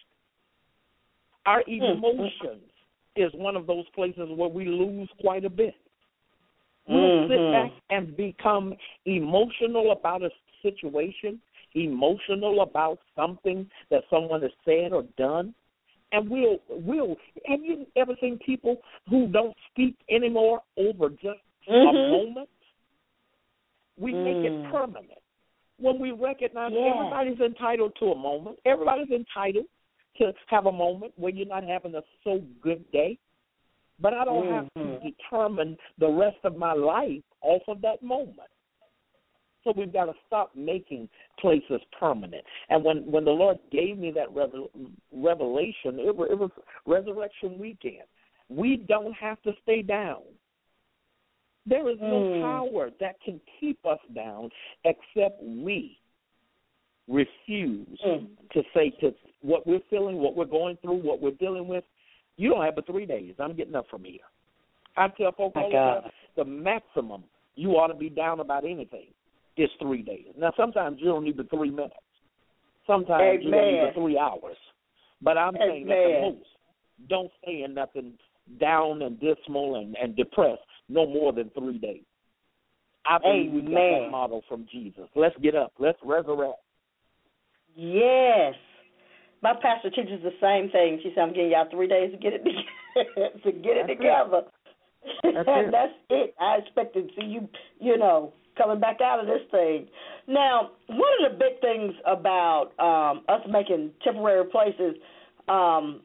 Our 1.45 1.63
Mm. 1.63 1.97
emotions 1.97 2.69
is 3.15 3.33
one 3.33 3.55
of 3.55 3.67
those 3.67 3.85
places 3.89 4.29
where 4.29 4.49
we 4.49 4.65
lose 4.65 5.09
quite 5.19 5.43
a 5.43 5.49
bit. 5.49 5.75
We'll 6.87 7.27
sit 7.27 7.39
Mhm. 7.39 7.51
back 7.51 7.71
and 7.89 8.15
become 8.17 8.75
emotional 9.05 9.91
about 9.91 10.21
a 10.21 10.31
situation, 10.61 11.41
emotional 11.75 12.61
about 12.61 12.99
something 13.15 13.69
that 13.89 14.03
someone 14.09 14.41
has 14.41 14.51
said 14.65 14.91
or 14.91 15.03
done, 15.17 15.53
and 16.11 16.29
we'll 16.29 16.59
we'll 16.69 17.15
have 17.45 17.63
you 17.63 17.87
ever 17.95 18.15
seen 18.19 18.37
people 18.39 18.81
who 19.09 19.27
don't 19.27 19.55
speak 19.69 19.95
anymore 20.09 20.61
over 20.77 21.09
just 21.09 21.39
a 21.69 21.73
Mhm. 21.73 22.09
moment? 22.09 22.49
We 23.97 24.13
make 24.13 24.37
Mm. 24.41 24.45
it 24.45 24.71
permanent. 24.71 25.21
When 25.77 25.99
we 25.99 26.11
recognize 26.11 26.73
Yeah. 26.73 26.91
everybody's 26.93 27.39
entitled 27.39 27.95
to 27.95 28.11
a 28.11 28.15
moment, 28.15 28.59
everybody's 28.65 29.11
entitled 29.11 29.67
to 30.17 30.33
have 30.47 30.65
a 30.67 30.71
moment 30.71 31.13
where 31.17 31.31
you're 31.31 31.47
not 31.47 31.63
having 31.63 31.95
a 31.95 32.03
so 32.23 32.39
good 32.61 32.89
day. 32.91 33.17
But 33.99 34.13
I 34.13 34.25
don't 34.25 34.47
have 34.51 34.67
to 34.73 34.79
Mhm. 34.79 35.01
determine 35.01 35.77
the 35.97 36.09
rest 36.09 36.39
of 36.43 36.57
my 36.57 36.73
life 36.73 37.23
off 37.41 37.67
of 37.67 37.81
that 37.81 38.01
moment. 38.01 38.49
So 39.63 39.71
we've 39.71 39.93
got 39.93 40.05
to 40.05 40.15
stop 40.27 40.53
making 40.55 41.07
places 41.37 41.81
permanent. 41.97 42.43
And 42.69 42.83
when 42.83 43.09
when 43.09 43.23
the 43.23 43.31
Lord 43.31 43.59
gave 43.71 43.97
me 43.97 44.11
that 44.11 44.29
revel, 44.31 44.69
revelation, 45.11 45.99
it 45.99 46.15
was, 46.15 46.29
it 46.31 46.37
was 46.37 46.51
Resurrection 46.85 47.57
Weekend. 47.57 48.03
We 48.49 48.77
don't 48.77 49.13
have 49.13 49.41
to 49.43 49.55
stay 49.61 49.81
down. 49.81 50.23
There 51.65 51.87
is 51.89 51.97
no 52.01 52.23
Mm. 52.23 52.41
power 52.41 52.89
that 52.99 53.21
can 53.21 53.39
keep 53.59 53.85
us 53.85 54.01
down 54.13 54.51
except 54.83 55.41
we 55.41 55.97
refuse 57.07 58.01
Mm. 58.01 58.49
to 58.49 58.63
say 58.73 58.89
to 58.89 59.15
what 59.41 59.65
we're 59.65 59.79
feeling, 59.89 60.17
what 60.17 60.35
we're 60.35 60.45
going 60.45 60.75
through, 60.77 60.97
what 60.97 61.21
we're 61.21 61.31
dealing 61.31 61.67
with. 61.69 61.85
You 62.37 62.49
don't 62.49 62.65
have 62.65 62.75
but 62.75 62.87
three 62.87 63.05
days. 63.05 63.35
I'm 63.39 63.55
getting 63.55 63.75
up 63.75 63.85
from 63.89 64.03
here. 64.03 64.19
I 64.97 65.07
tell 65.09 65.31
folks 65.31 65.55
all 65.55 65.69
the 65.69 66.01
time, 66.01 66.11
the 66.35 66.45
maximum 66.45 67.23
you 67.55 67.71
ought 67.71 67.87
to 67.87 67.95
be 67.95 68.09
down 68.09 68.39
about 68.39 68.65
anything 68.65 69.07
is 69.57 69.69
three 69.79 70.01
days. 70.01 70.27
Now, 70.37 70.53
sometimes 70.57 70.97
you 70.99 71.05
don't 71.05 71.23
need 71.23 71.37
the 71.37 71.43
three 71.45 71.69
minutes. 71.69 71.95
Sometimes 72.87 73.39
you 73.43 73.51
don't 73.51 73.71
need 73.71 73.89
the 73.89 73.93
three 73.93 74.17
hours. 74.17 74.57
But 75.21 75.37
I'm 75.37 75.55
saying 75.57 75.87
that 75.87 75.95
the 75.95 76.19
most, 76.21 76.47
don't 77.09 77.31
stay 77.41 77.63
in 77.63 77.73
nothing 77.73 78.13
down 78.59 79.01
and 79.03 79.19
dismal 79.19 79.75
and, 79.75 79.95
and 79.95 80.15
depressed 80.15 80.61
no 80.89 81.05
more 81.05 81.31
than 81.31 81.49
three 81.51 81.77
days. 81.77 82.03
I 83.05 83.17
believe 83.19 83.51
we've 83.51 83.65
got 83.65 83.71
Amen. 83.71 84.03
that 84.03 84.11
model 84.11 84.43
from 84.47 84.65
Jesus. 84.71 85.05
Let's 85.15 85.35
get 85.41 85.55
up. 85.55 85.73
Let's 85.77 85.99
resurrect. 86.03 86.59
Yes. 87.75 88.53
My 89.43 89.53
pastor 89.61 89.89
teaches 89.89 90.23
the 90.23 90.31
same 90.41 90.71
thing. 90.71 90.99
She 91.03 91.11
said, 91.13 91.21
I'm 91.21 91.33
giving 91.33 91.51
y'all 91.51 91.67
three 91.69 91.87
days 91.87 92.11
to 92.11 92.17
get 92.17 92.31
it 92.33 92.43
together. 92.43 93.35
to 93.43 93.51
get 93.51 93.77
it 93.77 93.87
That's 93.87 93.91
it. 93.91 93.95
together. 93.99 94.41
That's 95.23 95.47
and 95.47 95.67
it. 95.67 95.71
that's 95.71 95.93
it. 96.09 96.35
I 96.39 96.57
expected 96.63 97.09
to 97.09 97.15
see 97.19 97.27
you, 97.27 97.49
you 97.81 97.97
know, 97.97 98.33
coming 98.57 98.79
back 98.79 99.01
out 99.01 99.19
of 99.19 99.27
this 99.27 99.41
thing. 99.51 99.87
Now, 100.27 100.71
one 100.87 101.11
of 101.25 101.31
the 101.31 101.37
big 101.37 101.59
things 101.59 101.93
about 102.05 102.71
um, 102.79 103.23
us 103.27 103.41
making 103.49 103.91
temporary 104.03 104.45
places, 104.45 104.95
um, 105.49 106.01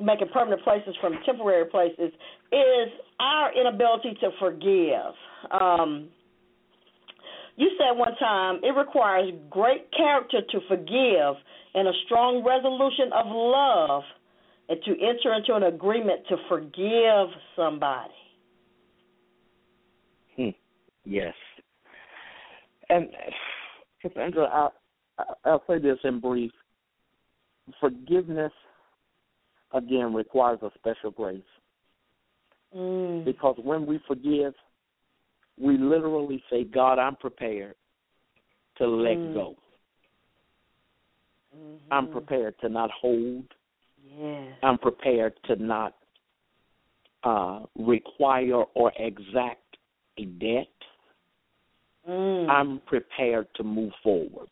making 0.00 0.28
permanent 0.32 0.62
places 0.62 0.94
from 1.00 1.18
temporary 1.26 1.66
places, 1.66 2.12
is 2.50 2.88
our 3.20 3.52
inability 3.54 4.16
to 4.20 4.30
forgive. 4.38 5.12
Um, 5.52 6.08
you 7.60 7.70
said 7.76 7.96
one 7.96 8.16
time 8.16 8.60
it 8.62 8.74
requires 8.74 9.30
great 9.50 9.90
character 9.94 10.40
to 10.50 10.60
forgive 10.66 11.34
and 11.74 11.86
a 11.86 11.92
strong 12.06 12.42
resolution 12.42 13.12
of 13.12 13.26
love 13.28 14.02
and 14.70 14.82
to 14.84 14.92
enter 14.92 15.34
into 15.34 15.54
an 15.54 15.64
agreement 15.64 16.20
to 16.30 16.36
forgive 16.48 17.28
somebody. 17.54 18.14
Hmm. 20.36 20.48
Yes. 21.04 21.34
And 22.88 23.08
Cassandra, 24.00 24.44
I'll, 24.44 24.72
I'll 25.44 25.62
say 25.68 25.78
this 25.78 25.98
in 26.04 26.18
brief. 26.18 26.52
Forgiveness, 27.78 28.52
again, 29.74 30.14
requires 30.14 30.60
a 30.62 30.70
special 30.78 31.10
grace 31.10 31.42
Mm. 32.74 33.24
because 33.24 33.56
when 33.64 33.84
we 33.84 33.98
forgive, 34.06 34.54
we 35.60 35.76
literally 35.76 36.42
say, 36.50 36.64
God, 36.64 36.98
I'm 36.98 37.16
prepared 37.16 37.74
to 38.76 38.86
let 38.86 39.18
Mm. 39.18 39.34
go. 39.34 39.56
Mhm. 41.54 41.78
I'm 41.90 42.08
prepared 42.08 42.58
to 42.60 42.68
not 42.68 42.90
hold. 42.90 43.54
Yes. 44.02 44.58
I'm 44.62 44.78
prepared 44.78 45.42
to 45.44 45.56
not 45.56 45.94
uh, 47.22 47.66
require 47.74 48.62
or 48.74 48.90
exact 48.96 49.76
a 50.16 50.24
debt. 50.24 50.72
Mm. 52.08 52.48
I'm 52.48 52.80
prepared 52.80 53.54
to 53.56 53.62
move 53.62 53.92
forward. 54.02 54.48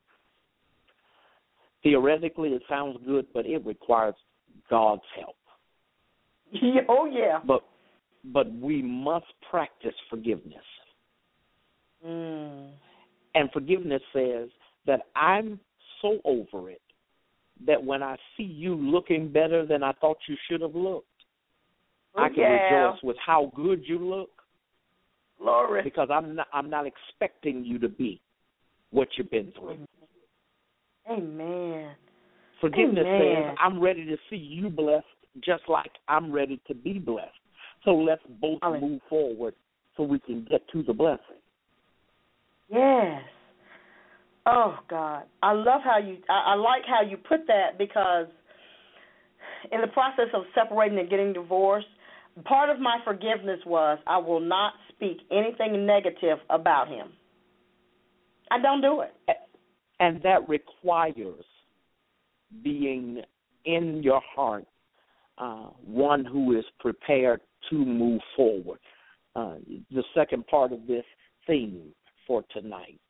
Theoretically, 1.83 2.53
it 2.53 2.63
sounds 2.69 2.99
good, 3.07 3.27
but 3.33 3.47
it 3.47 3.65
requires 3.65 4.15
God's 4.69 5.03
help. 5.17 5.37
oh 6.89 7.07
yeah. 7.07 7.41
But 7.45 7.65
but 8.25 8.53
we 8.53 8.83
must 8.83 9.27
practice 9.51 9.95
forgiveness. 10.11 10.65
Mm. 12.07 12.71
And 13.35 13.51
forgiveness 13.53 14.03
says 14.13 14.49
that 14.87 15.03
I'm 15.17 15.61
so 16.03 16.19
over 16.25 16.71
it 16.71 16.81
that 17.67 17.83
when 17.83 18.03
I 18.03 18.17
see 18.37 18.45
you 18.45 18.75
looking 18.75 19.33
better 19.33 19.67
than 19.67 19.83
I 19.83 19.93
thought 19.93 20.19
you 20.29 20.37
should 20.49 20.61
have 20.61 20.75
looked, 20.75 21.07
I 22.17 22.29
can 22.29 22.39
yeah. 22.39 22.87
rejoice 22.87 23.03
with 23.03 23.17
how 23.25 23.53
good 23.55 23.83
you 23.85 23.99
look 23.99 24.31
Glory. 25.41 25.83
because 25.83 26.09
I'm 26.11 26.35
not 26.35 26.49
I'm 26.53 26.71
not 26.71 26.87
expecting 26.87 27.65
you 27.65 27.79
to 27.79 27.89
be 27.89 28.21
what 28.91 29.09
you've 29.17 29.31
been 29.31 29.53
through. 29.59 29.79
Amen. 31.11 31.95
Forgiveness 32.61 33.07
Amen. 33.07 33.45
says 33.47 33.57
I'm 33.61 33.81
ready 33.81 34.05
to 34.07 34.17
see 34.31 34.37
you 34.37 34.69
blessed 34.69 35.07
just 35.45 35.63
like 35.69 35.91
I'm 36.09 36.33
ready 36.33 36.61
to 36.67 36.75
be 36.75 36.99
blessed. 36.99 37.31
So 37.85 37.93
let's 37.93 38.23
both 38.41 38.59
Hallelujah. 38.63 38.87
move 38.87 39.01
forward 39.09 39.55
so 39.97 40.03
we 40.03 40.19
can 40.19 40.47
get 40.51 40.69
to 40.73 40.83
the 40.83 40.93
blessing. 40.93 41.37
Yes. 42.71 43.23
Oh 44.47 44.79
God, 44.89 45.25
I 45.43 45.53
love 45.53 45.83
how 45.85 45.99
you. 45.99 46.19
I, 46.29 46.53
I 46.53 46.55
like 46.55 46.83
how 46.87 47.03
you 47.03 47.17
put 47.17 47.47
that 47.49 47.77
because 47.77 48.27
in 49.73 49.81
the 49.81 49.89
process 49.89 50.29
of 50.35 50.43
separating 50.55 50.99
and 50.99 51.11
getting 51.11 51.33
divorced, 51.33 51.87
part 52.45 52.71
of 52.71 52.81
my 52.81 52.99
forgiveness 53.05 53.61
was 53.67 53.99
I 54.07 54.19
will 54.19 54.41
not 54.41 54.73
speak 54.95 55.19
anything 55.31 55.87
negative 55.87 56.39
about 56.51 56.89
him. 56.89 57.09
I 58.51 58.61
don't 58.61 58.81
do 58.81 59.03
it. 59.03 59.15
And 60.01 60.23
that 60.23 60.49
requires 60.49 61.45
being 62.63 63.23
in 63.65 64.03
your 64.03 64.23
heart 64.35 64.65
uh, 65.37 65.69
one 65.85 66.25
who 66.25 66.59
is 66.59 66.65
prepared 66.81 67.41
to 67.71 67.77
move 67.77 68.21
forward. 68.37 68.79
Uh, 69.37 69.57
the 69.91 70.03
second 70.15 70.47
part 70.47 70.73
of 70.73 70.87
this 70.87 71.05
theme 71.47 71.93
for 72.29 72.45
tonight, 72.53 73.01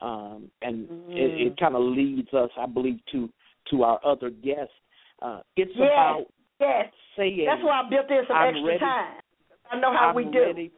um, 0.00 0.48
and 0.62 0.88
Mhm. 0.88 1.18
it, 1.18 1.46
it 1.48 1.56
kind 1.58 1.74
of 1.74 1.82
leads 1.82 2.32
us, 2.32 2.50
I 2.56 2.66
believe, 2.66 3.00
to 3.10 3.28
to 3.70 3.82
our 3.82 3.98
other 4.04 4.30
guest. 4.30 4.70
Uh, 5.20 5.40
it's 5.56 5.74
Yes. 5.74 5.90
about 5.92 6.26
Yes, 6.60 6.92
saying, 7.16 7.46
that's 7.46 7.62
why 7.64 7.80
I 7.80 7.88
built 7.88 8.10
in 8.10 8.26
some 8.28 8.36
I'm 8.36 8.48
extra 8.48 8.66
ready. 8.66 8.78
time. 8.80 9.22
I 9.72 9.80
know 9.80 9.92
how 9.92 10.10
I'm 10.10 10.14
we 10.14 10.24
do. 10.26 10.42
ready 10.42 10.70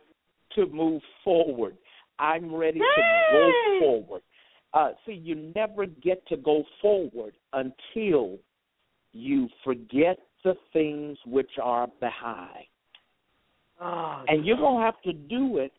to 0.54 0.66
move 0.66 1.02
forward. 1.24 1.76
I'm 2.18 2.54
ready 2.54 2.78
to 2.78 2.84
Yay! 2.84 3.30
go 3.32 3.52
forward. 3.80 4.22
Uh, 4.74 4.92
see, 5.04 5.12
you 5.12 5.34
never 5.54 5.86
get 5.86 6.24
to 6.28 6.36
go 6.36 6.64
forward 6.80 7.34
until 7.52 8.38
you 9.12 9.48
forget 9.64 10.18
the 10.44 10.54
things 10.72 11.18
which 11.26 11.50
are 11.60 11.88
behind. 12.00 12.64
Oh, 13.80 14.24
And 14.28 14.46
you're 14.46 14.56
going 14.56 14.78
to 14.78 14.84
have 14.84 15.00
to 15.02 15.12
do 15.12 15.58
it 15.58 15.72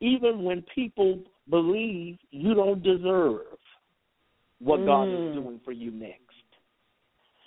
even 0.00 0.44
when 0.44 0.62
people 0.74 1.20
believe 1.48 2.18
you 2.30 2.54
don't 2.54 2.82
deserve 2.82 3.58
what 4.58 4.84
God 4.84 5.08
is 5.08 5.20
Mm. 5.20 5.34
doing 5.34 5.60
for 5.60 5.72
you 5.72 5.90
next. 5.90 6.22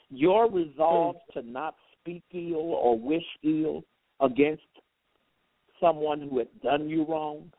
Your 0.09 0.49
resolve 0.49 1.17
to 1.33 1.41
not 1.41 1.75
speak 1.93 2.23
ill 2.31 2.73
or 2.73 2.97
wish 2.97 3.25
ill 3.43 3.83
against 4.19 4.63
someone 5.79 6.21
who 6.21 6.39
has 6.39 6.47
done 6.61 6.89
you 6.89 7.03
wrong 7.03 7.51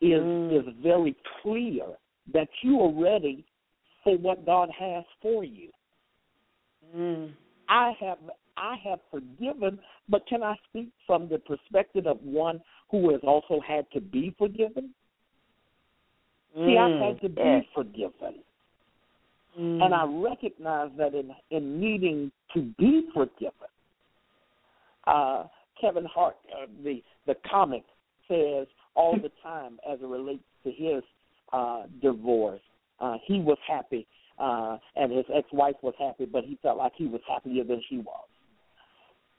is 0.00 0.22
Mm. 0.22 0.52
is 0.52 0.74
very 0.76 1.14
clear 1.42 1.98
that 2.32 2.48
you 2.62 2.80
are 2.80 2.92
ready 2.92 3.44
for 4.02 4.16
what 4.16 4.44
God 4.46 4.70
has 4.70 5.04
for 5.20 5.44
you. 5.44 5.70
Mm. 6.94 7.34
I 7.68 7.92
have 7.92 8.18
I 8.56 8.76
have 8.76 9.00
forgiven, 9.10 9.80
but 10.08 10.26
can 10.26 10.42
I 10.42 10.56
speak 10.68 10.90
from 11.06 11.28
the 11.28 11.38
perspective 11.38 12.06
of 12.06 12.22
one 12.22 12.62
who 12.90 13.10
has 13.10 13.20
also 13.22 13.60
had 13.60 13.90
to 13.92 14.00
be 14.00 14.34
forgiven? 14.38 14.94
See, 16.54 16.76
I've 16.76 16.90
Mm. 16.90 17.06
had 17.06 17.20
to 17.20 17.28
be 17.28 17.68
forgiven. 17.72 18.42
Mm. 19.58 19.82
And 19.82 19.94
I 19.94 20.04
recognize 20.04 20.90
that 20.96 21.14
in 21.14 21.34
in 21.50 21.80
needing 21.80 22.32
to 22.54 22.62
be 22.78 23.08
forgiven, 23.12 23.68
uh, 25.06 25.46
Kevin 25.80 26.04
Hart, 26.04 26.36
uh, 26.52 26.66
the 26.82 27.02
the 27.26 27.34
comic, 27.48 27.84
says 28.28 28.66
all 28.94 29.16
the 29.16 29.30
time 29.42 29.78
as 29.88 30.00
it 30.00 30.06
relates 30.06 30.44
to 30.64 30.72
his 30.72 31.02
uh, 31.52 31.86
divorce, 32.00 32.62
uh, 33.00 33.18
he 33.24 33.40
was 33.40 33.58
happy 33.66 34.06
uh, 34.40 34.78
and 34.96 35.12
his 35.12 35.26
ex-wife 35.32 35.76
was 35.82 35.94
happy, 35.98 36.24
but 36.24 36.44
he 36.44 36.58
felt 36.62 36.78
like 36.78 36.92
he 36.96 37.06
was 37.06 37.20
happier 37.28 37.62
than 37.62 37.82
she 37.88 37.98
was. 37.98 38.26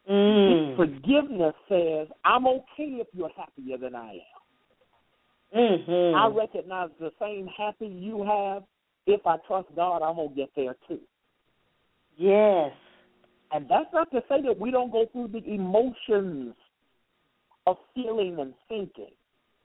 Mm. 0.10 0.76
Forgiveness 0.76 1.54
says 1.70 2.08
I'm 2.26 2.48
okay 2.48 3.00
if 3.00 3.08
you're 3.14 3.30
happier 3.38 3.78
than 3.78 3.96
I 3.96 4.14
am. 4.14 5.58
Mm-hmm. 5.58 6.16
I 6.16 6.28
recognize 6.36 6.90
the 7.00 7.12
same 7.20 7.48
happy 7.58 7.88
you 7.88 8.24
have. 8.24 8.64
If 9.06 9.26
I 9.26 9.38
trust 9.48 9.68
God, 9.76 10.02
I'm 10.02 10.16
gonna 10.16 10.30
get 10.30 10.50
there 10.56 10.76
too. 10.88 11.00
Yes. 12.18 12.72
And 13.52 13.68
that's 13.70 13.92
not 13.94 14.10
to 14.12 14.24
say 14.30 14.42
that 14.44 14.58
we 14.58 14.72
don't 14.72 14.92
go 14.92 15.08
through 15.12 15.30
the 15.30 15.46
emotions 15.46 16.56
of 17.68 17.78
feeling 17.94 18.38
and 18.40 18.54
thinking. 18.70 19.12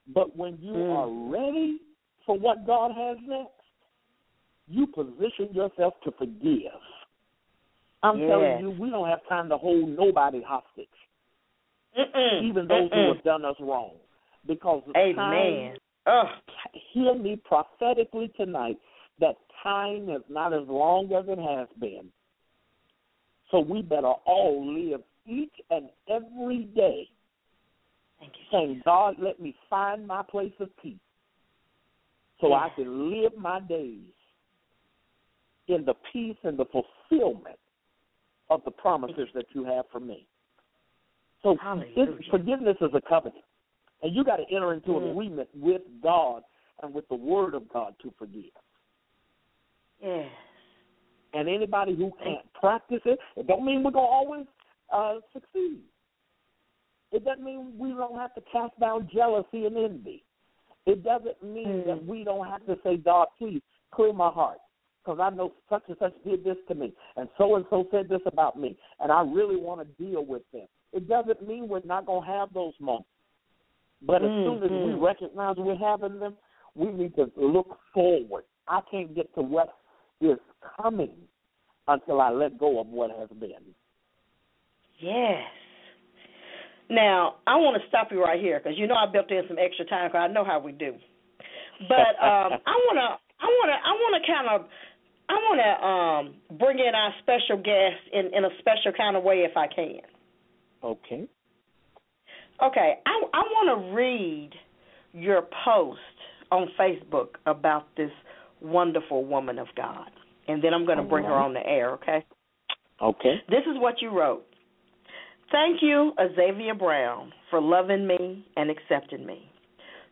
But 0.09 0.37
when 0.37 0.59
you 0.61 0.73
Mm. 0.73 0.97
are 0.97 1.09
ready 1.31 1.81
for 2.25 2.37
what 2.39 2.67
God 2.67 2.93
has 2.93 3.19
next, 3.21 3.53
you 4.69 4.87
position 4.87 5.53
yourself 5.53 5.95
to 6.03 6.11
forgive. 6.13 6.81
I'm 8.07 8.21
Yes. 8.21 8.29
telling 8.29 8.61
you, 8.61 8.71
we 8.71 8.91
don't 8.91 9.09
have 9.09 9.27
time 9.29 9.49
to 9.49 9.59
hold 9.59 9.89
nobody 9.89 10.41
hostage, 10.43 10.87
Mm-mm. 11.99 12.43
even 12.45 12.69
those 12.69 12.91
who 12.93 12.99
Mm-mm. 12.99 13.15
have 13.15 13.25
done 13.25 13.45
us 13.45 13.57
wrong. 13.61 13.95
Because 14.47 14.83
the 14.87 14.97
Amen. 14.97 15.15
time, 15.17 15.77
Ugh. 16.07 16.27
hear 16.93 17.15
me 17.17 17.41
prophetically 17.45 18.29
tonight, 18.37 18.79
that 19.19 19.35
time 19.63 20.09
is 20.09 20.23
not 20.29 20.53
as 20.53 20.69
long 20.69 21.13
as 21.13 21.25
it 21.27 21.39
has 21.39 21.67
been. 21.81 22.07
So 23.51 23.59
we 23.59 23.83
better 23.83 24.13
all 24.25 24.65
live 24.73 25.01
each 25.27 25.55
and 25.71 25.89
every 26.09 26.65
day 26.77 27.09
Thank 28.21 28.33
you. 28.35 28.45
saying, 28.53 28.83
God, 28.85 29.17
let 29.19 29.41
me 29.41 29.55
find 29.69 30.07
my 30.07 30.23
place 30.23 30.53
of 30.61 30.69
peace 30.81 30.95
so 32.41 32.53
I 32.53 32.69
can 32.77 33.11
live 33.11 33.37
my 33.37 33.61
days 33.61 34.13
in 35.69 35.85
the 35.85 35.95
peace 36.13 36.37
and 36.45 36.57
the 36.57 36.67
fulfillment 36.67 37.59
of 38.51 38.63
the 38.65 38.71
promises 38.71 39.29
that 39.35 39.47
you 39.53 39.65
have 39.65 39.85
for 39.91 40.01
me. 40.01 40.27
So 41.43 41.57
forgiveness 42.31 42.77
is 42.81 42.91
a 42.95 43.01
covenant. 43.01 43.45
And 44.03 44.15
you 44.15 44.25
got 44.25 44.37
to 44.37 44.45
enter 44.55 44.75
into 44.75 44.97
an 44.97 45.05
Mm. 45.05 45.11
agreement 45.13 45.49
with 45.55 45.83
God 46.03 46.43
and 46.83 46.93
with 46.93 47.09
the 47.09 47.15
Word 47.15 47.55
of 47.55 47.69
God 47.69 47.95
to 48.01 48.11
forgive. 48.19 48.53
Yes. 50.01 50.31
And 51.33 51.49
anybody 51.49 51.95
who 51.95 52.13
can't 52.23 52.53
practice 52.55 53.01
it, 53.05 53.19
it 53.37 53.47
don't 53.47 53.65
mean 53.65 53.83
we're 53.83 53.91
gonna 53.91 54.07
always 54.07 54.47
uh, 54.93 55.21
succeed. 55.33 55.83
It 57.11 57.25
doesn't 57.25 57.43
mean 57.43 57.77
we 57.79 57.91
don't 57.91 58.17
have 58.17 58.35
to 58.35 58.41
cast 58.53 58.79
down 58.79 59.09
jealousy 59.13 59.67
and 59.67 59.77
envy. 59.77 60.25
It 60.85 61.03
doesn't 61.03 61.43
mean 61.43 61.83
Mm. 61.83 61.87
that 61.87 62.05
we 62.05 62.23
don't 62.23 62.47
have 62.47 62.65
to 62.67 62.79
say, 62.83 62.97
God, 62.99 63.29
please 63.39 63.63
clear 63.91 64.13
my 64.13 64.29
heart, 64.31 64.59
because 65.07 65.21
I 65.21 65.35
know 65.35 65.53
such 65.71 65.85
and 65.89 65.97
such 65.99 66.15
did 66.25 66.45
this 66.45 66.57
to 66.69 66.75
me, 66.75 66.93
and 67.17 67.29
so 67.39 67.57
and 67.57 67.65
so 67.71 67.87
said 67.91 68.09
this 68.09 68.21
about 68.27 68.59
me, 68.59 68.77
and 69.01 69.13
I 69.13 69.21
really 69.23 69.57
want 69.57 69.81
to 69.81 70.05
deal 70.05 70.25
with 70.25 70.43
them. 70.53 70.67
It 70.93 71.09
doesn't 71.09 71.47
mean 71.47 71.69
we're 71.69 71.81
not 71.85 72.07
gonna 72.07 72.27
have 72.27 72.53
those 72.53 72.75
moments. 72.81 73.09
But 74.03 74.23
as 74.23 74.31
Mm, 74.31 74.45
soon 74.45 74.63
as 74.63 74.71
we 74.71 74.93
mm. 74.93 75.03
recognize 75.03 75.57
we're 75.57 75.77
having 75.77 76.19
them, 76.19 76.37
we 76.75 76.93
need 76.93 77.15
to 77.17 77.31
look 77.37 77.79
forward. 77.95 78.45
I 78.69 78.81
can't 78.91 79.15
get 79.15 79.35
to 79.35 79.43
what 79.43 79.75
is 80.21 80.39
coming 80.77 81.13
until 81.89 82.21
I 82.21 82.31
let 82.31 82.59
go 82.59 82.81
of 82.81 82.89
what 82.89 83.11
has 83.11 83.29
been. 83.39 83.75
Yes. 84.99 85.43
Now, 86.89 87.37
I 87.47 87.57
want 87.57 87.81
to 87.81 87.89
stop 87.89 88.09
you 88.13 88.23
right 88.23 88.41
here 88.41 88.61
because 88.61 88.79
you 88.79 88.87
know 88.87 88.95
I 88.95 89.07
built 89.11 89.31
in 89.31 89.43
some 89.49 89.59
extra 89.59 89.85
time 89.87 90.09
because 90.09 90.29
I 90.29 90.33
know 90.33 90.45
how 90.45 90.59
we 90.61 90.73
do. 90.73 90.95
But 91.89 92.15
um, 92.23 92.61
I 92.67 92.75
want 92.87 92.97
to, 92.97 93.09
I 93.41 93.47
want 93.47 93.69
to, 93.69 93.77
I 93.77 93.93
want 93.93 94.15
to 94.17 94.33
kind 94.33 94.49
of, 94.49 94.69
I 95.29 95.35
want 95.35 95.61
to 95.61 95.87
um, 95.87 96.59
bring 96.59 96.79
in 96.79 96.95
our 96.95 97.13
special 97.23 97.57
guest 97.57 98.01
in 98.13 98.27
in 98.35 98.45
a 98.45 98.51
special 98.59 98.93
kind 98.97 99.17
of 99.17 99.23
way 99.23 99.39
if 99.39 99.57
I 99.57 99.67
can. 99.67 100.01
Okay. 100.83 101.27
Okay, 102.63 102.95
I 103.05 103.23
I 103.35 103.41
want 103.41 103.81
to 103.81 103.95
read 103.95 104.51
your 105.13 105.43
post 105.65 105.99
on 106.51 106.69
Facebook 106.79 107.37
about 107.47 107.87
this 107.97 108.11
wonderful 108.61 109.25
woman 109.25 109.59
of 109.59 109.67
God, 109.77 110.11
and 110.49 110.63
then 110.63 110.73
I'm 110.73 110.87
going 110.87 110.99
to 110.99 111.05
bring 111.05 111.25
her 111.25 111.35
on 111.35 111.55
the 111.55 111.67
air. 111.67 111.93
Okay. 111.93 112.25
Okay. 113.03 113.35
This 113.49 113.63
is 113.71 113.79
what 113.79 114.01
you 114.01 114.11
wrote. 114.11 114.45
Thank 115.53 115.83
you, 115.83 116.13
Azaviea 116.19 116.79
Brown, 116.79 117.33
for 117.51 117.61
loving 117.61 118.07
me 118.07 118.47
and 118.57 118.71
accepting 118.71 119.25
me. 119.25 119.51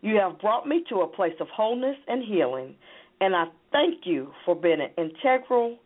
You 0.01 0.17
have 0.17 0.39
brought 0.39 0.69
me 0.69 0.85
to 0.91 0.97
a 1.01 1.09
place 1.09 1.35
of 1.41 1.49
wholeness 1.49 1.97
and 2.07 2.23
healing, 2.23 2.75
and 3.25 3.35
I 3.35 3.45
thank 3.73 4.01
you 4.05 4.33
for 4.45 4.55
being 4.55 4.87
integral 4.99 5.79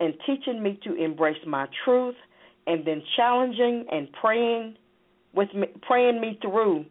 and 0.00 0.14
teaching 0.26 0.60
me 0.60 0.80
to 0.82 0.96
embrace 0.96 1.36
my 1.46 1.68
truth 1.84 2.16
and 2.66 2.84
then 2.84 3.00
challenging 3.14 3.86
and 3.92 4.08
praying 4.20 4.76
with 5.32 5.54
me, 5.54 5.68
praying 5.82 6.20
me 6.20 6.40
through 6.42 6.84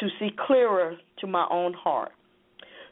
to 0.00 0.08
see 0.18 0.30
clearer 0.46 0.96
to 1.18 1.26
my 1.26 1.46
own 1.50 1.74
heart. 1.74 2.12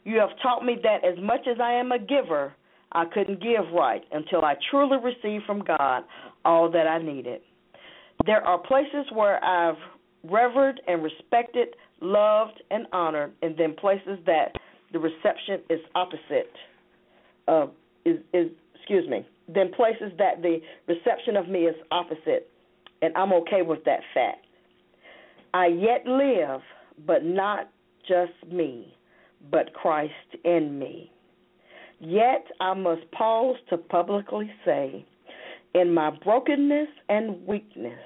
You 0.03 0.19
have 0.19 0.29
taught 0.43 0.63
me 0.63 0.77
that 0.83 1.03
as 1.03 1.17
much 1.19 1.47
as 1.49 1.57
I 1.59 1.73
am 1.73 1.91
a 1.91 1.97
giver, 1.97 2.53
I 2.91 3.05
couldn't 3.05 3.41
give 3.41 3.73
right 3.73 4.03
until 4.11 4.45
I 4.45 4.53
truly 4.69 4.97
received 5.03 5.45
from 5.45 5.63
God 5.63 6.03
all 6.45 6.69
that 6.69 6.85
I 6.85 7.01
needed. 7.01 7.41
There 8.27 8.45
are 8.45 8.59
places 8.59 9.07
where 9.11 9.43
I've 9.43 9.77
revered 10.23 10.81
and 10.87 11.01
respected, 11.01 11.69
loved 11.99 12.61
and 12.69 12.85
honored, 12.93 13.33
and 13.41 13.57
then 13.57 13.73
places 13.73 14.19
that 14.27 14.51
the 14.93 14.99
reception 14.99 15.61
is 15.69 15.79
opposite. 15.95 16.53
Uh, 17.47 17.67
is 18.05 18.17
is 18.33 18.47
excuse 18.75 19.07
me. 19.09 19.25
Then 19.47 19.71
places 19.73 20.11
that 20.17 20.41
the 20.41 20.59
reception 20.87 21.35
of 21.35 21.47
me 21.47 21.61
is 21.61 21.75
opposite, 21.91 22.49
and 23.01 23.15
I'm 23.15 23.33
okay 23.33 23.61
with 23.61 23.83
that 23.85 24.01
fact. 24.13 24.45
I 25.53 25.67
yet 25.67 26.05
live, 26.05 26.61
but 27.05 27.23
not 27.23 27.69
just 28.07 28.33
me, 28.51 28.93
but 29.51 29.73
Christ 29.73 30.13
in 30.43 30.77
me. 30.77 31.11
Yet 31.99 32.45
I 32.59 32.73
must 32.73 33.09
pause 33.11 33.55
to 33.69 33.77
publicly 33.77 34.51
say, 34.65 35.05
in 35.73 35.93
my 35.93 36.11
brokenness 36.23 36.89
and 37.09 37.45
weakness, 37.45 37.99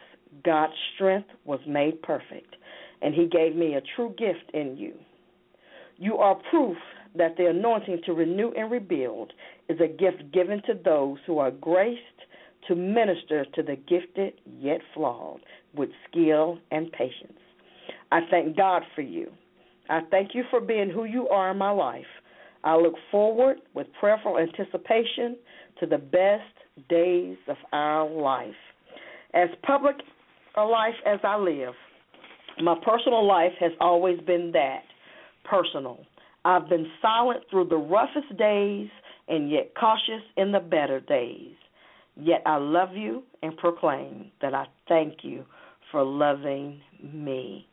God's 0.44 0.74
strength 0.96 1.30
was 1.46 1.60
made 1.68 2.02
perfect, 2.02 2.56
and 3.02 3.14
He 3.14 3.28
gave 3.28 3.56
me 3.56 3.76
a 3.76 3.82
true 3.96 4.14
gift 4.18 4.52
in 4.54 4.78
you. 4.78 4.94
You 6.02 6.18
are 6.18 6.34
proof 6.50 6.78
that 7.16 7.38
the 7.38 7.46
anointing 7.46 8.02
to 8.08 8.14
renew 8.14 8.50
and 8.58 8.72
rebuild 8.72 9.34
is 9.70 9.80
a 9.80 9.88
gift 9.88 10.34
given 10.34 10.60
to 10.66 10.74
those 10.84 11.20
who 11.28 11.38
are 11.38 11.52
graced 11.52 12.00
to 12.68 12.76
minister 12.76 13.46
to 13.54 13.62
the 13.62 13.76
gifted 13.76 14.34
yet 14.58 14.82
flawed 14.96 15.42
with 15.76 15.90
skill 16.10 16.58
and 16.72 16.92
patience. 16.92 17.38
I 18.12 18.22
thank 18.32 18.58
God 18.58 18.82
for 18.96 19.04
you. 19.04 19.30
I 19.92 20.00
thank 20.10 20.34
you 20.34 20.44
for 20.50 20.60
being 20.60 20.90
who 20.90 21.04
you 21.04 21.30
are 21.30 21.52
in 21.52 21.60
my 21.60 21.70
life. 21.70 22.04
I 22.64 22.78
look 22.78 22.96
forward 23.12 23.58
with 23.76 23.86
prayerful 24.00 24.40
anticipation 24.40 25.38
to 25.82 25.86
the 25.86 26.00
best 26.00 26.90
days 26.90 27.38
of 27.48 27.58
our 27.74 28.10
life. 28.10 28.50
As 29.36 29.50
public 29.62 29.98
a 30.58 30.64
life 30.64 30.96
as 31.06 31.20
I 31.24 31.38
live, 31.38 31.76
my 32.60 32.76
personal 32.84 33.24
life 33.24 33.54
has 33.60 33.72
always 33.80 34.20
been 34.22 34.52
that 34.54 34.82
personal. 35.44 36.00
I've 36.44 36.68
been 36.70 36.88
silent 37.02 37.44
through 37.50 37.70
the 37.70 37.78
roughest 37.78 38.36
days 38.38 38.90
and 39.28 39.50
yet 39.50 39.74
cautious 39.80 40.24
in 40.38 40.52
the 40.52 40.60
better 40.60 41.00
days. 41.00 41.54
Yet 42.16 42.42
I 42.46 42.58
love 42.58 42.96
you 42.96 43.24
and 43.42 43.56
proclaim 43.58 44.32
that 44.42 44.54
I 44.54 44.66
thank 44.88 45.24
you 45.24 45.46
for 45.92 46.04
loving 46.04 46.82
me. 47.02 47.68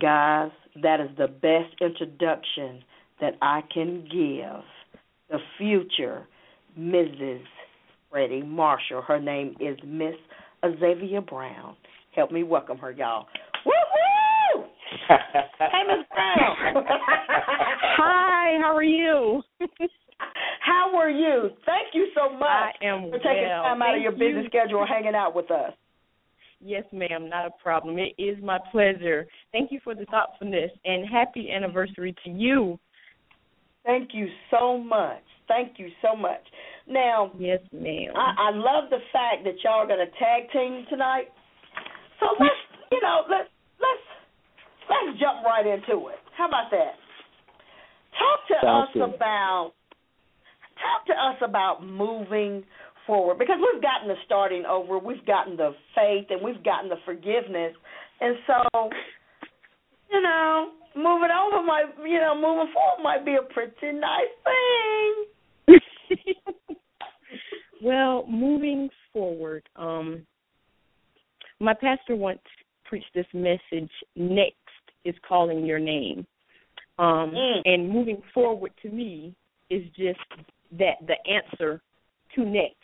Guys, 0.00 0.50
that 0.82 1.00
is 1.00 1.10
the 1.16 1.28
best 1.28 1.74
introduction 1.80 2.82
that 3.20 3.34
I 3.42 3.62
can 3.72 4.02
give 4.02 4.64
the 5.30 5.38
future 5.58 6.26
Mrs. 6.78 7.42
Freddie 8.10 8.42
Marshall. 8.42 9.02
Her 9.02 9.20
name 9.20 9.56
is 9.60 9.76
Miss 9.84 10.14
Azaviea 10.62 11.26
Brown. 11.26 11.76
Help 12.14 12.30
me 12.30 12.42
welcome 12.42 12.78
her, 12.78 12.90
y'all. 12.90 13.26
Woo-hoo! 15.14 15.68
Hey, 15.70 15.82
Miss 15.86 16.06
Brown. 16.10 16.84
Hi, 17.98 18.58
how 18.60 18.74
are 18.74 18.82
you? 18.82 19.42
How 20.60 20.96
are 20.96 21.10
you? 21.10 21.50
Thank 21.66 21.88
you 21.92 22.08
so 22.14 22.32
much 22.32 22.74
I 22.80 22.86
am 22.86 23.10
for 23.10 23.18
taking 23.18 23.48
well. 23.48 23.64
time 23.64 23.82
out 23.82 23.96
of 23.96 24.02
your 24.02 24.12
busy 24.12 24.42
you. 24.42 24.46
schedule 24.46 24.86
hanging 24.86 25.14
out 25.14 25.34
with 25.34 25.50
us. 25.50 25.72
Yes, 26.60 26.84
ma'am, 26.92 27.28
not 27.28 27.46
a 27.46 27.50
problem. 27.62 27.98
It 27.98 28.14
is 28.16 28.38
my 28.42 28.58
pleasure. 28.72 29.26
Thank 29.52 29.70
you 29.70 29.80
for 29.84 29.94
the 29.94 30.06
thoughtfulness 30.06 30.70
and 30.86 31.06
happy 31.06 31.50
anniversary 31.50 32.14
to 32.24 32.30
you. 32.30 32.78
Thank 33.84 34.10
you 34.14 34.28
so 34.50 34.78
much. 34.78 35.22
Thank 35.46 35.78
you 35.78 35.88
so 36.00 36.16
much. 36.16 36.40
Now, 36.88 37.30
Yes, 37.38 37.60
ma'am. 37.72 38.14
I, 38.16 38.48
I 38.48 38.50
love 38.54 38.88
the 38.88 39.00
fact 39.12 39.44
that 39.44 39.54
y'all 39.62 39.80
are 39.80 39.86
going 39.86 40.06
to 40.06 40.18
tag 40.18 40.50
team 40.52 40.86
tonight. 40.88 41.28
So 42.20 42.26
let's, 42.40 42.54
you 42.90 43.00
know, 43.02 43.22
let's 43.28 43.48
let's 43.50 43.53
let's 44.88 45.18
jump 45.18 45.44
right 45.44 45.66
into 45.66 46.08
it. 46.08 46.18
How 46.36 46.48
about 46.48 46.70
that? 46.70 46.94
Talk 48.18 48.40
to 48.48 48.54
Sounds 48.62 48.88
us 48.88 48.94
good. 48.94 49.14
about 49.14 49.72
talk 50.74 51.06
to 51.06 51.12
us 51.12 51.38
about 51.42 51.86
moving 51.86 52.64
forward 53.06 53.38
because 53.38 53.56
we've 53.58 53.82
gotten 53.82 54.08
the 54.08 54.18
starting 54.24 54.64
over, 54.66 54.98
we've 54.98 55.24
gotten 55.26 55.56
the 55.56 55.72
faith, 55.94 56.26
and 56.30 56.42
we've 56.42 56.62
gotten 56.64 56.88
the 56.88 56.98
forgiveness, 57.04 57.74
and 58.20 58.36
so 58.46 58.90
you 60.10 60.20
know, 60.20 60.70
moving 60.94 61.30
over 61.30 61.64
might, 61.64 61.86
you 62.06 62.20
know, 62.20 62.34
moving 62.34 62.72
forward 62.72 63.02
might 63.02 63.24
be 63.24 63.34
a 63.34 63.52
pretty 63.52 63.98
nice 63.98 64.34
thing. 64.44 65.78
Well, 67.84 68.24
moving 68.26 68.88
forward, 69.12 69.68
um, 69.76 70.26
my 71.60 71.74
pastor 71.74 72.16
once 72.16 72.40
preached 72.86 73.12
this 73.14 73.26
message. 73.34 73.90
Next 74.16 74.56
is 75.04 75.14
calling 75.26 75.64
your 75.64 75.78
name, 75.78 76.26
um, 76.98 77.32
Mm. 77.32 77.62
and 77.64 77.90
moving 77.90 78.22
forward 78.32 78.72
to 78.82 78.88
me 78.88 79.34
is 79.70 79.88
just 79.90 80.20
that 80.72 81.04
the 81.06 81.16
answer 81.26 81.80
to 82.34 82.44
next. 82.44 82.76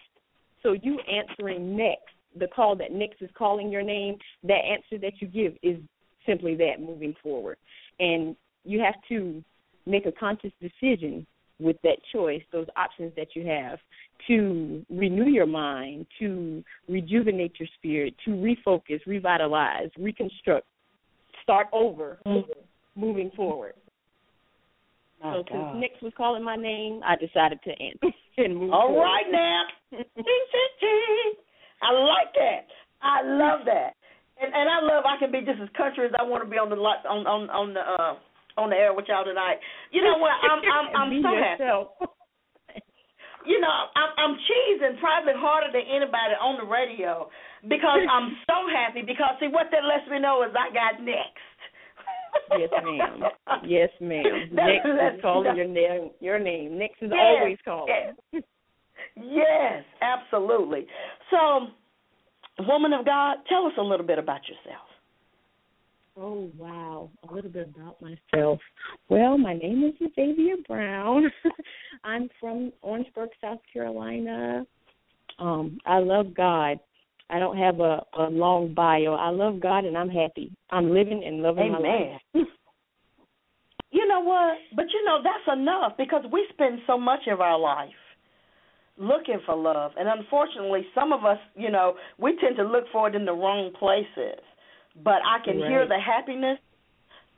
So 0.62 0.73
you 0.73 1.01
answering 1.01 1.77
next, 1.77 2.14
the 2.37 2.49
call 2.49 2.77
that 2.77 2.93
next 2.93 3.23
is 3.23 3.31
calling 3.33 3.71
your 3.71 3.83
name. 3.83 4.18
That 4.45 4.64
answer 4.64 4.99
that 4.99 5.21
you 5.21 5.27
give 5.27 5.57
is 5.62 5.79
simply 6.27 6.55
that 6.57 6.81
moving 6.81 7.14
forward, 7.23 7.57
and 7.99 8.37
you 8.64 8.81
have 8.81 9.01
to 9.09 9.43
make 9.87 10.07
a 10.07 10.12
conscious 10.12 10.53
decision 10.61 11.27
with 11.59 11.77
that 11.83 11.99
choice, 12.12 12.43
those 12.53 12.66
options 12.77 13.14
that 13.16 13.35
you 13.35 13.47
have 13.47 13.79
to 14.27 14.85
renew 14.91 15.27
your 15.27 15.47
mind, 15.47 16.07
to 16.18 16.62
rejuvenate 16.89 17.59
your 17.59 17.68
spirit, 17.77 18.14
to 18.25 18.31
refocus, 18.31 19.05
revitalize, 19.07 19.91
reconstruct, 19.99 20.66
start 21.43 21.68
over, 21.72 22.18
moving 22.97 23.30
forward. 23.36 23.74
My 25.22 25.34
so 25.34 25.43
God. 25.43 25.49
since 25.51 25.80
Nick 25.80 25.93
was 26.03 26.12
calling 26.16 26.43
my 26.43 26.57
name, 26.57 27.03
I 27.05 27.16
decided 27.16 27.61
to 27.64 27.70
answer 27.70 28.16
and 28.38 28.57
move 28.57 28.72
All 28.72 28.88
forward. 28.88 29.03
right 29.03 29.26
now. 29.30 29.64
I 31.82 31.93
like 31.93 32.32
that. 32.34 32.66
I 33.03 33.22
love 33.22 33.61
that. 33.66 33.97
And 34.41 34.55
and 34.55 34.68
I 34.68 34.80
love 34.80 35.05
I 35.05 35.18
can 35.18 35.30
be 35.30 35.41
just 35.41 35.61
as 35.61 35.68
country 35.76 36.07
as 36.07 36.12
I 36.18 36.22
want 36.22 36.43
to 36.45 36.49
be 36.49 36.57
on 36.57 36.70
the 36.70 36.76
on 36.76 37.26
on 37.26 37.51
on 37.51 37.74
the 37.74 37.80
uh 37.80 38.14
on 38.57 38.70
the 38.70 38.76
air 38.76 38.95
with 38.95 39.05
y'all 39.09 39.24
tonight. 39.24 39.61
You 39.93 40.03
know 40.03 40.16
what? 40.16 40.32
I'm 40.41 40.61
I'm 40.64 40.97
I'm 40.97 41.22
so 41.22 41.28
happy. 41.36 41.64
You 43.51 43.59
know, 43.59 43.79
I'm 43.99 44.11
I'm 44.15 44.35
cheesing 44.47 45.01
probably 45.01 45.35
harder 45.35 45.75
than 45.75 45.83
anybody 45.83 46.39
on 46.39 46.55
the 46.63 46.71
radio 46.71 47.27
because 47.67 47.99
I'm 48.07 48.39
so 48.47 48.71
happy 48.71 49.03
because 49.03 49.35
see 49.43 49.51
what 49.51 49.67
that 49.75 49.83
lets 49.83 50.07
me 50.07 50.21
know 50.23 50.47
is 50.47 50.55
I 50.55 50.71
got 50.71 51.03
next. 51.03 51.43
Yes, 52.55 52.71
ma'am. 52.71 53.27
Yes, 53.67 53.91
ma'am. 54.01 54.51
Next 54.53 54.87
is 54.87 55.21
calling 55.21 55.57
your 55.57 55.67
name. 55.67 56.11
Your 56.21 56.39
name. 56.39 56.79
Next 56.79 57.03
is 57.03 57.11
Yes, 57.11 57.19
always 57.19 57.59
calling. 57.65 57.95
yes. 58.33 58.43
Yes, 59.17 59.83
absolutely. 60.01 60.87
So, 61.31 61.67
woman 62.67 62.93
of 62.93 63.05
God, 63.05 63.39
tell 63.49 63.67
us 63.67 63.73
a 63.79 63.83
little 63.83 64.07
bit 64.07 64.19
about 64.19 64.43
yourself. 64.47 64.87
Oh 66.17 66.51
wow, 66.59 67.11
a 67.29 67.33
little 67.33 67.51
bit 67.51 67.71
about 67.75 67.97
myself. 68.03 68.59
Well, 69.09 69.39
my 69.39 69.55
name 69.55 69.85
is 69.85 70.09
Azaviea 70.09 70.67
Brown. 70.67 71.31
I'm 72.05 72.29
from 72.41 72.73
Orangeburg, 72.83 73.31
South 73.41 73.61
Carolina. 73.73 74.67
Um, 75.39 75.79
I 75.87 75.99
love 75.99 76.35
God. 76.35 76.79
I 77.31 77.39
don't 77.39 77.57
have 77.57 77.79
a, 77.81 78.03
a 78.19 78.25
long 78.25 78.75
bio. 78.75 79.15
I 79.15 79.31
love 79.31 79.61
God 79.61 79.85
and 79.85 79.97
I'm 79.97 80.09
happy. 80.09 80.53
I'm 80.71 80.93
living 80.93 81.23
and 81.25 81.43
loving 81.43 81.73
my 81.73 81.79
life. 81.79 82.47
You 83.93 84.07
know 84.07 84.21
what? 84.21 84.57
But 84.77 84.87
you 84.93 85.05
know 85.05 85.19
that's 85.23 85.59
enough 85.59 85.95
because 85.99 86.23
we 86.33 86.47
spend 86.53 86.79
so 86.87 86.97
much 86.97 87.27
of 87.27 87.41
our 87.41 87.59
life 87.59 87.91
looking 88.97 89.41
for 89.45 89.57
love, 89.57 89.93
and 89.99 90.09
unfortunately, 90.09 90.87
some 90.95 91.13
of 91.13 91.25
us, 91.25 91.39
you 91.57 91.71
know, 91.71 91.95
we 92.19 92.37
tend 92.41 92.57
to 92.57 92.63
look 92.63 92.85
for 92.93 93.09
it 93.09 93.17
in 93.17 93.25
the 93.25 93.33
wrong 93.33 93.73
places. 93.79 94.41
But 94.97 95.22
I 95.24 95.45
can 95.45 95.57
hear 95.57 95.86
the 95.86 95.99
happiness, 95.99 96.59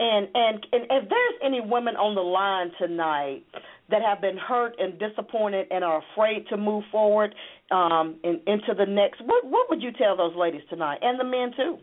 and 0.00 0.28
and 0.34 0.66
and 0.72 0.82
if 0.90 1.08
there's 1.08 1.34
any 1.44 1.60
women 1.60 1.96
on 1.96 2.14
the 2.14 2.22
line 2.22 2.72
tonight 2.78 3.44
that 3.90 4.02
have 4.02 4.20
been 4.20 4.38
hurt 4.38 4.74
and 4.78 4.98
disappointed 4.98 5.66
and 5.70 5.84
are 5.84 6.02
afraid 6.12 6.46
to 6.48 6.56
move 6.56 6.84
forward 6.90 7.34
um, 7.70 8.16
in, 8.24 8.40
into 8.46 8.74
the 8.76 8.86
next, 8.86 9.20
what 9.20 9.44
what 9.44 9.68
would 9.70 9.82
you 9.82 9.92
tell 9.92 10.16
those 10.16 10.34
ladies 10.34 10.62
tonight, 10.70 10.98
and 11.02 11.20
the 11.20 11.24
men 11.24 11.52
too? 11.56 11.78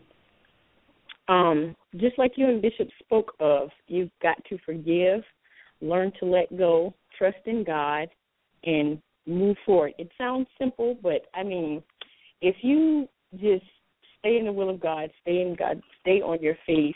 um, 1.30 1.76
just 1.96 2.18
like 2.18 2.32
you 2.36 2.48
and 2.48 2.60
Bishop 2.60 2.88
spoke 2.98 3.32
of, 3.38 3.70
you've 3.86 4.10
got 4.20 4.36
to 4.48 4.58
forgive, 4.66 5.22
learn 5.80 6.12
to 6.18 6.26
let 6.26 6.56
go, 6.58 6.92
trust 7.16 7.38
in 7.46 7.62
God, 7.62 8.08
and 8.64 9.00
move 9.26 9.56
forward. 9.64 9.92
It 9.96 10.10
sounds 10.18 10.48
simple, 10.58 10.98
but 11.00 11.22
I 11.32 11.44
mean, 11.44 11.82
if 12.42 12.56
you 12.62 13.08
just 13.34 13.64
stay 14.20 14.38
in 14.38 14.44
the 14.46 14.52
will 14.52 14.70
of 14.70 14.80
God, 14.80 15.10
stay 15.22 15.42
in 15.42 15.56
God, 15.58 15.80
stay 16.00 16.20
on 16.20 16.40
your 16.40 16.56
face, 16.66 16.94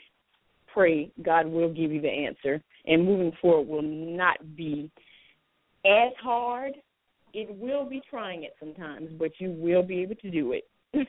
pray, 0.72 1.10
God 1.22 1.46
will 1.46 1.72
give 1.72 1.92
you 1.92 2.00
the 2.00 2.08
answer, 2.08 2.62
and 2.86 3.04
moving 3.04 3.32
forward 3.40 3.68
will 3.68 3.82
not 3.82 4.56
be 4.56 4.90
as 5.84 6.12
hard. 6.22 6.72
It 7.32 7.54
will 7.58 7.84
be 7.84 8.00
trying 8.08 8.44
it 8.44 8.54
sometimes, 8.60 9.10
but 9.18 9.32
you 9.38 9.50
will 9.50 9.82
be 9.82 10.02
able 10.02 10.14
to 10.16 10.30
do 10.30 10.52
it. 10.52 10.64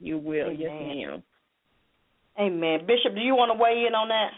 you 0.00 0.18
will, 0.18 0.52
yes, 0.52 0.70
Amen. 0.70 0.96
ma'am. 0.96 1.22
Amen. 2.38 2.86
Bishop, 2.86 3.14
do 3.14 3.20
you 3.20 3.34
want 3.34 3.52
to 3.52 3.62
weigh 3.62 3.84
in 3.86 3.94
on 3.94 4.08
that? 4.08 4.30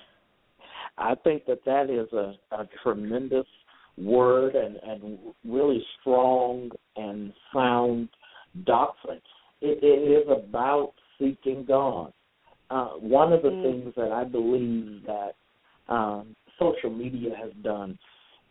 I 0.98 1.14
think 1.22 1.46
that 1.46 1.64
that 1.64 1.88
is 1.88 2.12
a, 2.12 2.34
a 2.54 2.68
tremendous 2.82 3.46
word 3.96 4.54
and, 4.54 4.76
and 4.76 5.18
really 5.44 5.82
strong 6.00 6.70
and 6.96 7.32
sound 7.54 8.08
doctrine. 8.64 9.20
It, 9.62 9.78
it 9.82 9.86
is 9.86 10.28
about 10.28 10.92
seeking 11.18 11.64
God. 11.64 12.12
Uh, 12.70 12.88
one 12.98 13.32
of 13.32 13.42
the 13.42 13.50
Mm. 13.50 13.62
things 13.62 13.94
that 13.96 14.12
I 14.12 14.24
believe 14.24 15.04
that 15.06 15.34
um, 15.88 16.34
social 16.58 16.90
media 16.90 17.34
has 17.36 17.52
done, 17.62 17.98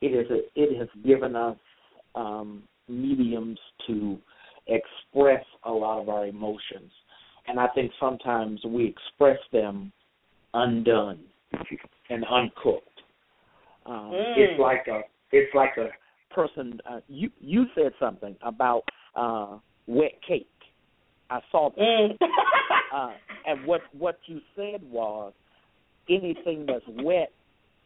it 0.01 0.07
is 0.07 0.29
a, 0.29 0.39
it 0.55 0.77
has 0.77 0.87
given 1.03 1.35
us 1.35 1.57
um, 2.15 2.63
mediums 2.87 3.59
to 3.87 4.17
express 4.67 5.43
a 5.63 5.71
lot 5.71 6.01
of 6.01 6.09
our 6.09 6.27
emotions, 6.27 6.91
and 7.47 7.59
I 7.59 7.67
think 7.69 7.91
sometimes 7.99 8.63
we 8.63 8.85
express 8.85 9.39
them 9.51 9.91
undone 10.53 11.19
and 12.09 12.25
uncooked. 12.25 12.87
Um, 13.85 14.11
Mm. 14.13 14.37
It's 14.37 14.59
like 14.59 14.87
a 14.87 15.01
it's 15.31 15.53
like 15.55 15.77
a 15.77 15.89
person. 16.33 16.79
Uh, 16.89 16.99
you 17.07 17.31
you 17.39 17.65
said 17.75 17.93
something 17.99 18.35
about 18.41 18.83
uh, 19.15 19.57
wet 19.87 20.13
cake. 20.27 20.47
I 21.31 21.39
saw 21.51 21.69
that, 21.69 21.79
Mm. 21.79 22.17
uh, 22.93 23.13
and 23.45 23.65
what 23.65 23.81
what 23.97 24.19
you 24.25 24.41
said 24.55 24.83
was 24.91 25.33
anything 26.09 26.65
that's 26.65 26.85
wet, 26.87 27.31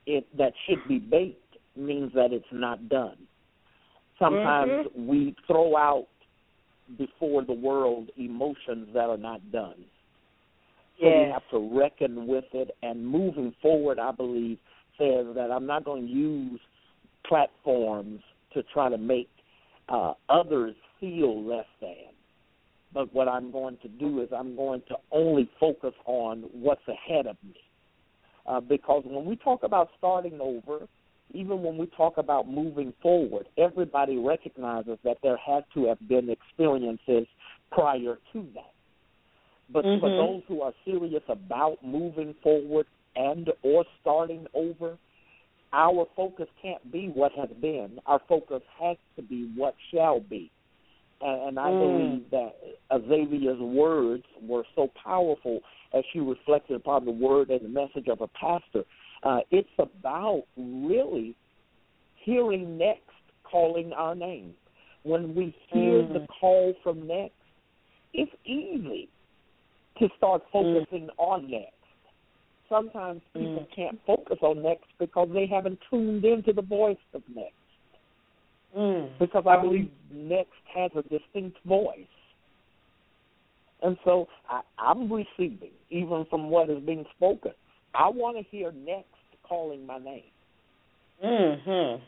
it 0.05 0.25
that 0.37 0.53
should 0.65 0.85
be 0.87 0.99
baked 0.99 1.57
means 1.75 2.11
that 2.13 2.33
it's 2.33 2.45
not 2.51 2.89
done. 2.89 3.17
Sometimes 4.17 4.87
we 4.95 5.35
throw 5.45 5.75
out 5.77 6.07
before 6.97 7.43
the 7.43 7.53
world 7.53 8.09
emotions 8.17 8.87
that 8.93 9.09
are 9.09 9.17
not 9.17 9.51
done. 9.51 9.83
So 10.99 11.05
we 11.25 11.31
have 11.31 11.41
to 11.51 11.77
reckon 11.77 12.25
with 12.27 12.45
it. 12.53 12.71
And 12.81 13.05
moving 13.05 13.53
forward, 13.61 13.99
I 13.99 14.11
believe, 14.11 14.57
says 14.97 15.25
that 15.35 15.51
I'm 15.51 15.65
not 15.65 15.83
going 15.83 16.07
to 16.07 16.13
use 16.13 16.59
platforms 17.27 18.21
to 18.53 18.63
try 18.73 18.89
to 18.89 18.97
make 18.97 19.27
uh, 19.89 20.13
others 20.29 20.75
feel 20.99 21.43
less 21.43 21.65
than. 21.81 22.13
But 22.95 23.13
what 23.13 23.27
I'm 23.27 23.51
going 23.51 23.77
to 23.81 23.89
do 23.89 24.21
is 24.21 24.29
I'm 24.31 24.55
going 24.55 24.81
to 24.87 24.95
only 25.11 25.49
focus 25.59 25.93
on 26.05 26.45
what's 26.53 26.87
ahead 26.87 27.27
of 27.27 27.35
me. 27.43 27.59
Uh, 28.47 28.61
because 28.61 29.03
when 29.05 29.25
we 29.25 29.35
talk 29.35 29.63
about 29.63 29.89
starting 29.97 30.39
over, 30.39 30.87
even 31.33 31.61
when 31.61 31.77
we 31.77 31.87
talk 31.87 32.17
about 32.17 32.47
moving 32.47 32.93
forward, 33.01 33.47
everybody 33.57 34.17
recognizes 34.17 34.97
that 35.03 35.17
there 35.21 35.35
had 35.35 35.65
to 35.73 35.87
have 35.87 36.07
been 36.07 36.29
experiences 36.29 37.27
prior 37.69 38.17
to 38.31 38.47
that. 38.53 38.71
But 39.69 39.83
for 39.99 40.09
Mhm. 40.09 40.17
those 40.17 40.43
who 40.47 40.61
are 40.61 40.73
serious 40.85 41.23
about 41.27 41.83
moving 41.83 42.33
forward 42.35 42.87
and 43.17 43.51
or 43.61 43.83
starting 43.99 44.47
over, 44.53 44.97
our 45.73 46.05
focus 46.15 46.47
can't 46.61 46.89
be 46.91 47.09
what 47.09 47.33
has 47.33 47.49
been. 47.59 47.99
Our 48.05 48.19
focus 48.19 48.63
has 48.79 48.97
to 49.17 49.21
be 49.21 49.47
what 49.55 49.75
shall 49.91 50.21
be. 50.21 50.49
And, 51.25 51.41
and 51.47 51.59
I 51.59 51.71
Mm. 51.71 51.79
believe 51.79 52.29
that 52.31 52.55
Azaviea's 52.91 53.59
words 53.59 54.25
were 54.41 54.65
so 54.75 54.87
powerful 54.89 55.59
as 55.93 56.03
she 56.11 56.19
reflected 56.19 56.75
upon 56.75 57.05
the 57.05 57.11
word 57.11 57.49
and 57.49 57.61
the 57.61 57.69
message 57.69 58.07
of 58.07 58.21
a 58.21 58.27
pastor. 58.27 58.85
Uh, 59.23 59.39
it's 59.49 59.77
about 59.79 60.43
really 60.55 61.35
hearing 62.15 62.77
next 62.77 63.09
calling 63.43 63.91
our 63.93 64.13
name. 64.13 64.55
When 65.03 65.33
we 65.33 65.55
hear 65.71 66.03
Mm. 66.03 66.13
the 66.13 66.27
call 66.27 66.73
from 66.83 67.07
next, 67.07 67.35
it's 68.13 68.31
easy 68.45 69.09
to 69.97 70.09
start 70.17 70.43
focusing 70.51 71.09
on 71.17 71.49
next. 71.49 71.71
Sometimes 72.69 73.21
people 73.33 73.63
Mm. 73.63 73.71
can't 73.71 74.05
focus 74.05 74.39
on 74.41 74.61
next 74.61 74.89
because 74.99 75.29
they 75.31 75.45
haven't 75.45 75.79
tuned 75.89 76.25
into 76.25 76.53
the 76.53 76.61
voice 76.61 77.05
of 77.13 77.23
next. 77.29 77.55
Mm. 78.75 79.09
Because 79.19 79.43
I 79.47 79.61
believe 79.61 79.89
next 80.11 80.49
has 80.75 80.91
a 80.95 81.01
distinct 81.03 81.57
voice. 81.65 82.07
And 83.81 83.97
so 84.03 84.27
I, 84.49 84.61
I'm 84.77 85.11
receiving, 85.11 85.71
even 85.89 86.25
from 86.29 86.49
what 86.49 86.69
is 86.69 86.83
being 86.83 87.05
spoken. 87.15 87.51
I 87.93 88.09
want 88.09 88.37
to 88.37 88.43
hear 88.43 88.71
next 88.71 89.07
calling 89.47 89.85
my 89.85 89.99
name. 89.99 90.23
Mm-hmm. 91.23 92.03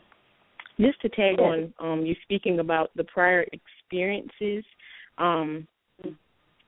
Just 0.84 1.00
to 1.02 1.08
tag 1.08 1.40
on, 1.40 1.72
um, 1.80 2.04
you 2.04 2.14
speaking 2.22 2.60
about 2.60 2.90
the 2.94 3.04
prior 3.04 3.44
experiences, 3.52 4.64
um, 5.18 5.66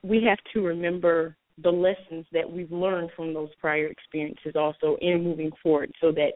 we 0.03 0.24
have 0.24 0.38
to 0.53 0.62
remember 0.62 1.36
the 1.62 1.70
lessons 1.70 2.24
that 2.32 2.51
we've 2.51 2.72
learned 2.72 3.11
from 3.14 3.34
those 3.34 3.51
prior 3.61 3.86
experiences 3.86 4.53
also 4.57 4.96
in 5.01 5.22
moving 5.22 5.51
forward 5.62 5.92
so 6.01 6.11
that 6.12 6.30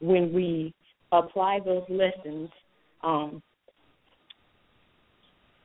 when 0.00 0.32
we 0.32 0.72
apply 1.12 1.58
those 1.64 1.84
lessons, 1.88 2.48
um, 3.02 3.42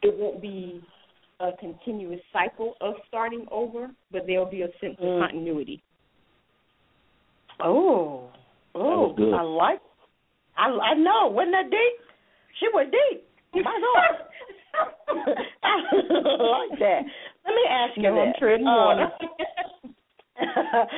it 0.01 0.13
won't 0.17 0.41
be 0.41 0.83
a 1.39 1.51
continuous 1.59 2.21
cycle 2.31 2.75
of 2.81 2.95
starting 3.07 3.45
over, 3.51 3.89
but 4.11 4.23
there'll 4.27 4.45
be 4.49 4.61
a 4.61 4.67
sense 4.79 4.95
of 4.99 5.05
Mm. 5.05 5.19
continuity. 5.19 5.81
Oh, 7.59 8.29
oh. 8.75 9.15
I 9.33 9.41
like. 9.41 9.81
I 10.57 10.69
I 10.69 10.93
know. 10.95 11.27
Wasn't 11.27 11.53
that 11.53 11.69
deep? 11.69 11.93
She 12.59 12.67
went 12.73 12.91
deep. 12.91 13.27
My 13.53 13.79
God. 13.79 14.27
I 15.63 15.73
like 15.93 16.79
that. 16.79 17.01
Let 17.45 17.55
me 17.55 17.63
ask 17.69 17.97
you 17.97 18.03
No, 18.03 18.21
I'm 18.21 18.33
treading 18.39 18.67
Uh, 18.67 18.75
water. 18.75 19.11
Let 19.21 19.29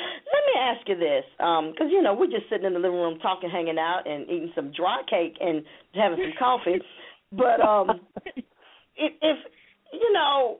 me 0.55 0.61
ask 0.61 0.87
you 0.87 0.95
this, 0.95 1.23
because 1.37 1.91
you 1.91 2.01
know 2.01 2.13
we're 2.13 2.31
just 2.31 2.49
sitting 2.49 2.65
in 2.65 2.73
the 2.73 2.79
living 2.79 2.99
room 2.99 3.19
talking, 3.19 3.49
hanging 3.49 3.77
out, 3.77 4.07
and 4.07 4.23
eating 4.23 4.51
some 4.55 4.71
dry 4.71 5.01
cake 5.09 5.35
and 5.39 5.63
having 5.93 6.17
some 6.17 6.33
coffee. 6.39 6.79
But 7.31 7.59
um, 7.61 7.99
if, 8.95 9.11
if 9.21 9.37
you 9.93 10.13
know, 10.13 10.57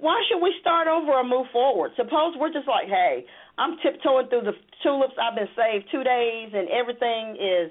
why 0.00 0.22
should 0.28 0.42
we 0.42 0.54
start 0.60 0.88
over 0.88 1.12
or 1.12 1.24
move 1.24 1.46
forward? 1.52 1.92
Suppose 1.96 2.34
we're 2.36 2.52
just 2.52 2.68
like, 2.68 2.88
hey, 2.88 3.24
I'm 3.58 3.76
tiptoeing 3.82 4.28
through 4.28 4.42
the 4.42 4.52
tulips. 4.82 5.14
I've 5.20 5.36
been 5.36 5.48
saved 5.56 5.86
two 5.90 6.04
days, 6.04 6.50
and 6.52 6.68
everything 6.68 7.36
is 7.36 7.70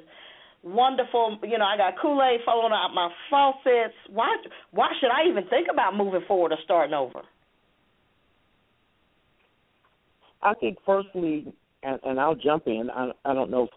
wonderful. 0.63 1.37
You 1.43 1.57
know, 1.57 1.65
I 1.65 1.77
got 1.77 1.99
Kool 2.01 2.21
Aid 2.21 2.41
falling 2.45 2.73
out 2.73 2.93
my 2.93 3.09
faucets. 3.29 3.95
Why? 4.09 4.29
Why 4.71 4.89
should 4.99 5.11
I 5.11 5.29
even 5.29 5.47
think 5.49 5.67
about 5.71 5.95
moving 5.95 6.21
forward 6.27 6.51
or 6.51 6.57
starting 6.63 6.93
over? 6.93 7.21
I 10.41 10.53
think 10.53 10.77
firstly, 10.85 11.53
and, 11.83 11.99
and 12.03 12.19
I'll 12.19 12.35
jump 12.35 12.67
in. 12.67 12.89
I, 12.93 13.11
I 13.25 13.33
don't 13.33 13.51
know 13.51 13.67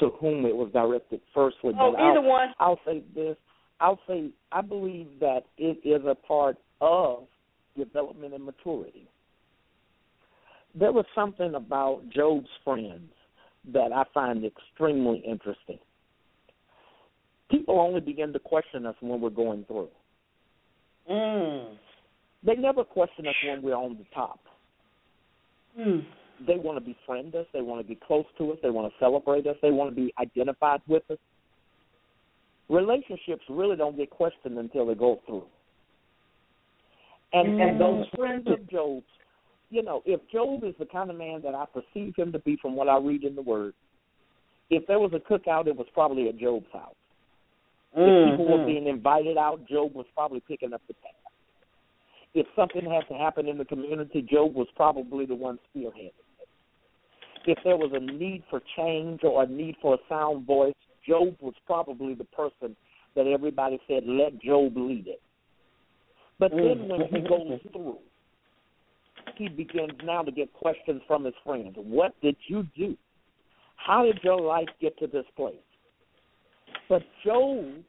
to 0.00 0.10
whom 0.20 0.44
it 0.44 0.54
was 0.54 0.70
directed 0.72 1.20
firstly, 1.34 1.72
Oh, 1.78 1.92
but 1.92 2.00
either 2.00 2.18
I'll, 2.18 2.24
one. 2.24 2.48
I'll 2.60 2.80
say 2.84 3.02
this. 3.14 3.36
I'll 3.80 4.00
say 4.06 4.30
I 4.52 4.60
believe 4.60 5.08
that 5.20 5.42
it 5.58 5.78
is 5.86 6.02
a 6.06 6.14
part 6.14 6.56
of 6.80 7.24
development 7.76 8.34
and 8.34 8.44
maturity. 8.44 9.08
There 10.78 10.92
was 10.92 11.06
something 11.14 11.54
about 11.54 12.02
Job's 12.10 12.48
friends 12.64 13.10
that 13.72 13.92
I 13.92 14.04
find 14.12 14.44
extremely 14.44 15.18
interesting. 15.26 15.78
People 17.50 17.78
only 17.80 18.00
begin 18.00 18.32
to 18.32 18.38
question 18.38 18.86
us 18.86 18.94
when 19.00 19.20
we're 19.20 19.30
going 19.30 19.64
through. 19.64 19.88
Mm. 21.10 21.76
They 22.44 22.56
never 22.56 22.84
question 22.84 23.26
us 23.26 23.34
when 23.46 23.62
we're 23.62 23.74
on 23.74 23.96
the 23.98 24.04
top. 24.14 24.40
Mm. 25.78 26.04
They 26.46 26.56
want 26.56 26.78
to 26.78 26.84
befriend 26.84 27.34
us. 27.34 27.46
They 27.52 27.62
want 27.62 27.80
to 27.80 27.86
be 27.86 27.98
close 28.06 28.26
to 28.38 28.52
us. 28.52 28.58
They 28.62 28.70
want 28.70 28.92
to 28.92 28.98
celebrate 28.98 29.46
us. 29.46 29.56
They 29.62 29.70
want 29.70 29.90
to 29.90 29.96
be 29.96 30.12
identified 30.18 30.80
with 30.86 31.02
us. 31.10 31.18
Relationships 32.68 33.42
really 33.48 33.76
don't 33.76 33.96
get 33.96 34.10
questioned 34.10 34.58
until 34.58 34.86
they 34.86 34.94
go 34.94 35.20
through. 35.26 35.44
And 37.32 37.60
and 37.60 37.80
those 37.80 38.06
friends 38.14 38.46
of 38.46 38.68
Job's, 38.70 39.04
you 39.70 39.82
know, 39.82 40.02
if 40.04 40.20
Job 40.30 40.64
is 40.64 40.74
the 40.78 40.86
kind 40.86 41.10
of 41.10 41.16
man 41.16 41.42
that 41.42 41.54
I 41.54 41.64
perceive 41.66 42.14
him 42.16 42.32
to 42.32 42.38
be 42.40 42.56
from 42.60 42.76
what 42.76 42.88
I 42.88 42.98
read 42.98 43.24
in 43.24 43.34
the 43.34 43.42
Word, 43.42 43.74
if 44.70 44.86
there 44.86 44.98
was 44.98 45.12
a 45.12 45.18
cookout, 45.18 45.66
it 45.66 45.76
was 45.76 45.86
probably 45.92 46.28
at 46.28 46.38
Job's 46.38 46.70
house. 46.72 46.94
If 47.98 48.30
people 48.30 48.46
were 48.46 48.58
Mhm. 48.58 48.66
being 48.66 48.86
invited 48.86 49.38
out, 49.38 49.64
Job 49.66 49.94
was 49.94 50.06
probably 50.14 50.40
picking 50.40 50.72
up 50.72 50.82
the 50.86 50.94
tab. 50.94 51.15
If 52.36 52.46
something 52.54 52.84
had 52.84 53.08
to 53.08 53.14
happen 53.18 53.48
in 53.48 53.56
the 53.56 53.64
community, 53.64 54.20
Job 54.20 54.54
was 54.54 54.66
probably 54.76 55.24
the 55.24 55.34
one 55.34 55.58
spearheading 55.74 56.12
it. 56.12 56.48
If 57.46 57.58
there 57.64 57.78
was 57.78 57.92
a 57.94 57.98
need 57.98 58.42
for 58.50 58.60
change 58.76 59.20
or 59.22 59.42
a 59.42 59.46
need 59.46 59.76
for 59.80 59.94
a 59.94 59.98
sound 60.06 60.46
voice, 60.46 60.74
Job 61.08 61.34
was 61.40 61.54
probably 61.66 62.12
the 62.12 62.24
person 62.24 62.76
that 63.14 63.26
everybody 63.26 63.80
said, 63.88 64.02
let 64.06 64.38
Job 64.42 64.76
lead 64.76 65.06
it. 65.06 65.22
But 66.38 66.52
mm. 66.52 66.78
then 66.78 66.88
when 66.88 67.08
he 67.08 67.26
goes 67.26 67.58
through, 67.72 67.96
he 69.36 69.48
begins 69.48 69.98
now 70.04 70.20
to 70.20 70.30
get 70.30 70.52
questions 70.52 71.00
from 71.06 71.24
his 71.24 71.34
friends. 71.42 71.72
What 71.76 72.20
did 72.20 72.36
you 72.48 72.66
do? 72.76 72.98
How 73.76 74.04
did 74.04 74.20
your 74.22 74.38
life 74.42 74.68
get 74.78 74.98
to 74.98 75.06
this 75.06 75.24
place? 75.36 75.54
But 76.90 77.02
Job, 77.24 77.82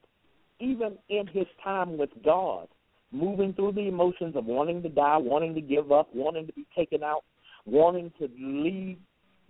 even 0.61 0.97
in 1.09 1.27
his 1.27 1.47
time 1.61 1.97
with 1.97 2.11
God, 2.23 2.69
moving 3.11 3.53
through 3.53 3.73
the 3.73 3.87
emotions 3.87 4.35
of 4.35 4.45
wanting 4.45 4.81
to 4.83 4.89
die, 4.89 5.17
wanting 5.17 5.55
to 5.55 5.61
give 5.61 5.91
up, 5.91 6.09
wanting 6.13 6.45
to 6.47 6.53
be 6.53 6.65
taken 6.75 7.03
out, 7.03 7.23
wanting 7.65 8.11
to 8.19 8.29
leave 8.37 8.97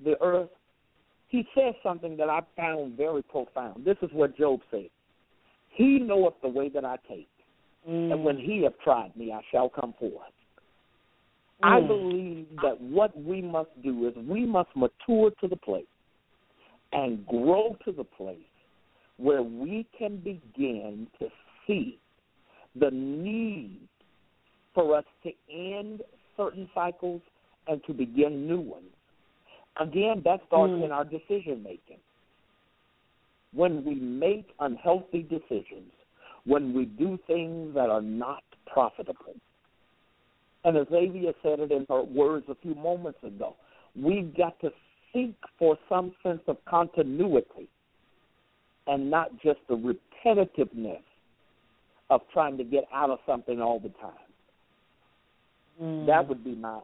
the 0.04 0.22
earth, 0.22 0.50
he 1.28 1.46
says 1.56 1.74
something 1.84 2.16
that 2.18 2.30
I 2.30 2.42
found 2.56 2.96
very 2.96 3.24
profound. 3.24 3.84
This 3.84 3.98
is 4.02 4.10
what 4.14 4.38
Job 4.38 4.62
said. 4.72 4.90
He 5.70 6.00
knoweth 6.00 6.36
the 6.42 6.50
way 6.50 6.70
that 6.70 6.86
I 6.86 6.98
take, 7.10 7.30
and 7.86 8.24
when 8.24 8.38
he 8.38 8.64
hath 8.64 8.80
tried 8.84 9.16
me, 9.16 9.32
I 9.32 9.42
shall 9.52 9.70
come 9.70 9.94
forth. 10.00 10.34
I 11.64 11.80
Mm. 11.82 11.88
believe 11.88 12.62
that 12.62 12.80
what 12.80 13.18
we 13.18 13.42
must 13.42 13.70
do 13.82 14.08
is 14.08 14.16
we 14.16 14.46
must 14.46 14.76
mature 14.76 15.32
to 15.32 15.48
the 15.48 15.56
place 15.56 15.88
and 16.94 17.26
grow 17.26 17.76
to 17.84 17.92
the 17.92 18.04
place 18.04 18.38
where 19.18 19.44
we 19.44 19.86
can 19.98 20.18
begin 20.18 21.08
to 21.20 21.32
see 21.66 22.00
the 22.80 22.92
need 22.92 23.88
for 24.74 24.96
us 24.96 25.06
to 25.24 25.32
end 25.52 26.02
certain 26.36 26.70
cycles 26.74 27.22
and 27.68 27.84
to 27.86 27.94
begin 27.94 28.48
new 28.48 28.60
ones. 28.60 28.86
Again, 29.80 30.22
that 30.24 30.46
starts 30.48 30.74
Mm. 30.74 30.86
in 30.86 30.92
our 30.92 31.06
decision 31.06 31.64
making. 31.64 32.00
When 33.54 33.84
we 33.84 33.96
make 33.96 34.54
unhealthy 34.60 35.24
decisions, 35.24 35.92
when 36.46 36.74
we 36.74 36.86
do 36.86 37.18
things 37.28 37.74
that 37.74 37.90
are 37.90 38.02
not 38.02 38.44
profitable. 38.66 39.36
And 40.64 40.78
as 40.78 40.88
Avia 40.92 41.34
said 41.42 41.60
it 41.60 41.72
in 41.72 41.86
her 41.90 42.04
words 42.04 42.48
a 42.50 42.56
few 42.56 42.76
moments 42.76 43.24
ago, 43.24 43.56
we've 43.96 44.36
got 44.36 44.60
to 44.60 44.72
seek 45.14 45.36
for 45.58 45.78
some 45.88 46.14
sense 46.24 46.42
of 46.48 46.64
continuity 46.66 47.68
and 48.88 49.10
not 49.10 49.32
just 49.42 49.60
the 49.68 49.76
repetitiveness 49.76 51.04
of 52.10 52.22
trying 52.34 52.58
to 52.58 52.64
get 52.64 52.86
out 52.94 53.10
of 53.10 53.20
something 53.26 53.62
all 53.62 53.80
the 53.80 53.90
time. 53.90 54.12
Mm. 55.82 56.06
That 56.08 56.28
would 56.28 56.44
be 56.44 56.56
my 56.56 56.76
answer. 56.76 56.84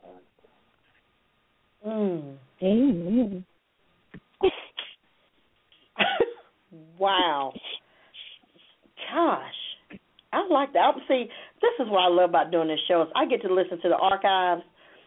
Mm. 1.88 2.38
Amen. 2.62 3.46
wow. 6.98 7.54
Gosh. 9.14 9.42
I 10.32 10.48
like 10.50 10.72
that. 10.74 10.94
See, 11.08 11.28
this 11.62 11.72
is 11.80 11.88
what 11.92 12.00
I 12.00 12.08
love 12.08 12.32
about 12.32 12.52
doing 12.52 12.68
this 12.68 12.80
show 12.88 13.04
is 13.04 13.08
I 13.16 13.26
get 13.26 13.42
to 13.44 13.54
listen 13.54 13.80
to 13.82 13.90
the 13.90 13.96
archives 13.96 14.64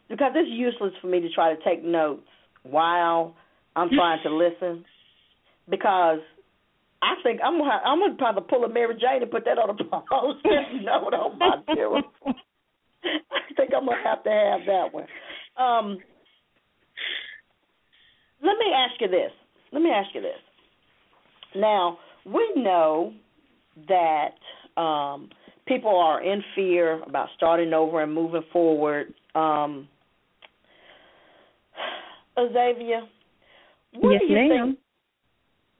because 0.08 0.32
it's 0.34 0.48
useless 0.50 0.92
for 1.00 1.08
me 1.08 1.20
to 1.20 1.28
try 1.30 1.54
to 1.54 1.64
take 1.64 1.84
notes 1.84 2.22
while 2.62 3.34
I'm 3.74 3.90
trying 3.90 4.22
to 4.22 4.34
listen 4.34 4.84
because 5.68 6.20
I 7.02 7.14
think 7.22 7.40
I'm 7.44 7.58
gonna 7.58 7.80
I'm 7.84 8.00
gonna 8.00 8.14
probably 8.16 8.44
pull 8.48 8.64
a 8.64 8.68
Mary 8.68 8.94
Jane 8.94 9.22
and 9.22 9.30
put 9.30 9.44
that 9.44 9.58
on 9.58 9.70
a 9.70 10.82
note 10.82 11.14
on 11.14 11.38
my 11.38 11.56
mirror. 11.74 12.02
I 13.04 13.54
think 13.56 13.70
I'm 13.76 13.86
gonna 13.86 14.02
have 14.04 14.24
to 14.24 14.30
have 14.30 14.60
that 14.66 14.92
one. 14.92 15.06
Um, 15.56 15.98
let 18.42 18.56
me 18.58 18.72
ask 18.74 19.00
you 19.00 19.08
this. 19.08 19.30
Let 19.72 19.82
me 19.82 19.90
ask 19.90 20.08
you 20.14 20.20
this. 20.20 20.38
Now 21.54 21.98
we 22.24 22.52
know 22.56 23.12
that 23.88 24.80
um, 24.80 25.28
people 25.66 25.96
are 25.96 26.22
in 26.22 26.42
fear 26.54 27.02
about 27.02 27.28
starting 27.36 27.72
over 27.72 28.02
and 28.02 28.12
moving 28.12 28.44
forward. 28.52 29.12
Um, 29.34 29.88
Azaviea, 32.38 33.02
what 33.94 34.12
yes, 34.12 34.20
do 34.26 34.32
you 34.32 34.48
ma'am. 34.48 34.66
think? 34.66 34.78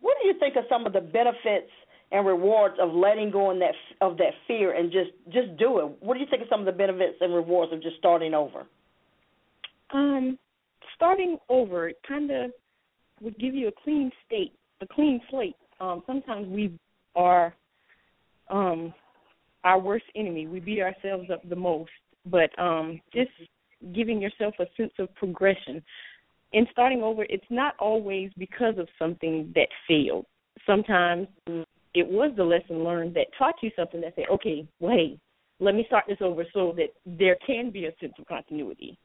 What 0.01 0.17
do 0.21 0.29
you 0.29 0.35
think 0.39 0.57
of 0.57 0.65
some 0.69 0.87
of 0.87 0.93
the 0.93 1.01
benefits 1.01 1.71
and 2.13 2.27
rewards 2.27 2.77
of 2.81 2.93
letting 2.93 3.31
go 3.31 3.51
in 3.51 3.59
that 3.59 3.75
of 4.01 4.17
that 4.19 4.33
fear 4.47 4.75
and 4.75 4.93
just 4.93 5.11
just 5.33 5.57
do 5.59 5.79
it? 5.81 5.97
What 6.01 6.15
do 6.15 6.21
you 6.21 6.27
think 6.31 6.43
of 6.43 6.49
some 6.49 6.61
of 6.61 6.67
the 6.67 6.73
benefits 6.73 7.17
and 7.21 7.35
rewards 7.35 7.73
of 7.73 7.83
just 7.83 7.97
starting 7.97 8.35
over? 8.35 8.67
Um, 9.93 10.39
starting 10.95 11.39
over 11.49 11.93
kind 12.07 12.31
of 12.31 12.51
would 13.21 13.39
give 13.39 13.55
you 13.55 13.69
a 13.69 13.73
clean 13.85 14.11
state, 14.27 14.53
a 14.81 14.87
clean 14.87 15.21
slate. 15.31 15.57
Um, 15.81 16.03
sometimes 16.07 16.49
we 16.49 16.79
are 17.15 17.55
um, 18.51 18.93
our 19.65 19.79
worst 19.79 20.05
enemy. 20.15 20.47
We 20.47 20.61
beat 20.61 20.81
ourselves 20.81 21.31
up 21.31 21.47
the 21.49 21.57
most, 21.57 21.91
but 22.27 22.57
um, 22.59 23.01
just 23.13 23.31
giving 23.95 24.21
yourself 24.21 24.55
a 24.59 24.67
sense 24.77 24.93
of 24.99 25.15
progression. 25.15 25.83
In 26.53 26.67
starting 26.71 27.03
over, 27.03 27.25
it's 27.29 27.45
not 27.51 27.75
always 27.79 28.31
because 28.39 28.79
of 28.79 28.89
something 28.99 29.53
that 29.55 29.69
failed. 29.89 30.27
Sometimes 30.65 31.29
it 31.95 32.07
was 32.07 32.33
the 32.37 32.45
lesson 32.45 32.85
learned 32.85 33.15
that 33.15 33.27
taught 33.39 33.55
you 33.63 33.71
something 33.77 34.01
that 34.01 34.15
said, 34.15 34.27
okay, 34.31 34.67
well, 34.81 34.97
hey, 34.97 35.19
let 35.61 35.75
me 35.75 35.85
start 35.87 36.05
this 36.09 36.19
over 36.21 36.45
so 36.53 36.75
that 36.77 36.89
there 37.05 37.37
can 37.47 37.71
be 37.71 37.87
a 37.87 37.95
sense 38.01 38.13
of 38.19 38.27
continuity. 38.27 38.99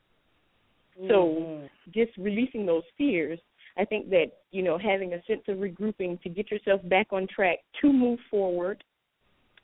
Mm-hmm. 1.00 1.10
So 1.10 1.68
just 1.94 2.12
releasing 2.18 2.66
those 2.66 2.84
fears, 2.98 3.40
I 3.78 3.86
think 3.86 4.10
that, 4.10 4.28
you 4.52 4.62
know, 4.62 4.78
having 4.78 5.14
a 5.14 5.24
sense 5.26 5.42
of 5.48 5.58
regrouping 5.58 6.22
to 6.22 6.30
get 6.30 6.52
yourself 6.52 6.82
back 6.90 7.08
on 7.12 7.28
track 7.34 7.60
to 7.82 7.92
move 7.92 8.20
forward, 8.30 8.84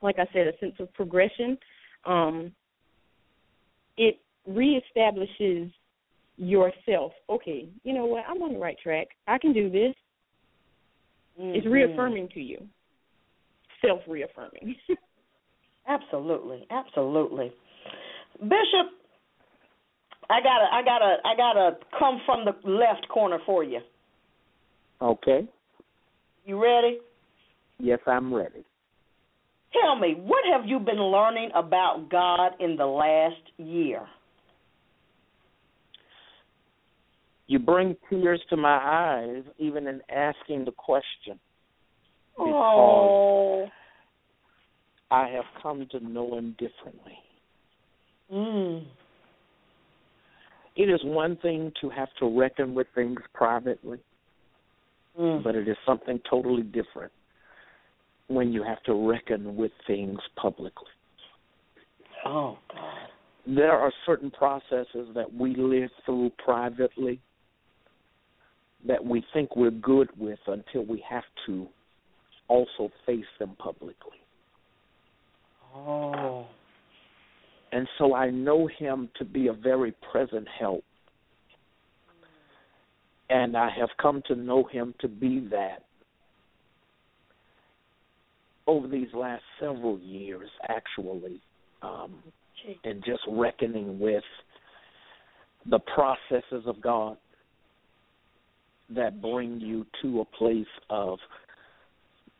like 0.01 0.17
I 0.19 0.27
said, 0.31 0.47
a 0.47 0.57
sense 0.59 0.75
of 0.79 0.93
progression, 0.93 1.57
um, 2.05 2.53
it 3.97 4.19
reestablishes 4.49 5.71
yourself. 6.37 7.11
Okay, 7.29 7.67
you 7.83 7.93
know 7.93 8.05
what? 8.05 8.23
I'm 8.27 8.41
on 8.41 8.53
the 8.53 8.59
right 8.59 8.77
track. 8.81 9.07
I 9.27 9.37
can 9.37 9.53
do 9.53 9.69
this. 9.69 9.93
It's 11.37 11.65
Mhm. 11.65 11.71
reaffirming 11.71 12.29
to 12.29 12.41
you, 12.41 12.67
self 13.81 14.01
reaffirming. 14.07 14.75
Absolutely, 15.87 16.67
absolutely. 16.69 17.49
Bishop, 18.41 18.91
I 20.29 20.41
gotta, 20.41 20.67
I 20.73 20.83
gotta, 20.83 21.17
I 21.23 21.35
gotta 21.37 21.77
come 21.97 22.19
from 22.25 22.43
the 22.43 22.53
left 22.69 23.07
corner 23.07 23.39
for 23.45 23.63
you. 23.63 23.79
Okay. 25.01 25.47
You 26.45 26.61
ready? 26.61 26.99
Yes, 27.79 27.99
I'm 28.05 28.33
ready. 28.33 28.65
Tell 29.71 29.95
me, 29.95 30.15
what 30.15 30.43
have 30.51 30.65
you 30.65 30.79
been 30.79 31.01
learning 31.01 31.51
about 31.55 32.09
God 32.09 32.51
in 32.59 32.75
the 32.75 32.85
last 32.85 33.41
year? 33.57 34.01
You 37.47 37.59
bring 37.59 37.95
tears 38.09 38.41
to 38.49 38.57
my 38.57 38.77
eyes 38.77 39.43
even 39.57 39.87
in 39.87 40.01
asking 40.09 40.65
the 40.65 40.71
question. 40.71 41.39
Because 42.35 42.53
Oh, 42.53 43.67
I 45.09 45.27
have 45.29 45.45
come 45.61 45.87
to 45.91 45.99
know 45.99 46.37
him 46.37 46.55
differently. 46.59 47.17
mm. 48.31 48.85
It 50.75 50.89
is 50.89 50.99
one 51.03 51.37
thing 51.37 51.71
to 51.81 51.89
have 51.89 52.09
to 52.19 52.39
reckon 52.39 52.75
with 52.75 52.87
things 52.93 53.19
privately, 53.33 53.99
Mm. 55.17 55.41
but 55.41 55.55
it 55.55 55.67
is 55.67 55.77
something 55.85 56.19
totally 56.29 56.61
different 56.61 57.11
when 58.27 58.51
you 58.51 58.61
have 58.61 58.83
to 58.83 58.93
reckon 58.93 59.55
with 59.55 59.71
things 59.87 60.19
publicly. 60.35 60.91
Oh 62.25 62.59
God. 62.67 63.09
There 63.47 63.71
are 63.71 63.91
certain 64.05 64.29
processes 64.29 65.07
that 65.15 65.33
we 65.33 65.55
live 65.55 65.89
through 66.05 66.31
privately 66.31 67.21
that 68.85 69.03
we 69.03 69.23
think 69.33 69.55
we're 69.55 69.71
good 69.71 70.09
with 70.17 70.39
until 70.47 70.85
we 70.85 71.03
have 71.09 71.23
to 71.45 71.67
also 72.47 72.91
face 73.05 73.25
them 73.39 73.55
publicly. 73.57 74.17
Oh. 75.75 76.45
And 77.71 77.87
so 77.97 78.15
I 78.15 78.29
know 78.29 78.67
him 78.79 79.09
to 79.17 79.25
be 79.25 79.47
a 79.47 79.53
very 79.53 79.93
present 80.11 80.47
help. 80.59 80.83
And 83.29 83.57
I 83.57 83.69
have 83.77 83.89
come 84.01 84.21
to 84.27 84.35
know 84.35 84.63
him 84.71 84.93
to 85.01 85.07
be 85.07 85.47
that 85.51 85.83
over 88.67 88.87
these 88.87 89.07
last 89.13 89.43
several 89.59 89.99
years, 89.99 90.49
actually, 90.69 91.41
um, 91.81 92.15
and 92.83 93.03
just 93.05 93.21
reckoning 93.29 93.99
with 93.99 94.23
the 95.69 95.79
processes 95.79 96.63
of 96.65 96.81
God 96.81 97.17
that 98.89 99.21
bring 99.21 99.59
you 99.59 99.85
to 100.01 100.21
a 100.21 100.25
place 100.25 100.65
of 100.89 101.19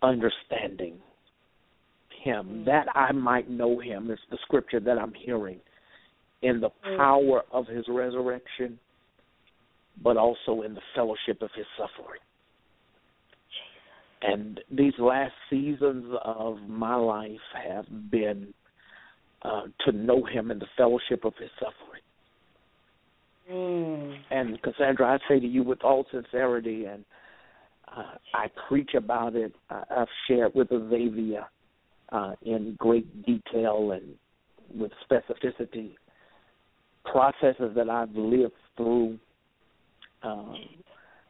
understanding 0.02 0.96
him, 2.24 2.64
that 2.66 2.88
I 2.96 3.12
might 3.12 3.50
know 3.50 3.80
him 3.80 4.12
is 4.12 4.20
the 4.32 4.38
scripture 4.44 4.80
that 4.80 4.98
I'm 4.98 5.14
hearing 5.14 5.60
in 6.42 6.60
the 6.60 6.70
power 6.98 7.44
of 7.52 7.68
his 7.68 7.86
resurrection, 7.88 8.80
but 10.04 10.18
also 10.18 10.62
in 10.62 10.74
the 10.74 10.82
fellowship 10.96 11.42
of 11.42 11.50
his 11.56 11.66
suffering. 11.78 12.20
And 14.22 14.60
these 14.72 14.94
last 15.00 15.34
seasons 15.50 16.14
of 16.24 16.58
my 16.68 16.96
life 16.96 17.32
have 17.68 17.86
been 18.12 18.54
uh, 19.44 19.64
to 19.86 19.92
know 19.92 20.26
him 20.26 20.52
in 20.52 20.60
the 20.60 20.68
fellowship 20.76 21.24
of 21.24 21.34
his 21.40 21.50
suffering. 21.60 22.02
Mm. 23.52 23.87
And 24.32 24.62
Cassandra, 24.62 25.08
I 25.08 25.18
say 25.30 25.40
to 25.40 25.48
you 25.48 25.64
with 25.64 25.84
all 25.84 26.06
sincerity, 26.12 26.86
and 26.86 27.06
uh, 27.96 28.16
I 28.34 28.48
preach 28.68 28.94
about 28.96 29.36
it. 29.36 29.54
I, 29.70 29.84
I've 29.96 30.08
shared 30.28 30.54
with 30.56 30.70
Azaviea 30.70 31.46
uh, 32.12 32.34
in 32.42 32.76
great 32.78 33.26
detail 33.26 33.92
and 33.92 34.16
with 34.76 34.92
specificity 35.10 35.92
processes 37.06 37.72
that 37.76 37.90
I've 37.90 38.14
lived 38.16 38.54
through 38.76 39.18
um, 40.24 40.56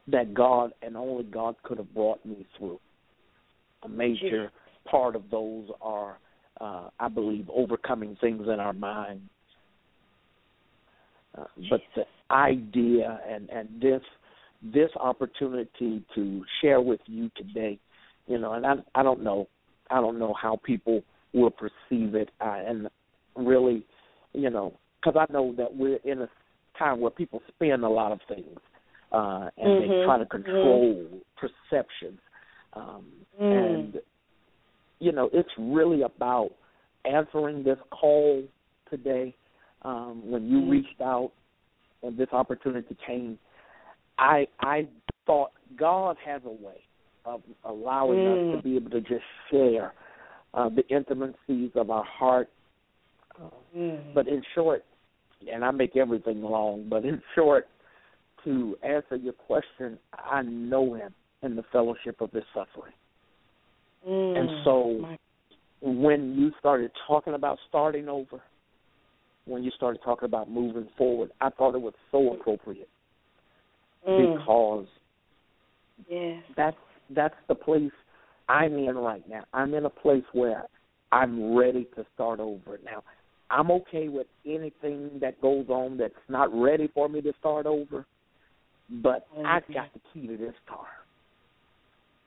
that 0.08 0.34
God 0.34 0.72
and 0.82 0.96
only 0.96 1.24
God 1.24 1.54
could 1.62 1.78
have 1.78 1.92
brought 1.94 2.24
me 2.24 2.46
through. 2.56 2.80
A 3.84 3.88
major 3.88 4.50
part 4.90 5.14
of 5.14 5.22
those 5.30 5.68
are, 5.80 6.18
uh, 6.60 6.88
I 6.98 7.08
believe, 7.08 7.48
overcoming 7.54 8.16
things 8.20 8.42
in 8.52 8.58
our 8.58 8.72
mind. 8.72 9.20
Uh, 11.36 11.44
but 11.70 11.80
the 11.94 12.04
idea 12.30 13.20
and 13.28 13.48
and 13.50 13.68
this 13.80 14.02
this 14.62 14.90
opportunity 14.98 16.04
to 16.14 16.44
share 16.60 16.80
with 16.80 17.00
you 17.06 17.30
today, 17.36 17.78
you 18.26 18.38
know, 18.38 18.52
and 18.54 18.66
I 18.66 18.74
I 18.94 19.02
don't 19.02 19.22
know, 19.22 19.48
I 19.90 20.00
don't 20.00 20.18
know 20.18 20.34
how 20.40 20.58
people 20.64 21.02
will 21.32 21.50
perceive 21.50 22.14
it, 22.14 22.30
uh, 22.40 22.58
and 22.66 22.88
really, 23.36 23.84
you 24.32 24.50
know, 24.50 24.74
because 25.00 25.16
I 25.28 25.32
know 25.32 25.54
that 25.56 25.74
we're 25.74 26.00
in 26.04 26.22
a 26.22 26.28
time 26.78 27.00
where 27.00 27.10
people 27.10 27.42
spin 27.48 27.84
a 27.84 27.90
lot 27.90 28.12
of 28.12 28.20
things, 28.28 28.58
uh, 29.12 29.50
and 29.56 29.80
they 29.80 29.86
Mhm, 29.88 30.04
try 30.04 30.18
to 30.18 30.26
control 30.26 31.20
perceptions, 31.36 32.20
um, 32.74 33.06
Mm. 33.40 33.74
and 33.74 34.02
you 35.00 35.12
know, 35.12 35.30
it's 35.32 35.56
really 35.58 36.02
about 36.02 36.50
answering 37.04 37.62
this 37.62 37.78
call 37.90 38.42
today. 38.90 39.34
Um, 39.82 40.28
when 40.28 40.48
you 40.48 40.58
Mm. 40.58 40.70
reached 40.70 41.00
out 41.00 41.30
and 42.02 42.16
this 42.16 42.28
opportunity 42.32 42.96
came, 43.06 43.38
I 44.18 44.46
I 44.60 44.86
thought 45.26 45.52
God 45.76 46.16
has 46.24 46.42
a 46.44 46.50
way 46.50 46.82
of 47.24 47.42
allowing 47.64 48.26
us 48.26 48.38
Mm. 48.38 48.56
to 48.56 48.62
be 48.62 48.76
able 48.76 48.90
to 48.90 49.00
just 49.00 49.24
share 49.50 49.92
uh, 50.54 50.68
the 50.68 50.86
intimacies 50.88 51.70
of 51.74 51.90
our 51.90 52.04
heart. 52.04 52.48
Uh, 53.40 53.50
Mm. 53.76 54.14
but 54.14 54.26
in 54.26 54.42
short, 54.54 54.84
and 55.52 55.64
I 55.64 55.70
make 55.70 55.96
everything 55.96 56.42
long, 56.42 56.88
but 56.88 57.04
in 57.04 57.22
short, 57.34 57.68
to 58.44 58.76
answer 58.82 59.16
your 59.16 59.34
question, 59.34 59.98
I 60.12 60.42
know 60.42 60.94
Him 60.94 61.14
in 61.42 61.54
the 61.54 61.62
fellowship 61.64 62.20
of 62.20 62.32
His 62.32 62.44
suffering. 62.54 62.94
Mm. 64.06 64.38
And 64.38 64.64
so 64.64 65.16
when 65.80 66.34
you 66.34 66.52
started 66.58 66.90
talking 67.06 67.34
about 67.34 67.58
starting 67.68 68.08
over, 68.08 68.40
when 69.48 69.64
you 69.64 69.70
started 69.72 70.00
talking 70.02 70.26
about 70.26 70.50
moving 70.50 70.88
forward, 70.96 71.30
I 71.40 71.50
thought 71.50 71.74
it 71.74 71.80
was 71.80 71.94
so 72.10 72.34
appropriate 72.34 72.88
Mm. 74.06 74.34
because 74.34 74.86
Yes. 76.08 76.44
that's 76.54 76.76
that's 77.10 77.36
the 77.48 77.54
place 77.54 77.92
I'm 78.48 78.76
in 78.78 78.96
right 78.96 79.26
now. 79.28 79.44
I'm 79.52 79.74
in 79.74 79.86
a 79.86 79.90
place 79.90 80.24
where 80.32 80.66
I'm 81.10 81.56
ready 81.56 81.86
to 81.96 82.06
start 82.14 82.38
over. 82.38 82.78
Now, 82.84 83.02
I'm 83.50 83.70
okay 83.70 84.08
with 84.08 84.26
anything 84.44 85.18
that 85.20 85.40
goes 85.40 85.68
on 85.70 85.96
that's 85.96 86.14
not 86.28 86.52
ready 86.52 86.88
for 86.88 87.08
me 87.08 87.22
to 87.22 87.32
start 87.38 87.64
over, 87.66 88.04
but 88.90 89.26
I've 89.44 89.66
got 89.72 89.92
the 89.94 90.00
key 90.12 90.26
to 90.26 90.36
this 90.36 90.54
car. 90.66 90.86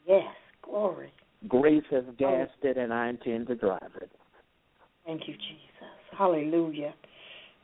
Yes. 0.07 0.36
Glory. 0.63 1.11
Grace 1.47 1.84
has 1.91 2.03
gassed 2.17 2.51
it, 2.63 2.78
and 2.78 2.93
I 2.93 3.09
intend 3.09 3.47
to 3.47 3.55
drive 3.55 3.91
it. 4.01 4.11
Thank 5.05 5.28
you, 5.28 5.34
Jesus. 5.34 6.17
Hallelujah. 6.17 6.93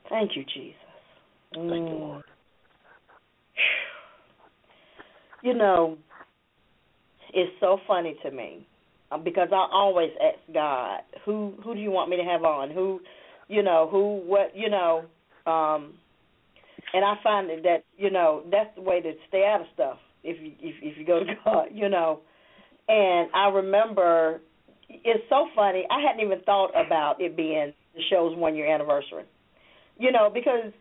Thank 0.08 0.36
you, 0.36 0.44
Jesus. 0.44 0.74
Thank 1.52 1.70
you, 1.70 1.96
Mm. 1.96 2.00
Lord. 2.00 2.24
You 5.42 5.54
know, 5.54 5.98
it's 7.32 7.52
so 7.60 7.78
funny 7.86 8.16
to 8.22 8.30
me 8.30 8.66
uh, 9.10 9.18
because 9.18 9.48
I 9.52 9.66
always 9.72 10.10
ask 10.20 10.38
God, 10.52 11.00
who 11.24 11.54
who 11.62 11.74
do 11.74 11.80
you 11.80 11.90
want 11.90 12.10
me 12.10 12.16
to 12.16 12.24
have 12.24 12.44
on? 12.44 12.70
Who, 12.70 13.00
you 13.48 13.62
know, 13.62 13.88
who 13.90 14.22
what, 14.26 14.52
you 14.54 14.68
know, 14.70 15.04
um 15.46 15.94
and 16.92 17.04
I 17.04 17.14
find 17.22 17.50
that, 17.50 17.62
that 17.64 17.84
you 17.96 18.10
know, 18.10 18.42
that's 18.50 18.74
the 18.74 18.82
way 18.82 19.00
to 19.00 19.12
stay 19.28 19.44
out 19.46 19.60
of 19.60 19.66
stuff 19.74 19.98
if 20.24 20.40
you 20.40 20.52
if 20.60 20.74
if 20.82 20.98
you 20.98 21.04
go 21.06 21.20
to 21.20 21.26
God, 21.44 21.66
you 21.72 21.88
know. 21.88 22.20
And 22.88 23.28
I 23.34 23.48
remember 23.48 24.40
it's 24.88 25.24
so 25.28 25.46
funny. 25.54 25.86
I 25.90 26.00
hadn't 26.00 26.24
even 26.24 26.40
thought 26.44 26.70
about 26.70 27.20
it 27.20 27.36
being 27.36 27.72
the 27.94 28.02
show's 28.10 28.36
one 28.36 28.54
year 28.54 28.72
anniversary. 28.72 29.24
You 29.98 30.12
know, 30.12 30.30
because 30.32 30.72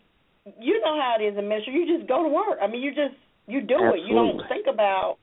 you 0.60 0.80
know 0.82 1.00
how 1.00 1.16
it 1.20 1.24
is 1.24 1.38
in 1.38 1.48
ministry. 1.48 1.74
You 1.74 1.98
just 1.98 2.08
go 2.08 2.24
to 2.24 2.30
work. 2.30 2.60
I 2.62 2.68
mean, 2.68 2.82
you 2.82 2.92
just 2.92 3.16
you 3.48 3.62
do 3.62 3.78
it. 3.94 4.02
You 4.06 4.16
don't 4.16 4.42
think 4.48 4.68
about 4.72 5.18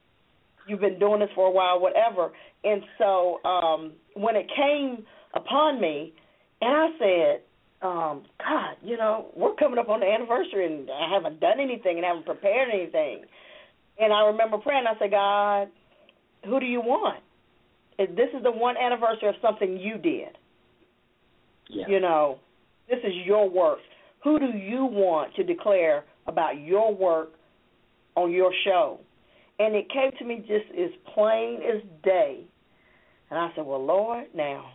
you've 0.66 0.80
been 0.80 0.98
doing 0.98 1.20
this 1.20 1.30
for 1.34 1.46
a 1.46 1.50
while, 1.50 1.80
whatever. 1.80 2.30
And 2.64 2.82
so 2.98 3.40
um 3.44 3.92
when 4.14 4.36
it 4.36 4.46
came 4.54 5.04
upon 5.34 5.80
me, 5.80 6.12
and 6.60 6.72
I 6.72 6.88
said, 6.98 7.42
um, 7.82 8.22
God, 8.38 8.76
you 8.82 8.96
know, 8.96 9.26
we're 9.36 9.54
coming 9.54 9.78
up 9.78 9.88
on 9.88 10.00
the 10.00 10.06
anniversary, 10.06 10.66
and 10.66 10.88
I 10.90 11.12
haven't 11.12 11.40
done 11.40 11.60
anything 11.60 11.96
and 11.96 12.04
haven't 12.04 12.24
prepared 12.24 12.68
anything. 12.72 13.24
And 13.98 14.12
I 14.12 14.26
remember 14.26 14.58
praying. 14.58 14.84
I 14.88 14.98
said, 14.98 15.10
God, 15.10 15.68
who 16.44 16.58
do 16.60 16.66
you 16.66 16.80
want? 16.80 17.22
This 17.98 18.30
is 18.36 18.42
the 18.42 18.50
one 18.50 18.76
anniversary 18.76 19.28
of 19.28 19.34
something 19.42 19.78
you 19.78 19.98
did. 19.98 20.36
Yeah. 21.68 21.86
You 21.88 22.00
know, 22.00 22.38
this 22.88 22.98
is 23.04 23.12
your 23.24 23.48
work. 23.48 23.78
Who 24.22 24.38
do 24.38 24.56
you 24.56 24.86
want 24.86 25.34
to 25.36 25.44
declare 25.44 26.04
about 26.26 26.58
your 26.60 26.94
work 26.94 27.32
on 28.16 28.32
your 28.32 28.52
show? 28.64 29.00
And 29.58 29.74
it 29.74 29.88
came 29.90 30.10
to 30.18 30.24
me 30.24 30.38
just 30.38 30.70
as 30.78 30.90
plain 31.14 31.60
as 31.62 31.82
day. 32.02 32.44
And 33.30 33.38
I 33.38 33.50
said, 33.54 33.64
Well, 33.66 33.84
Lord, 33.84 34.26
now, 34.34 34.72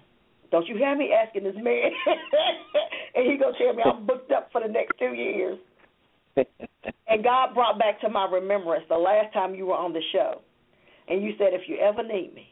don't 0.51 0.67
you 0.67 0.77
hear 0.77 0.95
me 0.95 1.11
asking 1.13 1.43
this 1.43 1.55
man? 1.55 1.91
and 3.15 3.29
he 3.29 3.37
gonna 3.37 3.57
tell 3.57 3.73
me 3.73 3.83
I'm 3.83 4.05
booked 4.05 4.31
up 4.31 4.49
for 4.51 4.61
the 4.61 4.71
next 4.71 4.97
two 4.97 5.13
years. 5.13 5.59
and 6.35 7.23
God 7.23 7.53
brought 7.53 7.77
back 7.77 7.99
to 8.01 8.09
my 8.09 8.27
remembrance 8.31 8.85
the 8.89 8.95
last 8.95 9.33
time 9.33 9.55
you 9.55 9.67
were 9.67 9.75
on 9.75 9.93
the 9.93 10.01
show. 10.13 10.41
And 11.07 11.23
you 11.23 11.33
said, 11.37 11.49
If 11.51 11.67
you 11.67 11.77
ever 11.77 12.03
need 12.03 12.33
me, 12.33 12.47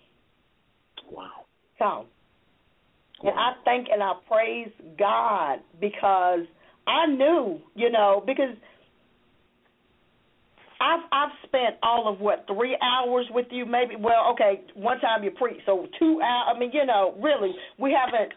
wow. 1.10 1.46
come. 1.80 2.06
And 3.24 3.34
I 3.38 3.54
thank 3.66 3.88
and 3.92 4.04
I 4.04 4.14
praise 4.28 4.70
God 4.98 5.60
because 5.82 6.46
I 6.86 7.08
knew, 7.08 7.60
you 7.76 7.92
know, 7.92 8.24
because 8.26 8.56
I've 10.80 11.02
I've 11.12 11.36
spent 11.48 11.76
all 11.82 12.12
of 12.12 12.20
what 12.20 12.46
three 12.48 12.78
hours 12.82 13.26
with 13.32 13.48
you, 13.50 13.66
maybe. 13.66 13.96
Well, 14.00 14.32
okay, 14.34 14.62
one 14.76 15.00
time 15.00 15.24
you 15.24 15.32
preach, 15.32 15.62
so 15.66 15.88
two 16.00 16.22
hours. 16.22 16.56
I 16.56 16.60
mean, 16.60 16.72
you 16.74 16.86
know, 16.86 17.16
really, 17.22 17.54
we 17.80 17.96
haven't, 17.96 18.34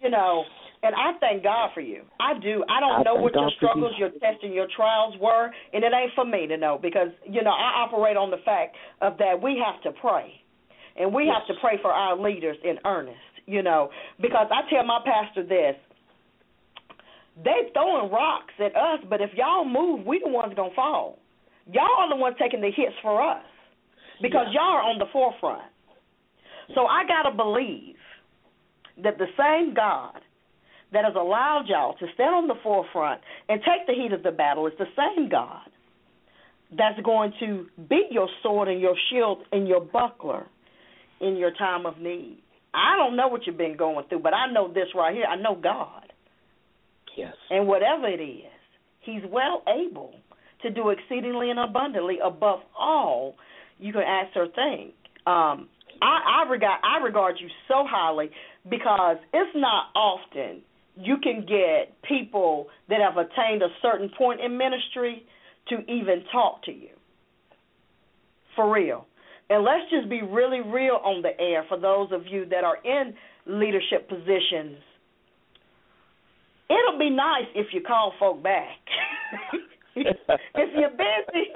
you 0.00 0.10
know. 0.10 0.44
And 0.82 0.94
I 0.94 1.18
thank 1.20 1.42
God 1.42 1.70
for 1.74 1.82
you. 1.82 2.04
I 2.18 2.38
do. 2.40 2.64
I 2.70 2.80
don't 2.80 3.00
I 3.00 3.02
know 3.02 3.14
what 3.16 3.34
your 3.34 3.44
God 3.44 3.52
for 3.60 3.66
you. 3.66 3.68
struggles, 3.68 3.92
your 3.98 4.10
tests, 4.10 4.40
and 4.42 4.54
your 4.54 4.66
trials 4.74 5.14
were, 5.20 5.50
and 5.74 5.84
it 5.84 5.92
ain't 5.92 6.12
for 6.14 6.24
me 6.24 6.46
to 6.46 6.56
know 6.56 6.78
because 6.80 7.08
you 7.26 7.42
know 7.42 7.50
I 7.50 7.84
operate 7.84 8.16
on 8.16 8.30
the 8.30 8.38
fact 8.44 8.76
of 9.02 9.18
that 9.18 9.42
we 9.42 9.60
have 9.60 9.82
to 9.82 10.00
pray, 10.00 10.32
and 10.96 11.12
we 11.12 11.26
have 11.28 11.46
to 11.48 11.60
pray 11.60 11.76
for 11.82 11.90
our 11.90 12.16
leaders 12.18 12.56
in 12.64 12.78
earnest. 12.86 13.18
You 13.46 13.62
know, 13.62 13.90
because 14.20 14.48
I 14.50 14.68
tell 14.70 14.84
my 14.84 15.00
pastor 15.04 15.42
this: 15.42 15.76
they 17.44 17.70
throwing 17.72 18.10
rocks 18.10 18.54
at 18.58 18.76
us, 18.76 19.00
but 19.08 19.20
if 19.20 19.30
y'all 19.34 19.64
move, 19.64 20.06
we 20.06 20.20
the 20.24 20.30
ones 20.30 20.52
gonna 20.54 20.74
fall. 20.74 21.18
Y'all 21.72 21.88
are 21.98 22.08
the 22.08 22.16
ones 22.16 22.36
taking 22.40 22.60
the 22.60 22.70
hits 22.70 22.94
for 23.02 23.22
us 23.22 23.44
because 24.22 24.46
y'all 24.52 24.74
are 24.74 24.82
on 24.82 24.98
the 24.98 25.06
forefront. 25.12 25.62
So 26.74 26.86
I 26.86 27.02
gotta 27.06 27.34
believe 27.34 27.96
that 29.02 29.18
the 29.18 29.26
same 29.38 29.74
God 29.74 30.20
that 30.92 31.04
has 31.04 31.14
allowed 31.14 31.64
y'all 31.68 31.94
to 31.98 32.06
stand 32.14 32.34
on 32.34 32.48
the 32.48 32.56
forefront 32.62 33.20
and 33.48 33.60
take 33.60 33.86
the 33.86 33.94
heat 33.94 34.12
of 34.12 34.22
the 34.22 34.30
battle 34.30 34.66
is 34.66 34.72
the 34.78 34.86
same 34.96 35.28
God 35.28 35.68
that's 36.76 37.00
going 37.00 37.32
to 37.40 37.66
be 37.88 38.02
your 38.10 38.28
sword 38.42 38.68
and 38.68 38.80
your 38.80 38.94
shield 39.10 39.38
and 39.52 39.66
your 39.66 39.80
buckler 39.80 40.46
in 41.20 41.36
your 41.36 41.52
time 41.52 41.86
of 41.86 41.98
need. 41.98 42.38
I 42.72 42.96
don't 42.96 43.16
know 43.16 43.28
what 43.28 43.46
you've 43.46 43.58
been 43.58 43.76
going 43.76 44.06
through, 44.08 44.20
but 44.20 44.34
I 44.34 44.50
know 44.52 44.72
this 44.72 44.88
right 44.94 45.14
here. 45.14 45.24
I 45.24 45.36
know 45.36 45.54
God. 45.60 46.12
Yes. 47.16 47.34
And 47.50 47.66
whatever 47.66 48.06
it 48.06 48.22
is, 48.22 48.44
He's 49.00 49.22
well 49.30 49.62
able 49.66 50.14
to 50.62 50.70
do 50.70 50.90
exceedingly 50.90 51.50
and 51.50 51.58
abundantly 51.58 52.18
above 52.22 52.60
all 52.78 53.34
you 53.78 53.92
can 53.92 54.02
ask 54.02 54.36
or 54.36 54.46
think. 54.48 54.94
Um, 55.26 55.68
I, 56.02 56.44
I 56.44 56.50
regard 56.50 56.80
I 56.82 57.02
regard 57.02 57.36
you 57.40 57.48
so 57.68 57.84
highly 57.88 58.30
because 58.68 59.16
it's 59.32 59.50
not 59.54 59.86
often 59.94 60.62
you 60.96 61.16
can 61.22 61.40
get 61.40 62.00
people 62.02 62.66
that 62.88 63.00
have 63.00 63.16
attained 63.16 63.62
a 63.62 63.68
certain 63.80 64.10
point 64.16 64.40
in 64.40 64.56
ministry 64.56 65.24
to 65.68 65.76
even 65.90 66.24
talk 66.32 66.62
to 66.64 66.72
you. 66.72 66.90
For 68.56 68.70
real. 68.70 69.06
And 69.50 69.64
let's 69.64 69.90
just 69.90 70.08
be 70.08 70.22
really 70.22 70.60
real 70.60 71.00
on 71.04 71.22
the 71.22 71.38
air 71.40 71.64
for 71.68 71.78
those 71.78 72.08
of 72.12 72.22
you 72.26 72.46
that 72.46 72.62
are 72.62 72.78
in 72.84 73.12
leadership 73.46 74.08
positions. 74.08 74.78
It'll 76.70 76.98
be 76.98 77.10
nice 77.10 77.50
if 77.56 77.66
you 77.72 77.80
call 77.80 78.12
folk 78.20 78.42
back. 78.44 78.78
if 79.96 80.70
you're 80.76 80.90
busy, 80.90 81.50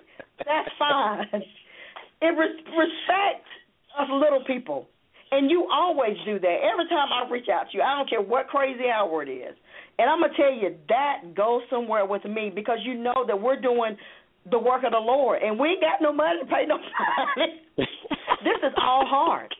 that's 0.45 0.69
fine. 0.77 1.27
It 2.21 2.27
res- 2.27 2.67
respect 2.67 3.47
us 3.97 4.09
little 4.11 4.43
people. 4.45 4.89
And 5.31 5.49
you 5.51 5.69
always 5.73 6.17
do 6.25 6.39
that. 6.41 6.57
Every 6.73 6.89
time 6.89 7.09
I 7.13 7.31
reach 7.31 7.47
out 7.49 7.71
to 7.71 7.79
you, 7.79 7.83
I 7.83 7.97
don't 7.97 8.11
care 8.11 8.21
what 8.21 8.49
crazy 8.49 8.89
hour 8.89 9.23
it 9.23 9.31
is. 9.31 9.55
And 9.99 10.11
I'm 10.11 10.21
going 10.21 10.33
to 10.33 10.37
tell 10.37 10.53
you, 10.53 10.77
that 10.89 11.35
goes 11.37 11.63
somewhere 11.71 12.07
with 12.07 12.25
me 12.25 12.51
because 12.53 12.79
you 12.85 12.95
know 12.95 13.25
that 13.27 13.41
we're 13.41 13.61
doing 13.61 13.97
the 14.51 14.59
work 14.59 14.85
of 14.85 14.93
the 14.93 14.99
Lord. 14.99 15.43
And 15.43 15.59
we 15.59 15.71
ain't 15.71 15.81
got 15.81 16.01
no 16.01 16.13
money 16.13 16.41
to 16.41 16.47
pay 16.47 16.65
nobody. 16.67 17.61
this 17.77 18.59
is 18.63 18.75
all 18.81 19.07
hard. 19.07 19.55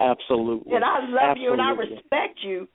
Absolutely. 0.00 0.74
And 0.74 0.84
I 0.84 1.00
love 1.08 1.36
you 1.38 1.52
and 1.52 1.60
I 1.60 1.70
respect 1.70 2.38
you. 2.42 2.68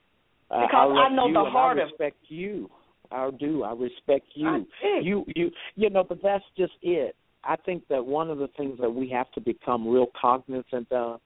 Because 0.48 0.70
I, 0.72 0.84
love 0.84 0.96
I 1.10 1.14
know 1.14 1.32
the 1.32 1.50
heart 1.50 1.78
I 1.78 1.82
of- 1.82 1.88
respect 1.88 2.16
you. 2.28 2.70
I 3.10 3.30
do. 3.38 3.62
I 3.62 3.72
respect 3.72 4.26
you. 4.34 4.48
I. 4.48 5.00
You 5.02 5.24
you 5.34 5.50
you 5.76 5.90
know, 5.90 6.04
but 6.04 6.18
that's 6.22 6.44
just 6.56 6.72
it. 6.82 7.14
I 7.44 7.56
think 7.56 7.86
that 7.88 8.04
one 8.04 8.30
of 8.30 8.38
the 8.38 8.48
things 8.56 8.78
that 8.80 8.90
we 8.90 9.08
have 9.10 9.30
to 9.32 9.40
become 9.40 9.86
real 9.86 10.06
cognizant 10.20 10.90
of 10.90 11.20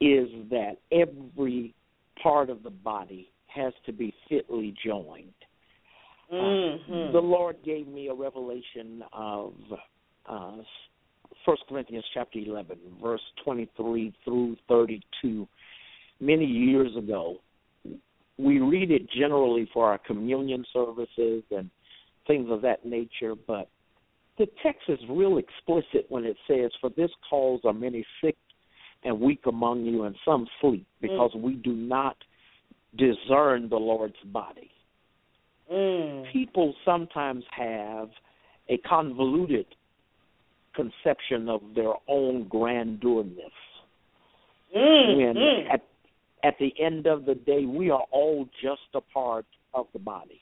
is 0.00 0.28
that 0.50 0.76
every 0.90 1.74
part 2.22 2.48
of 2.50 2.62
the 2.62 2.70
body 2.70 3.30
has 3.46 3.72
to 3.86 3.92
be 3.92 4.14
fitly 4.28 4.74
joined. 4.84 5.32
Mm-hmm. 6.32 7.12
The 7.12 7.20
Lord 7.20 7.56
gave 7.64 7.88
me 7.88 8.08
a 8.08 8.14
revelation 8.14 9.02
of 9.12 9.54
uh 10.26 10.56
First 11.46 11.62
Corinthians 11.68 12.04
chapter 12.12 12.38
eleven, 12.38 12.78
verse 13.02 13.22
twenty 13.44 13.68
three 13.76 14.12
through 14.24 14.56
thirty 14.68 15.00
two, 15.22 15.48
many 16.20 16.44
years 16.44 16.94
ago. 16.96 17.36
We 18.38 18.58
read 18.58 18.90
it 18.90 19.10
generally 19.10 19.68
for 19.72 19.90
our 19.90 19.98
communion 19.98 20.64
services 20.72 21.42
and 21.50 21.70
things 22.26 22.48
of 22.50 22.62
that 22.62 22.86
nature, 22.86 23.34
but 23.34 23.68
the 24.38 24.46
text 24.62 24.82
is 24.88 24.98
real 25.10 25.38
explicit 25.38 26.06
when 26.08 26.24
it 26.24 26.36
says, 26.48 26.70
For 26.80 26.90
this 26.96 27.10
cause 27.28 27.60
are 27.64 27.74
many 27.74 28.06
sick 28.22 28.36
and 29.04 29.20
weak 29.20 29.40
among 29.46 29.84
you, 29.84 30.04
and 30.04 30.16
some 30.24 30.46
sleep, 30.60 30.86
because 31.00 31.30
we 31.34 31.54
do 31.54 31.72
not 31.72 32.16
discern 32.96 33.68
the 33.68 33.76
Lord's 33.76 34.14
body 34.26 34.69
Mm. 35.70 36.32
people 36.32 36.74
sometimes 36.84 37.44
have 37.52 38.08
a 38.68 38.78
convoluted 38.78 39.66
conception 40.74 41.48
of 41.48 41.60
their 41.74 41.92
own 42.08 42.46
grandiorness. 42.46 43.52
Mm. 44.76 45.16
When 45.16 45.36
Mm. 45.36 45.70
at 45.70 45.82
at 46.42 46.58
the 46.58 46.72
end 46.80 47.06
of 47.06 47.26
the 47.26 47.34
day, 47.34 47.66
we 47.66 47.90
are 47.90 48.06
all 48.10 48.48
just 48.62 48.88
a 48.94 49.00
part 49.00 49.44
of 49.74 49.86
the 49.92 49.98
body. 49.98 50.40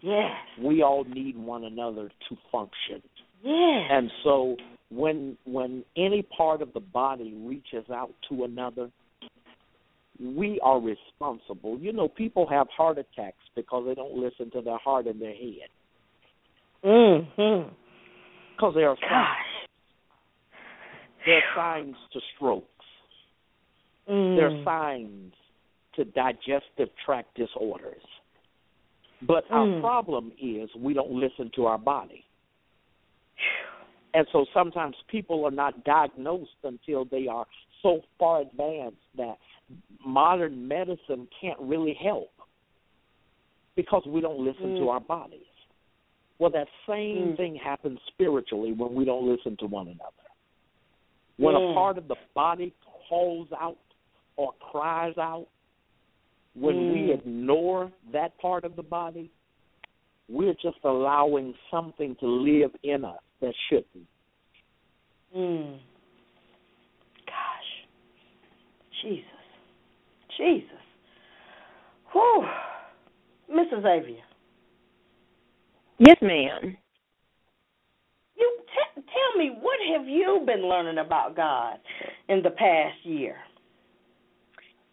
Yes. 0.00 0.36
We 0.62 0.82
all 0.82 1.02
need 1.04 1.36
one 1.36 1.64
another 1.64 2.10
to 2.28 2.36
function. 2.52 3.02
Yes. 3.42 3.88
And 3.90 4.10
so 4.22 4.56
when 4.90 5.36
when 5.44 5.84
any 5.96 6.22
part 6.22 6.62
of 6.62 6.72
the 6.72 6.80
body 6.80 7.34
reaches 7.34 7.90
out 7.90 8.14
to 8.28 8.44
another, 8.44 8.90
we 10.20 10.60
are 10.62 10.80
responsible. 10.80 11.78
You 11.78 11.92
know, 11.92 12.08
people 12.08 12.46
have 12.48 12.66
heart 12.76 12.98
attacks 12.98 13.44
because 13.54 13.84
they 13.86 13.94
don't 13.94 14.16
listen 14.16 14.50
to 14.52 14.60
their 14.60 14.78
heart 14.78 15.06
and 15.06 15.20
their 15.20 15.34
head. 15.34 15.68
Mm-hmm. 16.84 17.74
Because 18.56 18.74
there 18.74 18.88
are 18.88 18.96
signs, 18.96 19.10
Gosh. 19.10 19.68
there 21.26 21.36
are 21.36 21.42
signs 21.56 21.96
to 22.12 22.20
strokes. 22.34 22.64
Mm. 24.08 24.36
There 24.36 24.46
are 24.46 24.64
signs 24.64 25.32
to 25.96 26.04
digestive 26.04 26.88
tract 27.04 27.34
disorders. 27.36 28.02
But 29.22 29.44
our 29.50 29.66
Mm. 29.66 29.80
problem 29.80 30.32
is 30.40 30.74
we 30.76 30.94
don't 30.94 31.10
listen 31.10 31.50
to 31.56 31.66
our 31.66 31.78
body. 31.78 32.24
And 34.14 34.26
so 34.32 34.46
sometimes 34.54 34.96
people 35.08 35.44
are 35.44 35.50
not 35.50 35.84
diagnosed 35.84 36.56
until 36.64 37.04
they 37.04 37.26
are 37.28 37.46
so 37.82 38.02
far 38.18 38.40
advanced 38.40 38.96
that 39.16 39.38
modern 40.04 40.66
medicine 40.66 41.28
can't 41.40 41.58
really 41.60 41.94
help 41.94 42.32
because 43.76 44.02
we 44.06 44.20
don't 44.20 44.40
listen 44.40 44.74
to 44.76 44.82
Mm. 44.82 44.90
our 44.90 45.00
bodies. 45.00 45.46
Well, 46.38 46.50
that 46.50 46.68
same 46.86 47.32
Mm. 47.32 47.36
thing 47.36 47.54
happens 47.56 48.00
spiritually 48.08 48.72
when 48.72 48.94
we 48.94 49.04
don't 49.04 49.26
listen 49.26 49.56
to 49.58 49.66
one 49.66 49.88
another. 49.88 50.12
When 51.36 51.54
Mm. 51.54 51.70
a 51.70 51.74
part 51.74 51.98
of 51.98 52.08
the 52.08 52.16
body 52.34 52.72
calls 52.80 53.52
out 53.52 53.78
or 54.36 54.52
cries 54.54 55.16
out, 55.18 55.48
when 56.54 56.92
we 56.92 57.08
Mm. 57.08 57.14
ignore 57.14 57.92
that 58.10 58.36
part 58.38 58.64
of 58.64 58.74
the 58.76 58.82
body, 58.82 59.30
we're 60.28 60.54
just 60.54 60.78
allowing 60.84 61.56
something 61.70 62.14
to 62.16 62.26
live 62.26 62.74
in 62.82 63.04
us 63.04 63.22
that 63.40 63.54
shouldn't. 63.68 64.08
Mm. 65.34 65.78
Gosh. 67.26 67.84
Jesus. 69.02 69.37
Jesus. 70.38 70.70
Whew. 72.12 72.46
Mrs. 73.52 73.82
Azaviea. 73.82 74.16
Yes, 75.98 76.16
ma'am. 76.22 76.76
You 78.36 78.58
t- 78.66 79.02
tell 79.02 79.38
me 79.38 79.56
what 79.60 79.78
have 79.92 80.06
you 80.06 80.42
been 80.46 80.62
learning 80.68 80.98
about 80.98 81.34
God 81.34 81.78
in 82.28 82.42
the 82.42 82.50
past 82.50 82.96
year? 83.04 83.36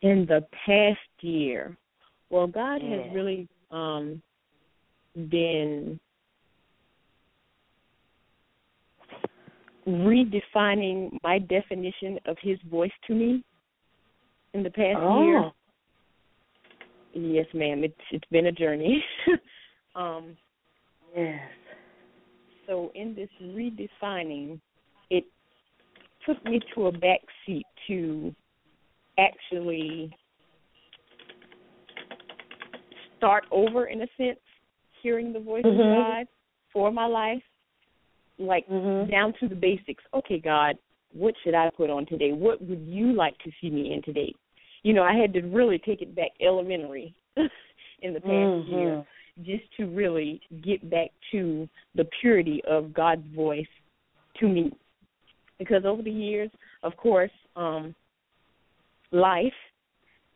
In 0.02 0.26
the 0.28 0.46
past 0.66 1.00
year, 1.22 1.78
well, 2.30 2.48
God 2.48 2.82
Yeah. 2.82 3.04
has 3.04 3.14
really 3.14 3.48
um 3.72 4.22
been 5.30 6.00
redefining 9.88 11.18
my 11.24 11.40
definition 11.40 12.20
of 12.26 12.38
His 12.42 12.60
voice 12.64 12.92
to 13.08 13.14
me 13.14 13.44
in 14.56 14.64
the 14.64 14.70
past 14.70 14.98
year. 14.98 15.40
Oh. 15.40 15.52
Yes, 17.14 17.46
ma'am. 17.54 17.84
It's 17.84 17.94
it's 18.12 18.28
been 18.32 18.48
a 18.48 18.52
journey. 18.52 19.04
um, 19.96 20.36
Yes. 21.16 21.40
so 22.68 22.92
in 22.94 23.16
this 23.16 23.30
redefining, 23.42 24.60
it 25.10 25.24
took 26.26 26.44
me 26.44 26.60
to 26.74 26.88
a 26.88 26.92
back 26.92 27.22
seat 27.46 27.66
to 27.88 28.36
actually 29.18 30.14
start 33.18 33.46
over 33.52 33.86
in 33.86 34.02
a 34.02 34.08
sense, 34.18 34.40
hearing 35.02 35.32
the 35.32 35.40
voice 35.40 35.64
Mhm. 35.64 35.72
of 35.72 35.96
God 35.96 36.28
for 36.74 36.92
my 36.92 37.06
life, 37.06 37.44
like 38.40 38.68
Mhm. 38.68 39.10
down 39.10 39.34
to 39.40 39.48
the 39.48 39.56
basics. 39.56 40.04
Okay, 40.14 40.40
God, 40.40 40.78
what 41.14 41.34
should 41.44 41.54
I 41.54 41.70
put 41.70 41.90
on 41.90 42.06
today? 42.06 42.34
What 42.34 42.62
would 42.62 42.82
you 42.82 43.14
like 43.14 43.38
to 43.40 43.52
see 43.62 43.70
me 43.70 43.94
in 43.94 44.02
today? 44.02 44.34
You 44.86 44.94
know, 44.94 45.02
I 45.02 45.16
had 45.16 45.34
to 45.34 45.42
really 45.42 45.80
take 45.80 46.04
it 46.04 46.16
back 46.16 46.30
elementary 46.40 47.16
in 48.04 48.14
the 48.14 48.22
past 48.22 48.54
Mhm. 48.54 48.68
year 48.68 49.06
just 49.42 49.64
to 49.78 49.88
really 49.88 50.40
get 50.62 50.88
back 50.92 51.10
to 51.32 51.68
the 51.96 52.06
purity 52.22 52.64
of 52.66 52.94
God's 52.94 53.26
voice 53.30 53.68
to 54.36 54.48
me. 54.48 54.72
Because 55.58 55.86
over 55.86 56.04
the 56.04 56.12
years, 56.12 56.52
of 56.84 56.96
course, 56.98 57.32
um, 57.56 57.96
life 59.10 59.56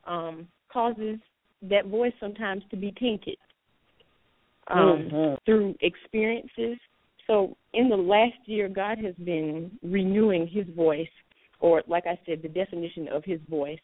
um, 0.05 0.47
causes 0.67 1.19
that 1.61 1.85
voice 1.85 2.13
sometimes 2.19 2.63
to 2.71 2.75
be 2.75 2.91
tainted 2.93 3.37
um, 4.69 5.11
Mhm. 5.11 5.37
through 5.45 5.75
experiences. 5.81 6.79
So 7.27 7.55
in 7.73 7.87
the 7.87 7.97
last 7.97 8.39
year, 8.47 8.67
God 8.67 8.97
has 8.97 9.13
been 9.17 9.77
renewing 9.83 10.47
His 10.47 10.67
voice, 10.69 11.11
or 11.59 11.83
like 11.85 12.07
I 12.07 12.17
said, 12.25 12.41
the 12.41 12.49
definition 12.49 13.07
of 13.09 13.23
His 13.23 13.41
voice 13.41 13.79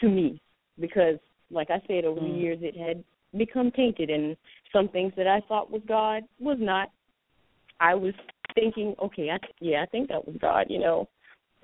to 0.00 0.08
me, 0.08 0.40
because 0.78 1.18
like 1.50 1.70
I 1.70 1.80
said, 1.86 2.04
over 2.04 2.20
Mm. 2.20 2.24
the 2.24 2.38
years, 2.40 2.58
it 2.62 2.76
had 2.76 3.02
become 3.36 3.70
tainted, 3.72 4.10
and 4.10 4.36
some 4.72 4.88
things 4.88 5.12
that 5.16 5.26
I 5.26 5.40
thought 5.40 5.70
was 5.70 5.82
God 5.86 6.24
was 6.38 6.58
not. 6.60 6.90
I 7.80 7.94
was 7.94 8.14
thinking, 8.54 8.94
okay, 9.00 9.30
I, 9.30 9.38
yeah, 9.60 9.82
I 9.82 9.86
think 9.86 10.08
that 10.08 10.26
was 10.26 10.36
God, 10.40 10.66
you 10.68 10.78
know. 10.78 11.08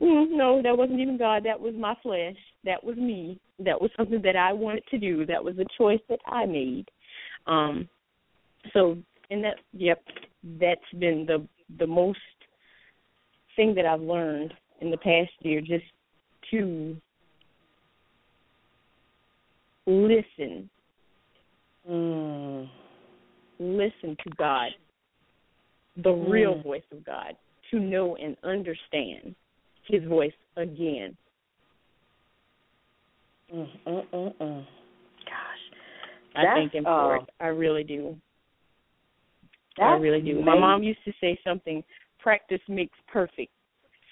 Mm, 0.00 0.30
no, 0.30 0.62
that 0.62 0.76
wasn't 0.76 1.00
even 1.00 1.16
God. 1.16 1.44
That 1.44 1.60
was 1.60 1.74
my 1.74 1.94
flesh. 2.02 2.36
That 2.64 2.82
was 2.82 2.96
me. 2.96 3.38
That 3.58 3.80
was 3.80 3.90
something 3.96 4.20
that 4.22 4.36
I 4.36 4.52
wanted 4.52 4.84
to 4.90 4.98
do. 4.98 5.24
That 5.26 5.42
was 5.42 5.58
a 5.58 5.64
choice 5.78 6.00
that 6.08 6.20
I 6.26 6.44
made. 6.46 6.88
Um, 7.46 7.88
so, 8.72 8.98
and 9.30 9.42
that, 9.44 9.56
yep, 9.72 10.02
that's 10.60 10.80
been 10.98 11.26
the 11.26 11.46
the 11.78 11.86
most 11.86 12.18
thing 13.56 13.74
that 13.74 13.86
I've 13.86 14.00
learned 14.00 14.52
in 14.80 14.90
the 14.90 14.98
past 14.98 15.32
year, 15.40 15.60
just 15.60 15.84
to 16.50 16.96
listen, 19.86 20.68
Mm. 21.88 22.68
listen 23.58 24.16
to 24.16 24.30
God, 24.36 24.74
the 25.96 26.12
real 26.12 26.56
Mm. 26.56 26.62
voice 26.62 26.84
of 26.90 27.04
God, 27.04 27.36
to 27.70 27.78
know 27.78 28.16
and 28.16 28.36
understand 28.42 29.34
His 29.84 30.02
voice 30.04 30.34
again. 30.56 31.16
Mm, 33.52 33.68
mm, 33.86 34.06
mm, 34.12 34.36
mm. 34.38 34.66
Gosh. 35.24 35.70
I 36.34 36.44
thank 36.54 36.72
Him 36.72 36.84
for 36.84 37.16
uh, 37.16 37.22
it. 37.22 37.30
I 37.40 37.46
really 37.48 37.84
do. 37.84 38.20
I 39.78 39.92
really 39.94 40.20
do. 40.20 40.40
My 40.40 40.58
mom 40.58 40.82
used 40.82 41.04
to 41.04 41.12
say 41.20 41.38
something: 41.44 41.84
"Practice 42.18 42.60
makes 42.68 42.98
perfect." 43.06 43.52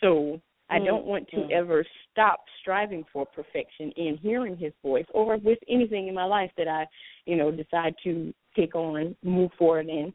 So 0.00 0.40
I 0.70 0.78
Mm, 0.78 0.86
don't 0.86 1.04
want 1.04 1.28
to 1.28 1.36
mm. 1.36 1.50
ever 1.50 1.84
stop 2.10 2.44
striving 2.60 3.04
for 3.12 3.26
perfection 3.26 3.90
in 3.92 4.16
hearing 4.16 4.56
His 4.56 4.72
voice, 4.82 5.06
or 5.12 5.36
with 5.36 5.58
anything 5.68 6.08
in 6.08 6.14
my 6.14 6.24
life 6.24 6.50
that 6.56 6.68
I, 6.68 6.86
you 7.26 7.36
know, 7.36 7.50
decide 7.50 7.94
to 8.04 8.32
take 8.56 8.74
on, 8.74 9.14
move 9.22 9.50
forward 9.58 9.88
in. 9.88 10.12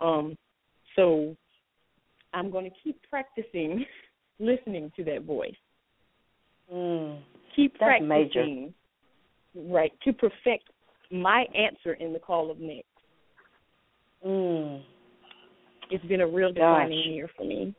Um, 0.00 0.36
so 0.96 1.36
I'm 2.32 2.50
going 2.50 2.64
to 2.64 2.76
keep 2.82 3.00
practicing 3.08 3.84
listening 4.38 4.90
to 4.96 5.04
that 5.04 5.22
voice. 5.22 5.54
Mm. 6.72 7.20
Keep 7.54 7.78
That's 7.78 8.02
major. 8.02 8.44
practicing, 8.44 8.74
right, 9.54 9.92
to 10.02 10.12
perfect 10.12 10.64
my 11.10 11.46
answer 11.54 11.94
in 11.94 12.12
the 12.12 12.18
call 12.18 12.50
of 12.50 12.58
next. 12.58 12.86
Mm. 14.26 14.82
It's 15.90 16.04
been 16.06 16.22
a 16.22 16.26
real 16.26 16.52
Gosh. 16.52 16.56
defining 16.56 17.12
year 17.12 17.30
for 17.36 17.44
me. 17.44 17.74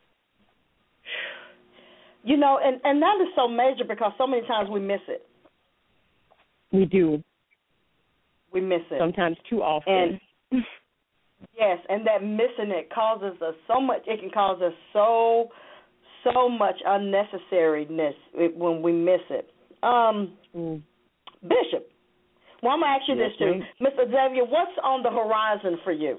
You 2.26 2.38
know, 2.38 2.60
and 2.62 2.82
and 2.84 3.00
that 3.02 3.18
is 3.22 3.28
so 3.36 3.48
major 3.48 3.84
because 3.88 4.12
so 4.18 4.26
many 4.26 4.46
times 4.48 4.68
we 4.70 4.80
miss 4.80 5.02
it. 5.08 5.26
We 6.72 6.86
do 6.86 7.24
We 8.52 8.60
miss 8.62 8.82
it. 8.90 9.00
sometimes 9.00 9.38
too 9.50 9.62
often. 9.62 10.20
And 10.52 10.64
Yes, 11.58 11.78
and 11.88 12.06
that 12.08 12.24
missing 12.24 12.72
it 12.72 12.90
causes 12.94 13.40
us 13.42 13.54
so 13.68 13.80
much. 13.80 14.02
It 14.08 14.20
can 14.20 14.32
cause 14.32 14.62
us 14.62 14.74
so 14.92 15.50
so 16.24 16.50
much 16.50 16.76
unnecessariness 16.88 18.14
when 18.56 18.82
we 18.82 18.92
miss 18.92 19.22
it. 19.30 19.52
Um, 19.84 20.34
Mm. 20.56 20.82
Bishop, 21.44 21.92
well, 22.64 22.72
I'm 22.74 22.80
gonna 22.80 22.94
ask 22.94 23.04
you 23.08 23.16
Yes, 23.16 23.32
this 23.38 23.38
too. 23.38 23.84
Mr. 23.84 24.08
Azaviea. 24.10 24.50
What's 24.50 24.72
on 24.84 25.04
the 25.04 25.12
horizon 25.12 25.78
for 25.84 25.92
you? 25.92 26.18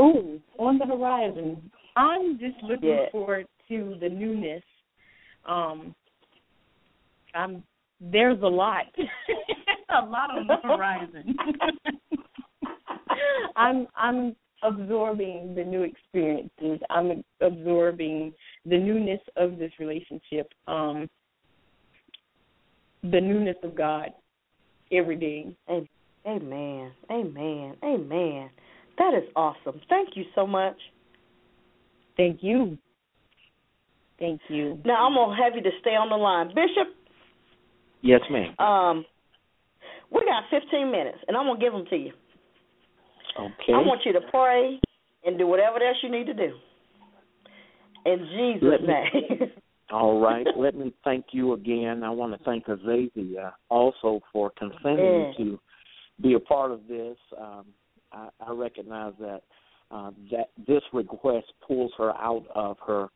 Ooh, 0.00 0.40
on 0.58 0.78
the 0.78 0.86
horizon. 0.86 1.70
I'm 1.96 2.38
just 2.38 2.62
looking 2.62 2.88
Yeah. 2.88 3.10
forward 3.10 3.46
to 3.68 3.96
the 4.00 4.08
newness. 4.08 4.62
Um, 5.44 5.94
I'm 7.34 7.62
there's 8.00 8.42
a 8.42 8.48
lot, 8.48 8.86
a 9.88 10.04
lot 10.04 10.30
on 10.30 10.46
the 10.46 10.56
horizon. 10.62 11.36
I'm 13.56 13.86
I'm 13.94 14.36
absorbing 14.62 15.54
the 15.54 15.64
new 15.64 15.82
experiences. 15.82 16.80
I'm 16.90 17.24
absorbing 17.40 18.32
the 18.64 18.78
newness 18.78 19.20
of 19.36 19.58
this 19.58 19.72
relationship. 19.78 20.52
Um, 20.66 21.08
the 23.02 23.20
newness 23.20 23.56
of 23.62 23.74
God 23.74 24.10
every 24.92 25.16
day. 25.16 25.56
Amen. 26.26 26.92
Amen. 27.10 27.76
Amen. 27.84 28.50
That 28.98 29.14
is 29.14 29.28
awesome. 29.34 29.80
Thank 29.88 30.16
you 30.16 30.24
so 30.34 30.46
much. 30.46 30.76
Thank 32.16 32.42
you. 32.42 32.78
Thank 34.18 34.40
you. 34.48 34.78
Now 34.84 35.06
I'm 35.06 35.14
gonna 35.14 35.36
have 35.42 35.54
you 35.56 35.62
to 35.62 35.70
stay 35.80 35.90
on 35.96 36.08
the 36.08 36.16
line, 36.16 36.48
Bishop. 36.48 36.94
Yes, 38.02 38.20
ma'am. 38.30 38.54
Um, 38.58 39.04
we 40.10 40.20
got 40.24 40.44
15 40.50 40.90
minutes, 40.90 41.18
and 41.26 41.36
I'm 41.36 41.46
gonna 41.46 41.58
give 41.60 41.72
them 41.72 41.86
to 41.90 41.96
you. 41.96 42.12
Okay. 43.38 43.72
I 43.72 43.78
want 43.78 44.02
you 44.04 44.12
to 44.12 44.20
pray 44.30 44.78
and 45.24 45.38
do 45.38 45.46
whatever 45.46 45.76
else 45.82 45.96
you 46.02 46.10
need 46.10 46.26
to 46.26 46.34
do. 46.34 46.54
In 48.04 48.18
Jesus' 48.36 48.62
Let 48.68 48.82
me- 48.82 48.86
name. 49.38 49.50
All 49.92 50.20
right. 50.20 50.46
Let 50.56 50.74
me 50.74 50.92
thank 51.04 51.26
you 51.32 51.52
again. 51.52 52.02
I 52.02 52.08
want 52.10 52.32
to 52.36 52.42
thank 52.44 52.64
Azaviea 52.66 53.52
also 53.68 54.20
for 54.32 54.50
consenting 54.58 54.98
Yeah. 54.98 55.32
to 55.36 55.60
be 56.20 56.32
a 56.34 56.40
part 56.40 56.70
of 56.70 56.86
this. 56.88 57.16
Um, 57.38 57.66
I, 58.10 58.28
I 58.40 58.52
recognize 58.52 59.12
that 59.20 59.42
uh, 59.92 60.10
that 60.30 60.50
this 60.66 60.82
request 60.92 61.46
pulls 61.66 61.92
her 61.98 62.10
out 62.16 62.44
of 62.54 62.76
her 62.86 63.08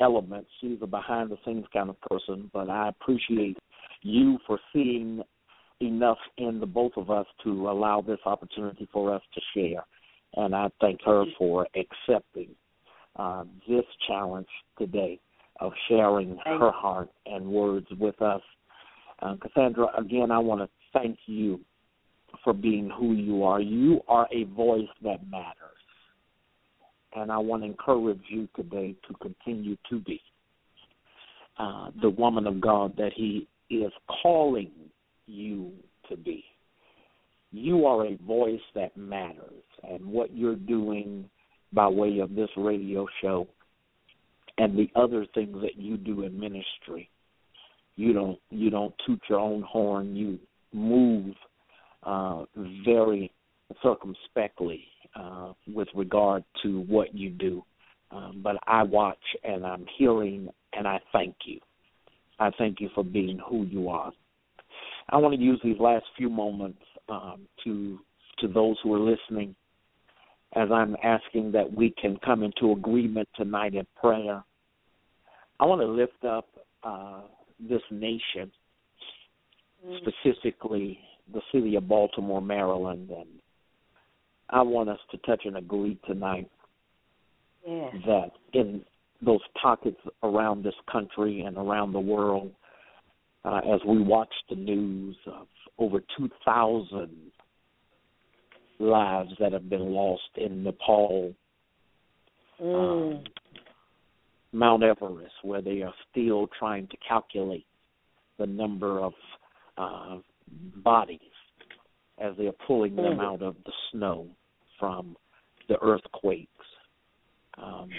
element. 0.00 0.46
She's 0.60 0.78
a 0.82 0.86
behind 0.86 1.30
the 1.30 1.38
scenes 1.44 1.66
kind 1.72 1.90
of 1.90 2.00
person, 2.02 2.50
but 2.52 2.68
I 2.68 2.88
appreciate 2.88 3.56
you 4.02 4.38
for 4.46 4.58
seeing 4.72 5.22
enough 5.80 6.18
in 6.36 6.60
the 6.60 6.66
both 6.66 6.92
of 6.96 7.10
us 7.10 7.26
to 7.44 7.70
allow 7.70 8.02
this 8.02 8.18
opportunity 8.26 8.88
for 8.92 9.14
us 9.14 9.22
to 9.34 9.40
share. 9.54 9.84
And 10.36 10.54
I 10.54 10.68
thank 10.80 11.00
her 11.04 11.24
for 11.38 11.66
accepting 11.74 12.50
uh, 13.16 13.44
this 13.68 13.84
challenge 14.06 14.46
today 14.78 15.18
of 15.60 15.72
sharing 15.88 16.38
Thank 16.44 16.60
her 16.60 16.70
heart 16.70 17.10
and 17.26 17.46
words 17.46 17.86
with 17.98 18.20
us. 18.22 18.42
Uh, 19.20 19.36
Cassandra, 19.42 19.88
again, 19.98 20.30
I 20.30 20.38
want 20.38 20.60
to 20.60 20.68
thank 20.92 21.18
you 21.26 21.60
for 22.44 22.52
being 22.52 22.90
who 22.90 23.12
you 23.12 23.42
are. 23.42 23.60
You 23.60 24.00
are 24.08 24.28
a 24.32 24.44
voice 24.44 24.88
that 25.02 25.28
matters. 25.30 25.79
And 27.14 27.32
I 27.32 27.38
want 27.38 27.62
to 27.62 27.66
encourage 27.66 28.22
you 28.28 28.48
today 28.56 28.94
to 29.08 29.14
continue 29.14 29.76
to 29.90 30.00
be. 30.00 30.20
uh, 31.58 31.90
the 32.00 32.10
woman 32.10 32.46
of 32.46 32.60
God 32.60 32.96
that 32.96 33.12
He 33.14 33.46
is 33.70 33.92
calling 34.22 34.70
you 35.26 35.72
to 36.08 36.16
be. 36.16 36.44
You 37.52 37.86
are 37.86 38.06
a 38.06 38.16
voice 38.26 38.60
that 38.74 38.96
matters, 38.96 39.62
and 39.88 40.04
what 40.06 40.34
you're 40.36 40.56
doing 40.56 41.28
by 41.72 41.88
way 41.88 42.18
of 42.20 42.34
this 42.34 42.50
radio 42.56 43.06
show 43.22 43.46
and 44.58 44.78
the 44.78 44.90
other 44.96 45.26
things 45.34 45.56
that 45.62 45.76
you 45.76 45.96
do 45.96 46.22
in 46.22 46.38
ministry. 46.38 47.10
You 47.96 48.12
don't 48.12 48.38
you 48.50 48.70
don't 48.70 48.94
toot 49.06 49.20
your 49.28 49.40
own 49.40 49.62
horn. 49.62 50.16
You 50.16 50.38
move 50.72 51.34
uh, 52.04 52.44
very 52.84 53.32
circumspectly 53.82 54.84
uh, 55.14 55.52
with 55.72 55.88
regard 55.94 56.44
to 56.62 56.80
what 56.82 57.14
you 57.14 57.30
do. 57.30 57.64
Um, 58.10 58.40
but 58.42 58.56
I 58.66 58.82
watch 58.82 59.18
and 59.44 59.64
I'm 59.64 59.86
hearing, 59.96 60.48
and 60.72 60.86
I 60.86 61.00
thank 61.12 61.34
you. 61.44 61.60
I 62.38 62.50
thank 62.58 62.80
you 62.80 62.88
for 62.94 63.04
being 63.04 63.38
who 63.48 63.64
you 63.64 63.88
are. 63.88 64.12
I 65.10 65.16
want 65.16 65.34
to 65.34 65.40
use 65.40 65.60
these 65.62 65.78
last 65.78 66.04
few 66.16 66.28
moments 66.28 66.80
um, 67.08 67.40
to 67.64 67.98
to 68.38 68.48
those 68.48 68.76
who 68.82 68.94
are 68.94 68.98
listening, 68.98 69.54
as 70.54 70.70
I'm 70.72 70.96
asking 71.04 71.52
that 71.52 71.70
we 71.70 71.94
can 72.00 72.16
come 72.24 72.42
into 72.42 72.72
agreement 72.72 73.28
tonight 73.36 73.74
in 73.74 73.86
prayer. 74.00 74.42
I 75.58 75.66
want 75.66 75.82
to 75.82 75.86
lift 75.86 76.24
up 76.24 76.46
uh, 76.82 77.20
this 77.58 77.82
nation, 77.90 78.50
mm. 79.86 79.98
specifically 79.98 80.98
the 81.32 81.42
city 81.52 81.76
of 81.76 81.86
Baltimore, 81.86 82.40
Maryland, 82.40 83.10
and 83.10 83.28
I 84.50 84.62
want 84.62 84.88
us 84.88 84.98
to 85.12 85.18
touch 85.18 85.42
and 85.44 85.56
agree 85.56 85.98
tonight 86.06 86.50
yeah. 87.66 87.90
that 88.06 88.30
in 88.52 88.82
those 89.22 89.40
pockets 89.60 90.00
around 90.22 90.64
this 90.64 90.74
country 90.90 91.42
and 91.42 91.56
around 91.56 91.92
the 91.92 92.00
world, 92.00 92.50
uh, 93.44 93.60
as 93.72 93.80
we 93.86 94.02
watch 94.02 94.32
the 94.48 94.56
news 94.56 95.16
of 95.26 95.46
over 95.78 96.00
2,000 96.18 97.10
lives 98.78 99.30
that 99.38 99.52
have 99.52 99.68
been 99.68 99.92
lost 99.92 100.22
in 100.36 100.64
Nepal, 100.64 101.32
mm. 102.60 103.16
um, 103.18 103.24
Mount 104.52 104.82
Everest, 104.82 105.34
where 105.42 105.62
they 105.62 105.82
are 105.82 105.94
still 106.10 106.48
trying 106.58 106.88
to 106.88 106.96
calculate 107.06 107.66
the 108.38 108.46
number 108.46 109.00
of 109.00 109.12
uh, 109.78 110.16
bodies 110.82 111.20
as 112.18 112.34
they 112.36 112.46
are 112.46 112.54
pulling 112.66 112.96
them 112.96 113.18
mm. 113.18 113.24
out 113.24 113.42
of 113.42 113.54
the 113.64 113.72
snow 113.92 114.26
from 114.80 115.16
the 115.68 115.80
earthquakes. 115.80 116.48
Um, 117.62 117.90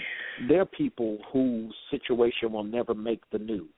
there 0.48 0.60
are 0.60 0.66
people 0.66 1.18
whose 1.32 1.74
situation 1.90 2.52
will 2.52 2.64
never 2.64 2.94
make 2.94 3.22
the 3.30 3.38
news, 3.38 3.68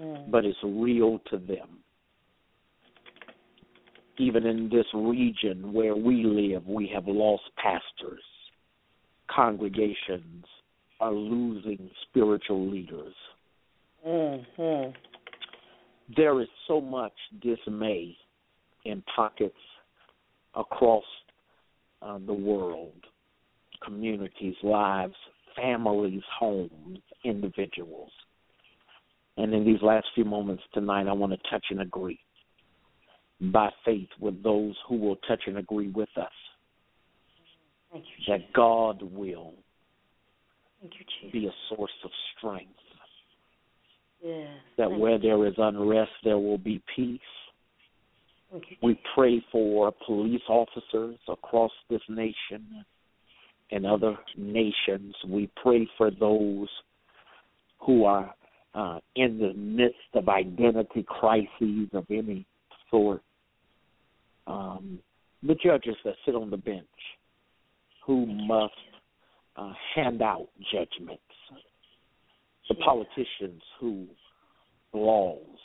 mm. 0.00 0.30
but 0.30 0.44
it's 0.44 0.58
real 0.62 1.18
to 1.30 1.38
them. 1.38 1.78
Even 4.18 4.46
in 4.46 4.68
this 4.68 4.86
region 4.94 5.72
where 5.72 5.96
we 5.96 6.22
live, 6.24 6.66
we 6.66 6.90
have 6.94 7.06
lost 7.06 7.42
pastors. 7.56 8.22
Congregations 9.34 10.44
are 11.00 11.12
losing 11.12 11.90
spiritual 12.08 12.70
leaders. 12.70 13.14
Mm-hmm. 14.06 14.92
There 16.16 16.40
is 16.40 16.48
so 16.68 16.80
much 16.80 17.12
dismay 17.42 18.16
in 18.84 19.02
pockets 19.14 19.54
across 20.54 21.04
uh, 22.02 22.18
the 22.26 22.32
world 22.32 22.92
communities, 23.84 24.54
lives, 24.62 25.14
families, 25.54 26.22
homes, 26.38 26.98
individuals. 27.24 28.10
And 29.36 29.52
in 29.52 29.64
these 29.64 29.82
last 29.82 30.06
few 30.14 30.24
moments 30.24 30.62
tonight, 30.72 31.06
I 31.06 31.12
want 31.12 31.32
to 31.32 31.50
touch 31.50 31.64
and 31.70 31.82
agree 31.82 32.18
by 33.40 33.70
faith 33.84 34.08
with 34.18 34.42
those 34.42 34.74
who 34.88 34.96
will 34.96 35.16
touch 35.28 35.42
and 35.46 35.58
agree 35.58 35.88
with 35.88 36.08
us 36.16 36.28
Thank 37.92 38.04
you, 38.04 38.32
that 38.32 38.52
God 38.54 39.02
will 39.02 39.52
Thank 40.80 40.94
you, 40.94 41.04
Jesus. 41.20 41.32
be 41.32 41.46
a 41.46 41.74
source 41.74 41.90
of 42.04 42.10
strength. 42.36 42.72
Yes. 44.24 44.48
That 44.78 44.88
Thank 44.88 45.00
where 45.00 45.16
you. 45.16 45.18
there 45.18 45.46
is 45.46 45.54
unrest, 45.58 46.12
there 46.24 46.38
will 46.38 46.58
be 46.58 46.82
peace. 46.94 47.20
We 48.82 48.98
pray 49.14 49.44
for 49.50 49.92
police 50.06 50.42
officers 50.48 51.16
across 51.28 51.72
this 51.90 52.00
nation 52.08 52.84
and 53.70 53.84
other 53.84 54.16
nations. 54.36 55.14
We 55.28 55.50
pray 55.60 55.88
for 55.98 56.10
those 56.10 56.68
who 57.80 58.04
are 58.04 58.34
uh, 58.74 59.00
in 59.16 59.38
the 59.38 59.52
midst 59.54 59.96
of 60.14 60.28
identity 60.28 61.04
crises 61.08 61.88
of 61.92 62.04
any 62.10 62.46
sort. 62.90 63.22
Um, 64.46 65.00
the 65.42 65.54
judges 65.54 65.96
that 66.04 66.14
sit 66.24 66.34
on 66.34 66.50
the 66.50 66.56
bench 66.56 66.86
who 68.06 68.26
must 68.26 68.74
uh, 69.56 69.72
hand 69.94 70.22
out 70.22 70.48
judgments. 70.72 71.22
The 72.68 72.76
politicians 72.76 73.62
who 73.80 74.06
laws. 74.92 75.55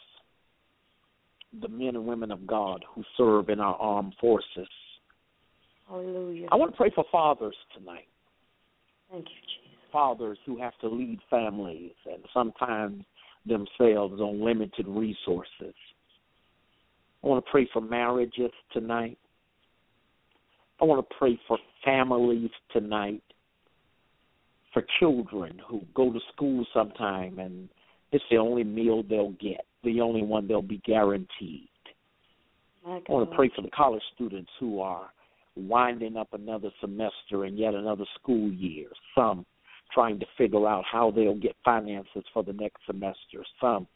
The 1.60 1.68
men 1.68 1.96
and 1.96 2.06
women 2.06 2.32
of 2.32 2.48
God 2.48 2.86
who 2.94 3.04
serve 3.18 3.50
in 3.50 3.60
our 3.60 3.76
armed 3.76 4.16
forces. 4.22 4.70
Hallelujah. 5.88 6.48
I 6.52 6.56
want 6.56 6.72
to 6.72 6.78
pray 6.78 6.92
for 6.96 7.04
fathers 7.12 7.56
tonight. 7.78 8.08
Thank 9.12 9.26
you, 9.26 9.36
Jesus. 9.36 9.78
Fathers 9.92 10.38
who 10.46 10.58
have 10.62 10.78
to 10.80 10.88
lead 10.88 11.20
families 11.30 11.92
and 12.06 12.24
sometimes 12.34 13.04
themselves 13.46 14.22
on 14.22 14.44
limited 14.44 14.88
resources. 14.88 15.76
I 17.24 17.28
want 17.28 17.44
to 17.44 17.52
pray 17.52 17.68
for 17.74 17.82
marriages 17.82 18.52
tonight. 18.72 19.18
I 20.82 20.86
want 20.86 21.08
to 21.08 21.16
pray 21.18 21.40
for 21.48 21.58
families 21.84 22.50
tonight, 22.72 23.22
for 24.74 24.84
children 25.00 25.60
who 25.68 25.82
go 25.94 26.12
to 26.12 26.20
school 26.34 26.66
sometime 26.74 27.38
and 27.38 27.70
it's 28.12 28.24
the 28.32 28.38
only 28.38 28.64
meal 28.64 29.04
they'll 29.04 29.32
get, 29.32 29.66
the 29.84 30.02
only 30.02 30.24
one 30.24 30.48
they'll 30.48 30.62
be 30.62 30.82
guaranteed. 30.86 31.70
I 32.86 33.02
want 33.10 33.30
to 33.30 33.36
pray 33.36 33.52
for 33.56 33.62
the 33.62 33.70
college 33.70 34.02
students 34.16 34.50
who 34.60 34.80
are 34.80 35.10
winding 35.56 36.18
up 36.18 36.30
another 36.34 36.70
semester 36.80 37.46
and 37.46 37.58
yet 37.58 37.74
another 37.74 38.06
school 38.20 38.52
year. 38.52 38.88
Some 39.16 39.46
trying 39.94 40.20
to 40.20 40.26
figure 40.38 40.68
out 40.68 40.84
how 40.90 41.12
they'll 41.12 41.36
get 41.36 41.56
finances 41.64 42.24
for 42.34 42.44
the 42.44 42.54
next 42.54 42.82
semester. 42.86 43.46
Some 43.60 43.88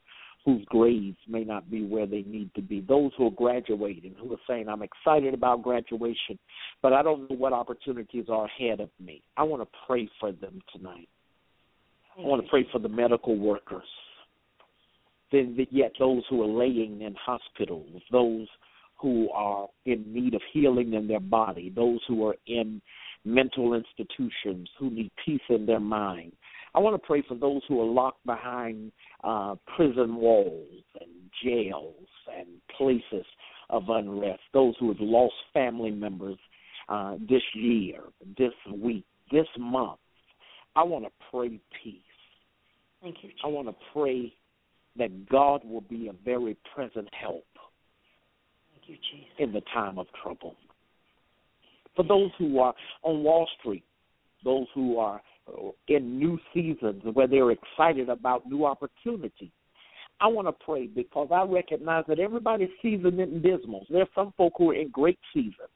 whose 0.43 0.63
grades 0.65 1.17
may 1.27 1.43
not 1.43 1.71
be 1.71 1.83
where 1.83 2.05
they 2.05 2.21
need 2.21 2.53
to 2.53 2.61
be. 2.61 2.79
Those 2.79 3.11
who 3.17 3.27
are 3.27 3.31
graduating, 3.31 4.13
who 4.19 4.31
are 4.33 4.39
saying, 4.47 4.69
I'm 4.69 4.83
excited 4.83 5.33
about 5.33 5.63
graduation, 5.63 6.37
but 6.83 6.93
I 6.93 7.01
don't 7.01 7.29
know 7.29 7.35
what 7.35 7.51
opportunities 7.51 8.25
are 8.29 8.45
ahead 8.45 8.79
of 8.79 8.89
me. 8.99 9.23
I 9.37 9.43
want 9.43 9.63
to 9.63 9.77
pray 9.87 10.07
for 10.19 10.31
them 10.31 10.61
tonight. 10.71 11.09
I 12.17 12.21
want 12.21 12.43
to 12.43 12.49
pray 12.49 12.67
for 12.71 12.77
the 12.77 12.87
medical 12.87 13.35
workers. 13.35 13.87
Then 15.31 15.57
yet 15.71 15.93
those 15.99 16.23
who 16.29 16.43
are 16.43 16.47
laying 16.47 17.01
in 17.01 17.15
hospitals, 17.15 18.01
those 18.11 18.47
who 18.97 19.29
are 19.31 19.67
in 19.85 20.05
need 20.13 20.33
of 20.33 20.41
healing 20.53 20.93
in 20.93 21.07
their 21.07 21.19
body, 21.19 21.71
those 21.75 21.99
who 22.07 22.25
are 22.27 22.35
in 22.47 22.81
mental 23.25 23.73
institutions 23.73 24.69
who 24.77 24.89
need 24.89 25.11
peace 25.25 25.41
in 25.49 25.65
their 25.65 25.79
mind. 25.79 26.31
I 26.73 26.79
want 26.79 27.01
to 27.01 27.07
pray 27.07 27.23
for 27.27 27.35
those 27.35 27.61
who 27.67 27.81
are 27.81 27.85
locked 27.85 28.25
behind 28.25 28.91
uh, 29.23 29.55
prison 29.75 30.15
walls 30.15 30.83
and 30.99 31.09
jails 31.43 32.07
and 32.37 32.47
places 32.77 33.25
of 33.69 33.83
unrest, 33.89 34.41
those 34.53 34.75
who 34.79 34.89
have 34.89 34.99
lost 34.99 35.33
family 35.53 35.91
members 35.91 36.37
uh, 36.89 37.15
this 37.27 37.41
year, 37.55 38.01
this 38.37 38.53
week, 38.73 39.05
this 39.31 39.47
month. 39.57 39.99
I 40.75 40.83
want 40.83 41.05
to 41.05 41.11
pray 41.31 41.59
peace. 41.83 42.01
Thank 43.01 43.17
you, 43.23 43.29
Jesus. 43.29 43.41
I 43.43 43.47
want 43.47 43.67
to 43.67 43.75
pray 43.93 44.33
that 44.97 45.29
God 45.29 45.61
will 45.65 45.81
be 45.81 46.07
a 46.07 46.13
very 46.23 46.55
present 46.73 47.07
help 47.13 47.45
Thank 48.71 48.89
you, 48.89 48.95
Jesus. 49.11 49.33
in 49.39 49.51
the 49.51 49.61
time 49.73 49.97
of 49.97 50.07
trouble. 50.21 50.55
For 51.95 52.03
those 52.03 52.31
who 52.37 52.59
are 52.59 52.73
on 53.03 53.23
Wall 53.23 53.47
Street, 53.59 53.83
those 54.43 54.67
who 54.73 54.97
are 54.97 55.21
uh, 55.47 55.69
in 55.87 56.19
new 56.19 56.37
seasons 56.53 57.01
where 57.13 57.27
they're 57.27 57.51
excited 57.51 58.09
about 58.09 58.47
new 58.49 58.65
opportunities, 58.65 59.51
I 60.21 60.27
want 60.27 60.47
to 60.47 60.65
pray 60.65 60.87
because 60.87 61.27
I 61.31 61.43
recognize 61.43 62.05
that 62.07 62.19
everybody's 62.19 62.69
season 62.81 63.19
isn't 63.19 63.41
dismal. 63.41 63.85
There 63.89 64.01
are 64.01 64.07
some 64.15 64.33
folk 64.37 64.53
who 64.57 64.71
are 64.71 64.75
in 64.75 64.89
great 64.89 65.19
seasons 65.33 65.69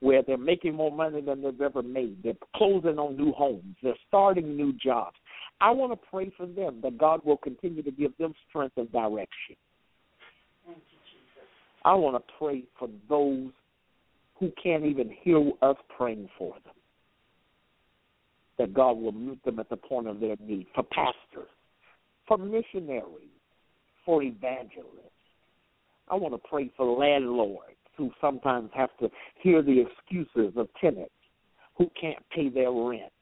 where 0.00 0.22
they're 0.22 0.36
making 0.36 0.74
more 0.74 0.92
money 0.92 1.20
than 1.20 1.42
they've 1.42 1.60
ever 1.60 1.82
made. 1.82 2.22
They're 2.22 2.34
closing 2.54 2.98
on 2.98 3.16
new 3.16 3.32
homes. 3.32 3.76
They're 3.82 3.94
starting 4.08 4.56
new 4.56 4.72
jobs. 4.74 5.16
I 5.60 5.70
want 5.70 5.92
to 5.92 6.08
pray 6.10 6.30
for 6.36 6.46
them 6.46 6.80
that 6.82 6.98
God 6.98 7.20
will 7.24 7.38
continue 7.38 7.82
to 7.82 7.90
give 7.90 8.16
them 8.18 8.34
strength 8.48 8.76
and 8.76 8.90
direction. 8.92 9.56
I 11.84 11.94
want 11.94 12.16
to 12.16 12.32
pray 12.38 12.64
for 12.78 12.88
those 13.08 13.50
who 14.38 14.52
can't 14.62 14.84
even 14.84 15.10
hear 15.22 15.50
us 15.62 15.76
praying 15.96 16.28
for 16.36 16.54
them. 16.64 16.74
That 18.58 18.74
God 18.74 18.98
will 18.98 19.12
meet 19.12 19.42
them 19.44 19.58
at 19.60 19.68
the 19.68 19.76
point 19.76 20.08
of 20.08 20.20
their 20.20 20.36
need. 20.40 20.66
For 20.74 20.82
pastors, 20.82 21.48
for 22.26 22.38
missionaries, 22.38 23.30
for 24.04 24.22
evangelists. 24.22 25.12
I 26.08 26.14
want 26.14 26.34
to 26.34 26.48
pray 26.48 26.70
for 26.76 26.86
landlords 26.98 27.76
who 27.96 28.10
sometimes 28.20 28.70
have 28.74 28.90
to 29.00 29.10
hear 29.42 29.62
the 29.62 29.80
excuses 29.80 30.54
of 30.56 30.68
tenants 30.80 31.10
who 31.76 31.90
can't 32.00 32.18
pay 32.34 32.48
their 32.48 32.70
rent. 32.70 33.12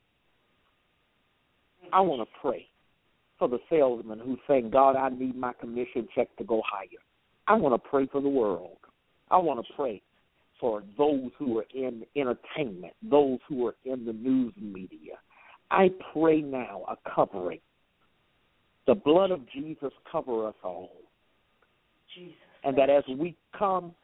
I 1.92 2.00
want 2.00 2.28
to 2.28 2.38
pray 2.40 2.66
for 3.38 3.48
the 3.48 3.58
salesman 3.68 4.18
who's 4.18 4.38
saying, 4.48 4.70
God, 4.70 4.96
I 4.96 5.08
need 5.08 5.36
my 5.36 5.52
commission 5.52 6.08
check 6.14 6.34
to 6.36 6.44
go 6.44 6.62
higher. 6.66 6.88
I 7.46 7.54
want 7.54 7.74
to 7.74 7.88
pray 7.88 8.06
for 8.06 8.20
the 8.20 8.28
world. 8.28 8.78
I 9.30 9.38
want 9.38 9.64
to 9.64 9.72
pray 9.74 10.02
for 10.60 10.82
those 10.96 11.30
who 11.38 11.58
are 11.58 11.66
in 11.74 12.04
entertainment, 12.16 12.94
those 13.02 13.38
who 13.48 13.66
are 13.66 13.74
in 13.84 14.04
the 14.04 14.12
news 14.12 14.52
media. 14.60 15.14
I 15.70 15.90
pray 16.12 16.40
now 16.40 16.84
a 16.88 16.96
covering. 17.14 17.60
The 18.86 18.94
blood 18.94 19.30
of 19.30 19.40
Jesus 19.50 19.92
cover 20.10 20.46
us 20.46 20.54
all. 20.62 20.92
Jesus. 22.14 22.34
And 22.62 22.78
that 22.78 22.90
as 22.90 23.04
we 23.18 23.36
come 23.58 23.94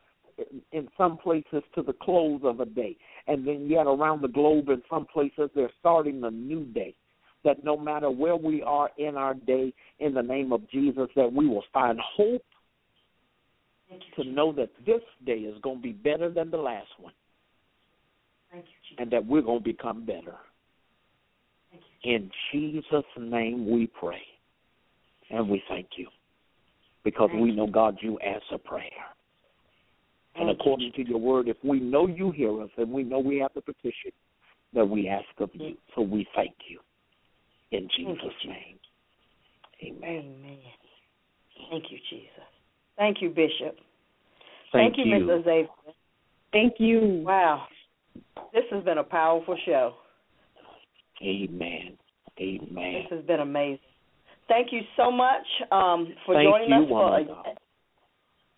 in 0.72 0.88
some 0.98 1.18
places 1.18 1.62
to 1.74 1.82
the 1.82 1.92
close 1.92 2.40
of 2.44 2.60
a 2.60 2.66
day, 2.66 2.96
and 3.26 3.46
then 3.46 3.68
yet 3.68 3.86
around 3.86 4.22
the 4.22 4.28
globe 4.28 4.68
in 4.68 4.82
some 4.90 5.06
places 5.06 5.50
they're 5.54 5.70
starting 5.78 6.24
a 6.24 6.30
new 6.30 6.64
day. 6.64 6.94
That 7.44 7.64
no 7.64 7.76
matter 7.76 8.10
where 8.10 8.36
we 8.36 8.62
are 8.62 8.90
in 8.98 9.16
our 9.16 9.34
day, 9.34 9.72
in 9.98 10.12
the 10.12 10.22
name 10.22 10.52
of 10.52 10.68
Jesus, 10.70 11.08
that 11.16 11.32
we 11.32 11.48
will 11.48 11.64
find 11.72 11.98
hope 12.16 12.42
to 14.16 14.24
know 14.24 14.52
that 14.52 14.70
this 14.86 15.00
day 15.24 15.38
is 15.38 15.60
going 15.62 15.76
to 15.76 15.82
be 15.82 15.92
better 15.92 16.30
than 16.30 16.50
the 16.50 16.56
last 16.56 16.88
one. 16.98 17.12
Thank 18.50 18.64
you, 18.64 18.70
Jesus. 18.88 18.96
And 18.98 19.10
that 19.10 19.26
we're 19.26 19.42
going 19.42 19.60
to 19.60 19.64
become 19.64 20.04
better. 20.04 20.36
You. 22.04 22.14
In 22.14 22.30
Jesus' 22.52 23.04
name 23.18 23.70
we 23.70 23.86
pray. 23.86 24.22
And 25.30 25.48
we 25.48 25.62
thank 25.68 25.88
you. 25.96 26.08
Because 27.04 27.30
Thank 27.30 27.42
we 27.42 27.52
know, 27.52 27.66
God, 27.66 27.96
you 28.00 28.18
answer 28.18 28.58
prayer. 28.62 28.84
And 30.34 30.48
you, 30.48 30.54
according 30.54 30.92
to 30.92 31.08
your 31.08 31.18
word, 31.18 31.48
if 31.48 31.56
we 31.64 31.80
know 31.80 32.06
you 32.06 32.30
hear 32.32 32.60
us 32.62 32.70
and 32.76 32.90
we 32.90 33.02
know 33.02 33.18
we 33.18 33.38
have 33.38 33.52
the 33.54 33.62
petition 33.62 34.12
that 34.72 34.88
we 34.88 35.08
ask 35.08 35.26
of 35.38 35.50
you. 35.54 35.76
So 35.94 36.02
we 36.02 36.26
thank 36.34 36.54
you. 36.68 36.80
In 37.72 37.88
Jesus' 37.96 38.16
Jesus. 38.18 38.32
name. 38.46 38.78
Amen. 39.82 40.34
Amen. 40.36 40.58
Thank 41.70 41.84
you, 41.90 41.98
Jesus. 42.10 42.28
Thank 42.96 43.22
you, 43.22 43.30
Bishop. 43.30 43.76
Thank, 44.72 44.96
you, 44.98 45.04
Mrs. 45.06 45.44
Azaviea. 45.44 45.68
Thank 46.52 46.74
you. 46.78 47.22
Wow. 47.24 47.66
This 48.52 48.64
has 48.70 48.84
been 48.84 48.98
a 48.98 49.04
powerful 49.04 49.56
show. 49.64 49.94
Amen. 51.22 51.96
Amen. 52.40 52.92
This 52.94 53.18
has 53.18 53.24
been 53.26 53.40
amazing. 53.40 53.78
Thank 54.48 54.72
you 54.72 54.80
so 54.96 55.10
much 55.10 55.46
um, 55.70 56.12
for 56.26 56.34
Thank 56.34 56.48
joining 56.48 56.68
you, 56.70 56.82
us 56.84 56.88
for 56.88 57.04
woman 57.04 57.22
of 57.22 57.28
a- 57.28 57.28
God. 57.28 57.46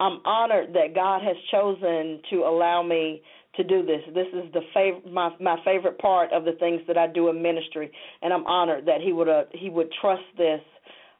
I'm 0.00 0.20
honored 0.24 0.72
that 0.72 0.94
God 0.94 1.20
has 1.22 1.36
chosen 1.50 2.22
to 2.30 2.36
allow 2.36 2.82
me 2.82 3.20
to 3.56 3.64
do 3.64 3.84
this. 3.84 4.00
This 4.14 4.28
is 4.32 4.52
the 4.52 4.60
fav- 4.74 5.10
my 5.10 5.30
my 5.40 5.56
favorite 5.64 5.98
part 5.98 6.32
of 6.32 6.44
the 6.44 6.52
things 6.52 6.80
that 6.86 6.96
I 6.96 7.06
do 7.06 7.28
in 7.28 7.42
ministry, 7.42 7.90
and 8.22 8.32
I'm 8.32 8.46
honored 8.46 8.86
that 8.86 9.00
He 9.00 9.12
would 9.12 9.28
uh, 9.28 9.44
He 9.52 9.70
would 9.70 9.90
trust 10.00 10.22
this 10.36 10.60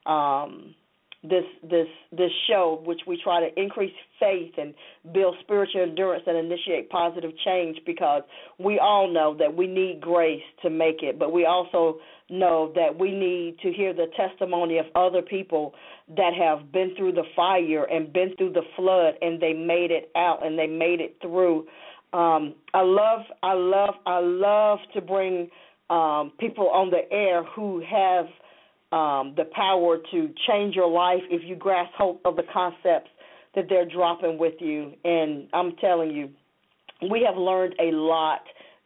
um, 0.06 0.74
this 1.22 1.44
this 1.62 1.88
this 2.12 2.30
show, 2.48 2.82
which 2.84 3.00
we 3.06 3.20
try 3.22 3.40
to 3.40 3.60
increase 3.60 3.92
faith 4.18 4.52
and 4.56 4.74
build 5.12 5.36
spiritual 5.40 5.82
endurance 5.82 6.24
and 6.26 6.36
initiate 6.36 6.88
positive 6.88 7.32
change, 7.44 7.78
because 7.84 8.22
we 8.58 8.78
all 8.78 9.12
know 9.12 9.36
that 9.38 9.54
we 9.54 9.66
need 9.66 10.00
grace 10.00 10.42
to 10.62 10.70
make 10.70 11.02
it, 11.02 11.18
but 11.18 11.32
we 11.32 11.44
also 11.44 11.98
know 12.30 12.72
that 12.74 12.96
we 12.98 13.10
need 13.10 13.58
to 13.58 13.72
hear 13.72 13.92
the 13.92 14.06
testimony 14.16 14.78
of 14.78 14.86
other 14.94 15.20
people 15.20 15.74
that 16.16 16.32
have 16.32 16.72
been 16.72 16.94
through 16.96 17.12
the 17.12 17.24
fire 17.34 17.84
and 17.84 18.12
been 18.12 18.34
through 18.36 18.52
the 18.52 18.62
flood 18.76 19.14
and 19.20 19.40
they 19.40 19.52
made 19.52 19.90
it 19.90 20.10
out 20.16 20.46
and 20.46 20.58
they 20.58 20.66
made 20.66 21.00
it 21.00 21.16
through. 21.20 21.66
Um, 22.12 22.54
I 22.74 22.80
love, 22.80 23.20
I 23.42 23.52
love, 23.52 23.94
I 24.06 24.18
love 24.20 24.78
to 24.94 25.00
bring 25.00 25.48
um, 25.90 26.32
people 26.38 26.68
on 26.68 26.90
the 26.90 27.10
air 27.12 27.44
who 27.44 27.82
have 27.88 28.26
um, 28.92 29.34
the 29.36 29.44
power 29.54 29.98
to 30.10 30.30
change 30.48 30.74
your 30.74 30.88
life 30.88 31.22
if 31.30 31.42
you 31.44 31.54
grasp 31.54 31.92
hold 31.96 32.18
of 32.24 32.36
the 32.36 32.42
concepts 32.52 33.10
that 33.54 33.66
they're 33.68 33.88
dropping 33.88 34.38
with 34.38 34.54
you. 34.60 34.92
And 35.04 35.48
I'm 35.52 35.76
telling 35.76 36.10
you, 36.10 36.30
we 37.10 37.26
have 37.26 37.36
learned 37.36 37.74
a 37.80 37.92
lot 37.92 38.42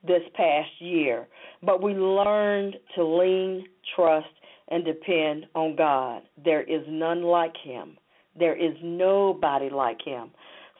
this 0.06 0.22
past 0.34 0.70
year, 0.78 1.26
but 1.62 1.82
we 1.82 1.94
learned 1.94 2.76
to 2.94 3.04
lean, 3.04 3.64
trust, 3.96 4.26
and 4.68 4.84
depend 4.84 5.46
on 5.54 5.76
God. 5.76 6.22
There 6.42 6.62
is 6.62 6.82
none 6.88 7.22
like 7.22 7.54
Him. 7.62 7.96
There 8.38 8.56
is 8.56 8.74
nobody 8.82 9.70
like 9.70 9.98
Him. 10.04 10.30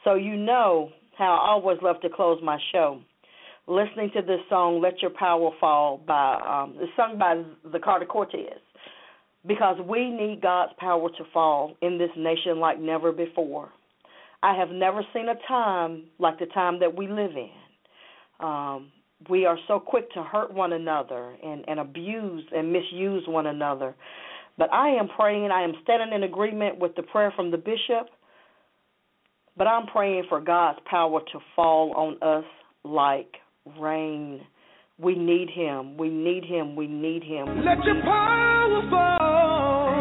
So 0.05 0.15
you 0.15 0.37
know 0.37 0.91
how 1.19 1.33
I 1.35 1.51
always 1.51 1.79
love 1.83 2.01
to 2.03 2.09
close 2.09 2.41
my 2.43 2.59
show. 2.73 3.01
Listening 3.67 4.11
to 4.15 4.23
this 4.23 4.41
song, 4.49 4.81
"Let 4.81 5.01
Your 5.01 5.11
Power 5.11 5.51
Fall" 5.61 5.99
by 6.07 6.35
um, 6.35 6.77
it's 6.79 6.93
sung 6.97 7.19
by 7.19 7.43
the 7.73 7.79
Carter 7.79 8.07
Cortez, 8.07 8.61
because 9.47 9.79
we 9.89 10.11
need 10.11 10.41
God's 10.43 10.73
power 10.79 11.09
to 11.09 11.25
fall 11.33 11.75
in 11.81 11.99
this 11.99 12.11
nation 12.17 12.61
like 12.61 12.79
never 12.79 13.13
before. 13.13 13.71
I 14.43 14.55
have 14.55 14.69
never 14.69 15.03
seen 15.15 15.29
a 15.29 15.49
time 15.49 16.05
like 16.19 16.39
the 16.39 16.47
time 16.47 16.79
that 16.81 16.95
we 16.95 17.09
live 17.09 17.33
in. 17.37 18.47
Um, 18.47 18.93
we 19.31 19.47
are 19.47 19.57
so 19.67 19.81
quick 19.81 20.13
to 20.13 20.23
hurt 20.23 20.53
one 20.53 20.75
another 20.75 21.35
and, 21.43 21.65
and 21.67 21.81
abuse 21.81 22.45
and 22.55 22.71
misuse 22.71 23.25
one 23.27 23.47
another. 23.47 23.95
But 24.59 24.73
I 24.73 24.91
am 24.91 25.09
praying, 25.09 25.51
I 25.51 25.63
am 25.63 25.73
standing 25.83 26.15
in 26.15 26.25
agreement 26.25 26.79
with 26.79 26.95
the 26.95 27.03
prayer 27.03 27.33
from 27.35 27.51
the 27.51 27.57
bishop, 27.57 28.11
but 29.57 29.67
I'm 29.67 29.87
praying 29.87 30.25
for 30.29 30.41
God's 30.41 30.79
power 30.91 31.21
to 31.33 31.39
fall 31.55 31.93
on 31.97 32.17
us 32.23 32.45
like 32.85 33.37
rain. 33.81 34.41
We 34.99 35.15
need 35.17 35.49
Him. 35.55 35.97
We 35.97 36.09
need 36.09 36.45
Him. 36.45 36.77
We 36.77 36.87
need 36.87 37.23
Him. 37.23 37.65
Let 37.65 37.85
your 37.85 38.03
power 38.03 38.83
fall 38.91 39.95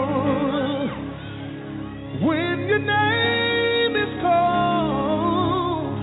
when 2.26 2.68
your 2.68 2.80
name 2.80 3.96
is 3.96 4.22
called. 4.22 5.98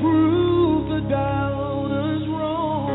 Prove 0.00 0.88
the 0.88 1.00
doubters 1.08 2.28
wrong. 2.28 2.90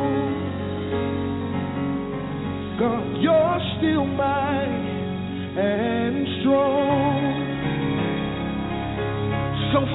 God, 2.79 3.21
you're 3.21 3.59
still 3.77 4.05
mighty 4.05 4.91
and 5.59 6.27
strong. 6.41 6.80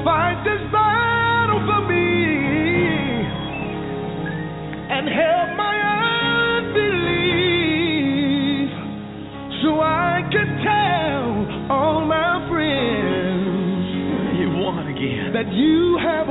fight 0.07 0.39
this 0.45 0.63
battle 0.71 1.59
for 1.67 1.83
me 1.91 3.27
and 4.95 5.09
help 5.11 5.57
my 5.59 5.75
unbelief 6.63 7.51
so 9.67 9.81
I 9.83 10.23
can 10.31 10.63
tell 10.63 11.27
all 11.75 12.07
my 12.07 12.39
friends 12.47 13.83
you 14.39 14.47
won 14.63 14.87
again. 14.87 15.33
that 15.35 15.51
you 15.53 15.99
have 15.99 16.26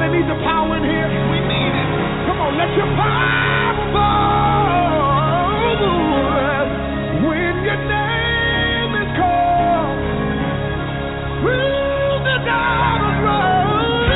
Somebody 0.00 0.16
needs 0.16 0.32
the 0.32 0.40
power 0.40 0.80
in 0.80 0.84
here. 0.88 1.12
We 1.28 1.44
need 1.44 1.76
it. 1.76 1.88
Come 2.24 2.40
on, 2.40 2.56
let 2.56 2.72
your 2.72 2.88
power 2.96 3.84
burn 3.92 5.76
when 7.28 7.60
your 7.68 7.80
name 7.84 8.96
is 8.96 9.10
called. 9.12 10.00
Through 11.44 12.16
the 12.16 12.36
diamond 12.48 13.28
road. 13.28 14.08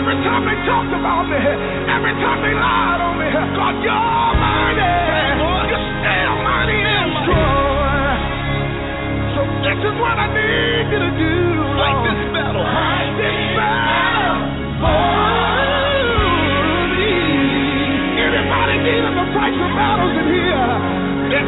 Every 0.00 0.16
time 0.32 0.48
they 0.48 0.56
talked 0.64 0.88
about 0.96 1.28
me, 1.28 1.44
every 1.44 2.16
time 2.24 2.40
they 2.40 2.56
lied 2.56 3.04
on 3.04 3.20
me, 3.20 3.28
God, 3.36 3.84
you're 3.84 4.32
mighty. 4.40 4.80
You're 5.68 5.84
still 5.92 6.36
mighty 6.40 6.80
and 6.80 7.12
strong. 7.20 8.16
So 9.36 9.44
this 9.60 9.76
is 9.76 9.94
what 10.00 10.16
I 10.16 10.32
need 10.32 10.88
you 10.88 11.00
to 11.04 11.12
do. 11.20 11.43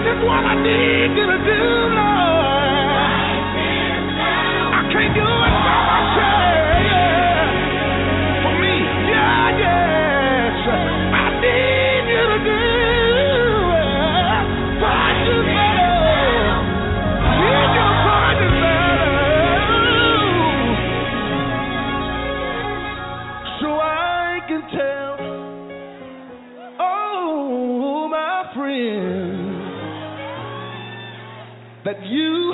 This 0.04 0.12
is 0.12 0.24
what 0.28 0.44
I 0.44 0.54
need 0.62 1.10
you 1.16 1.26
to 1.26 1.38
do, 1.44 1.62
Lord. 1.96 2.05
you 32.08 32.45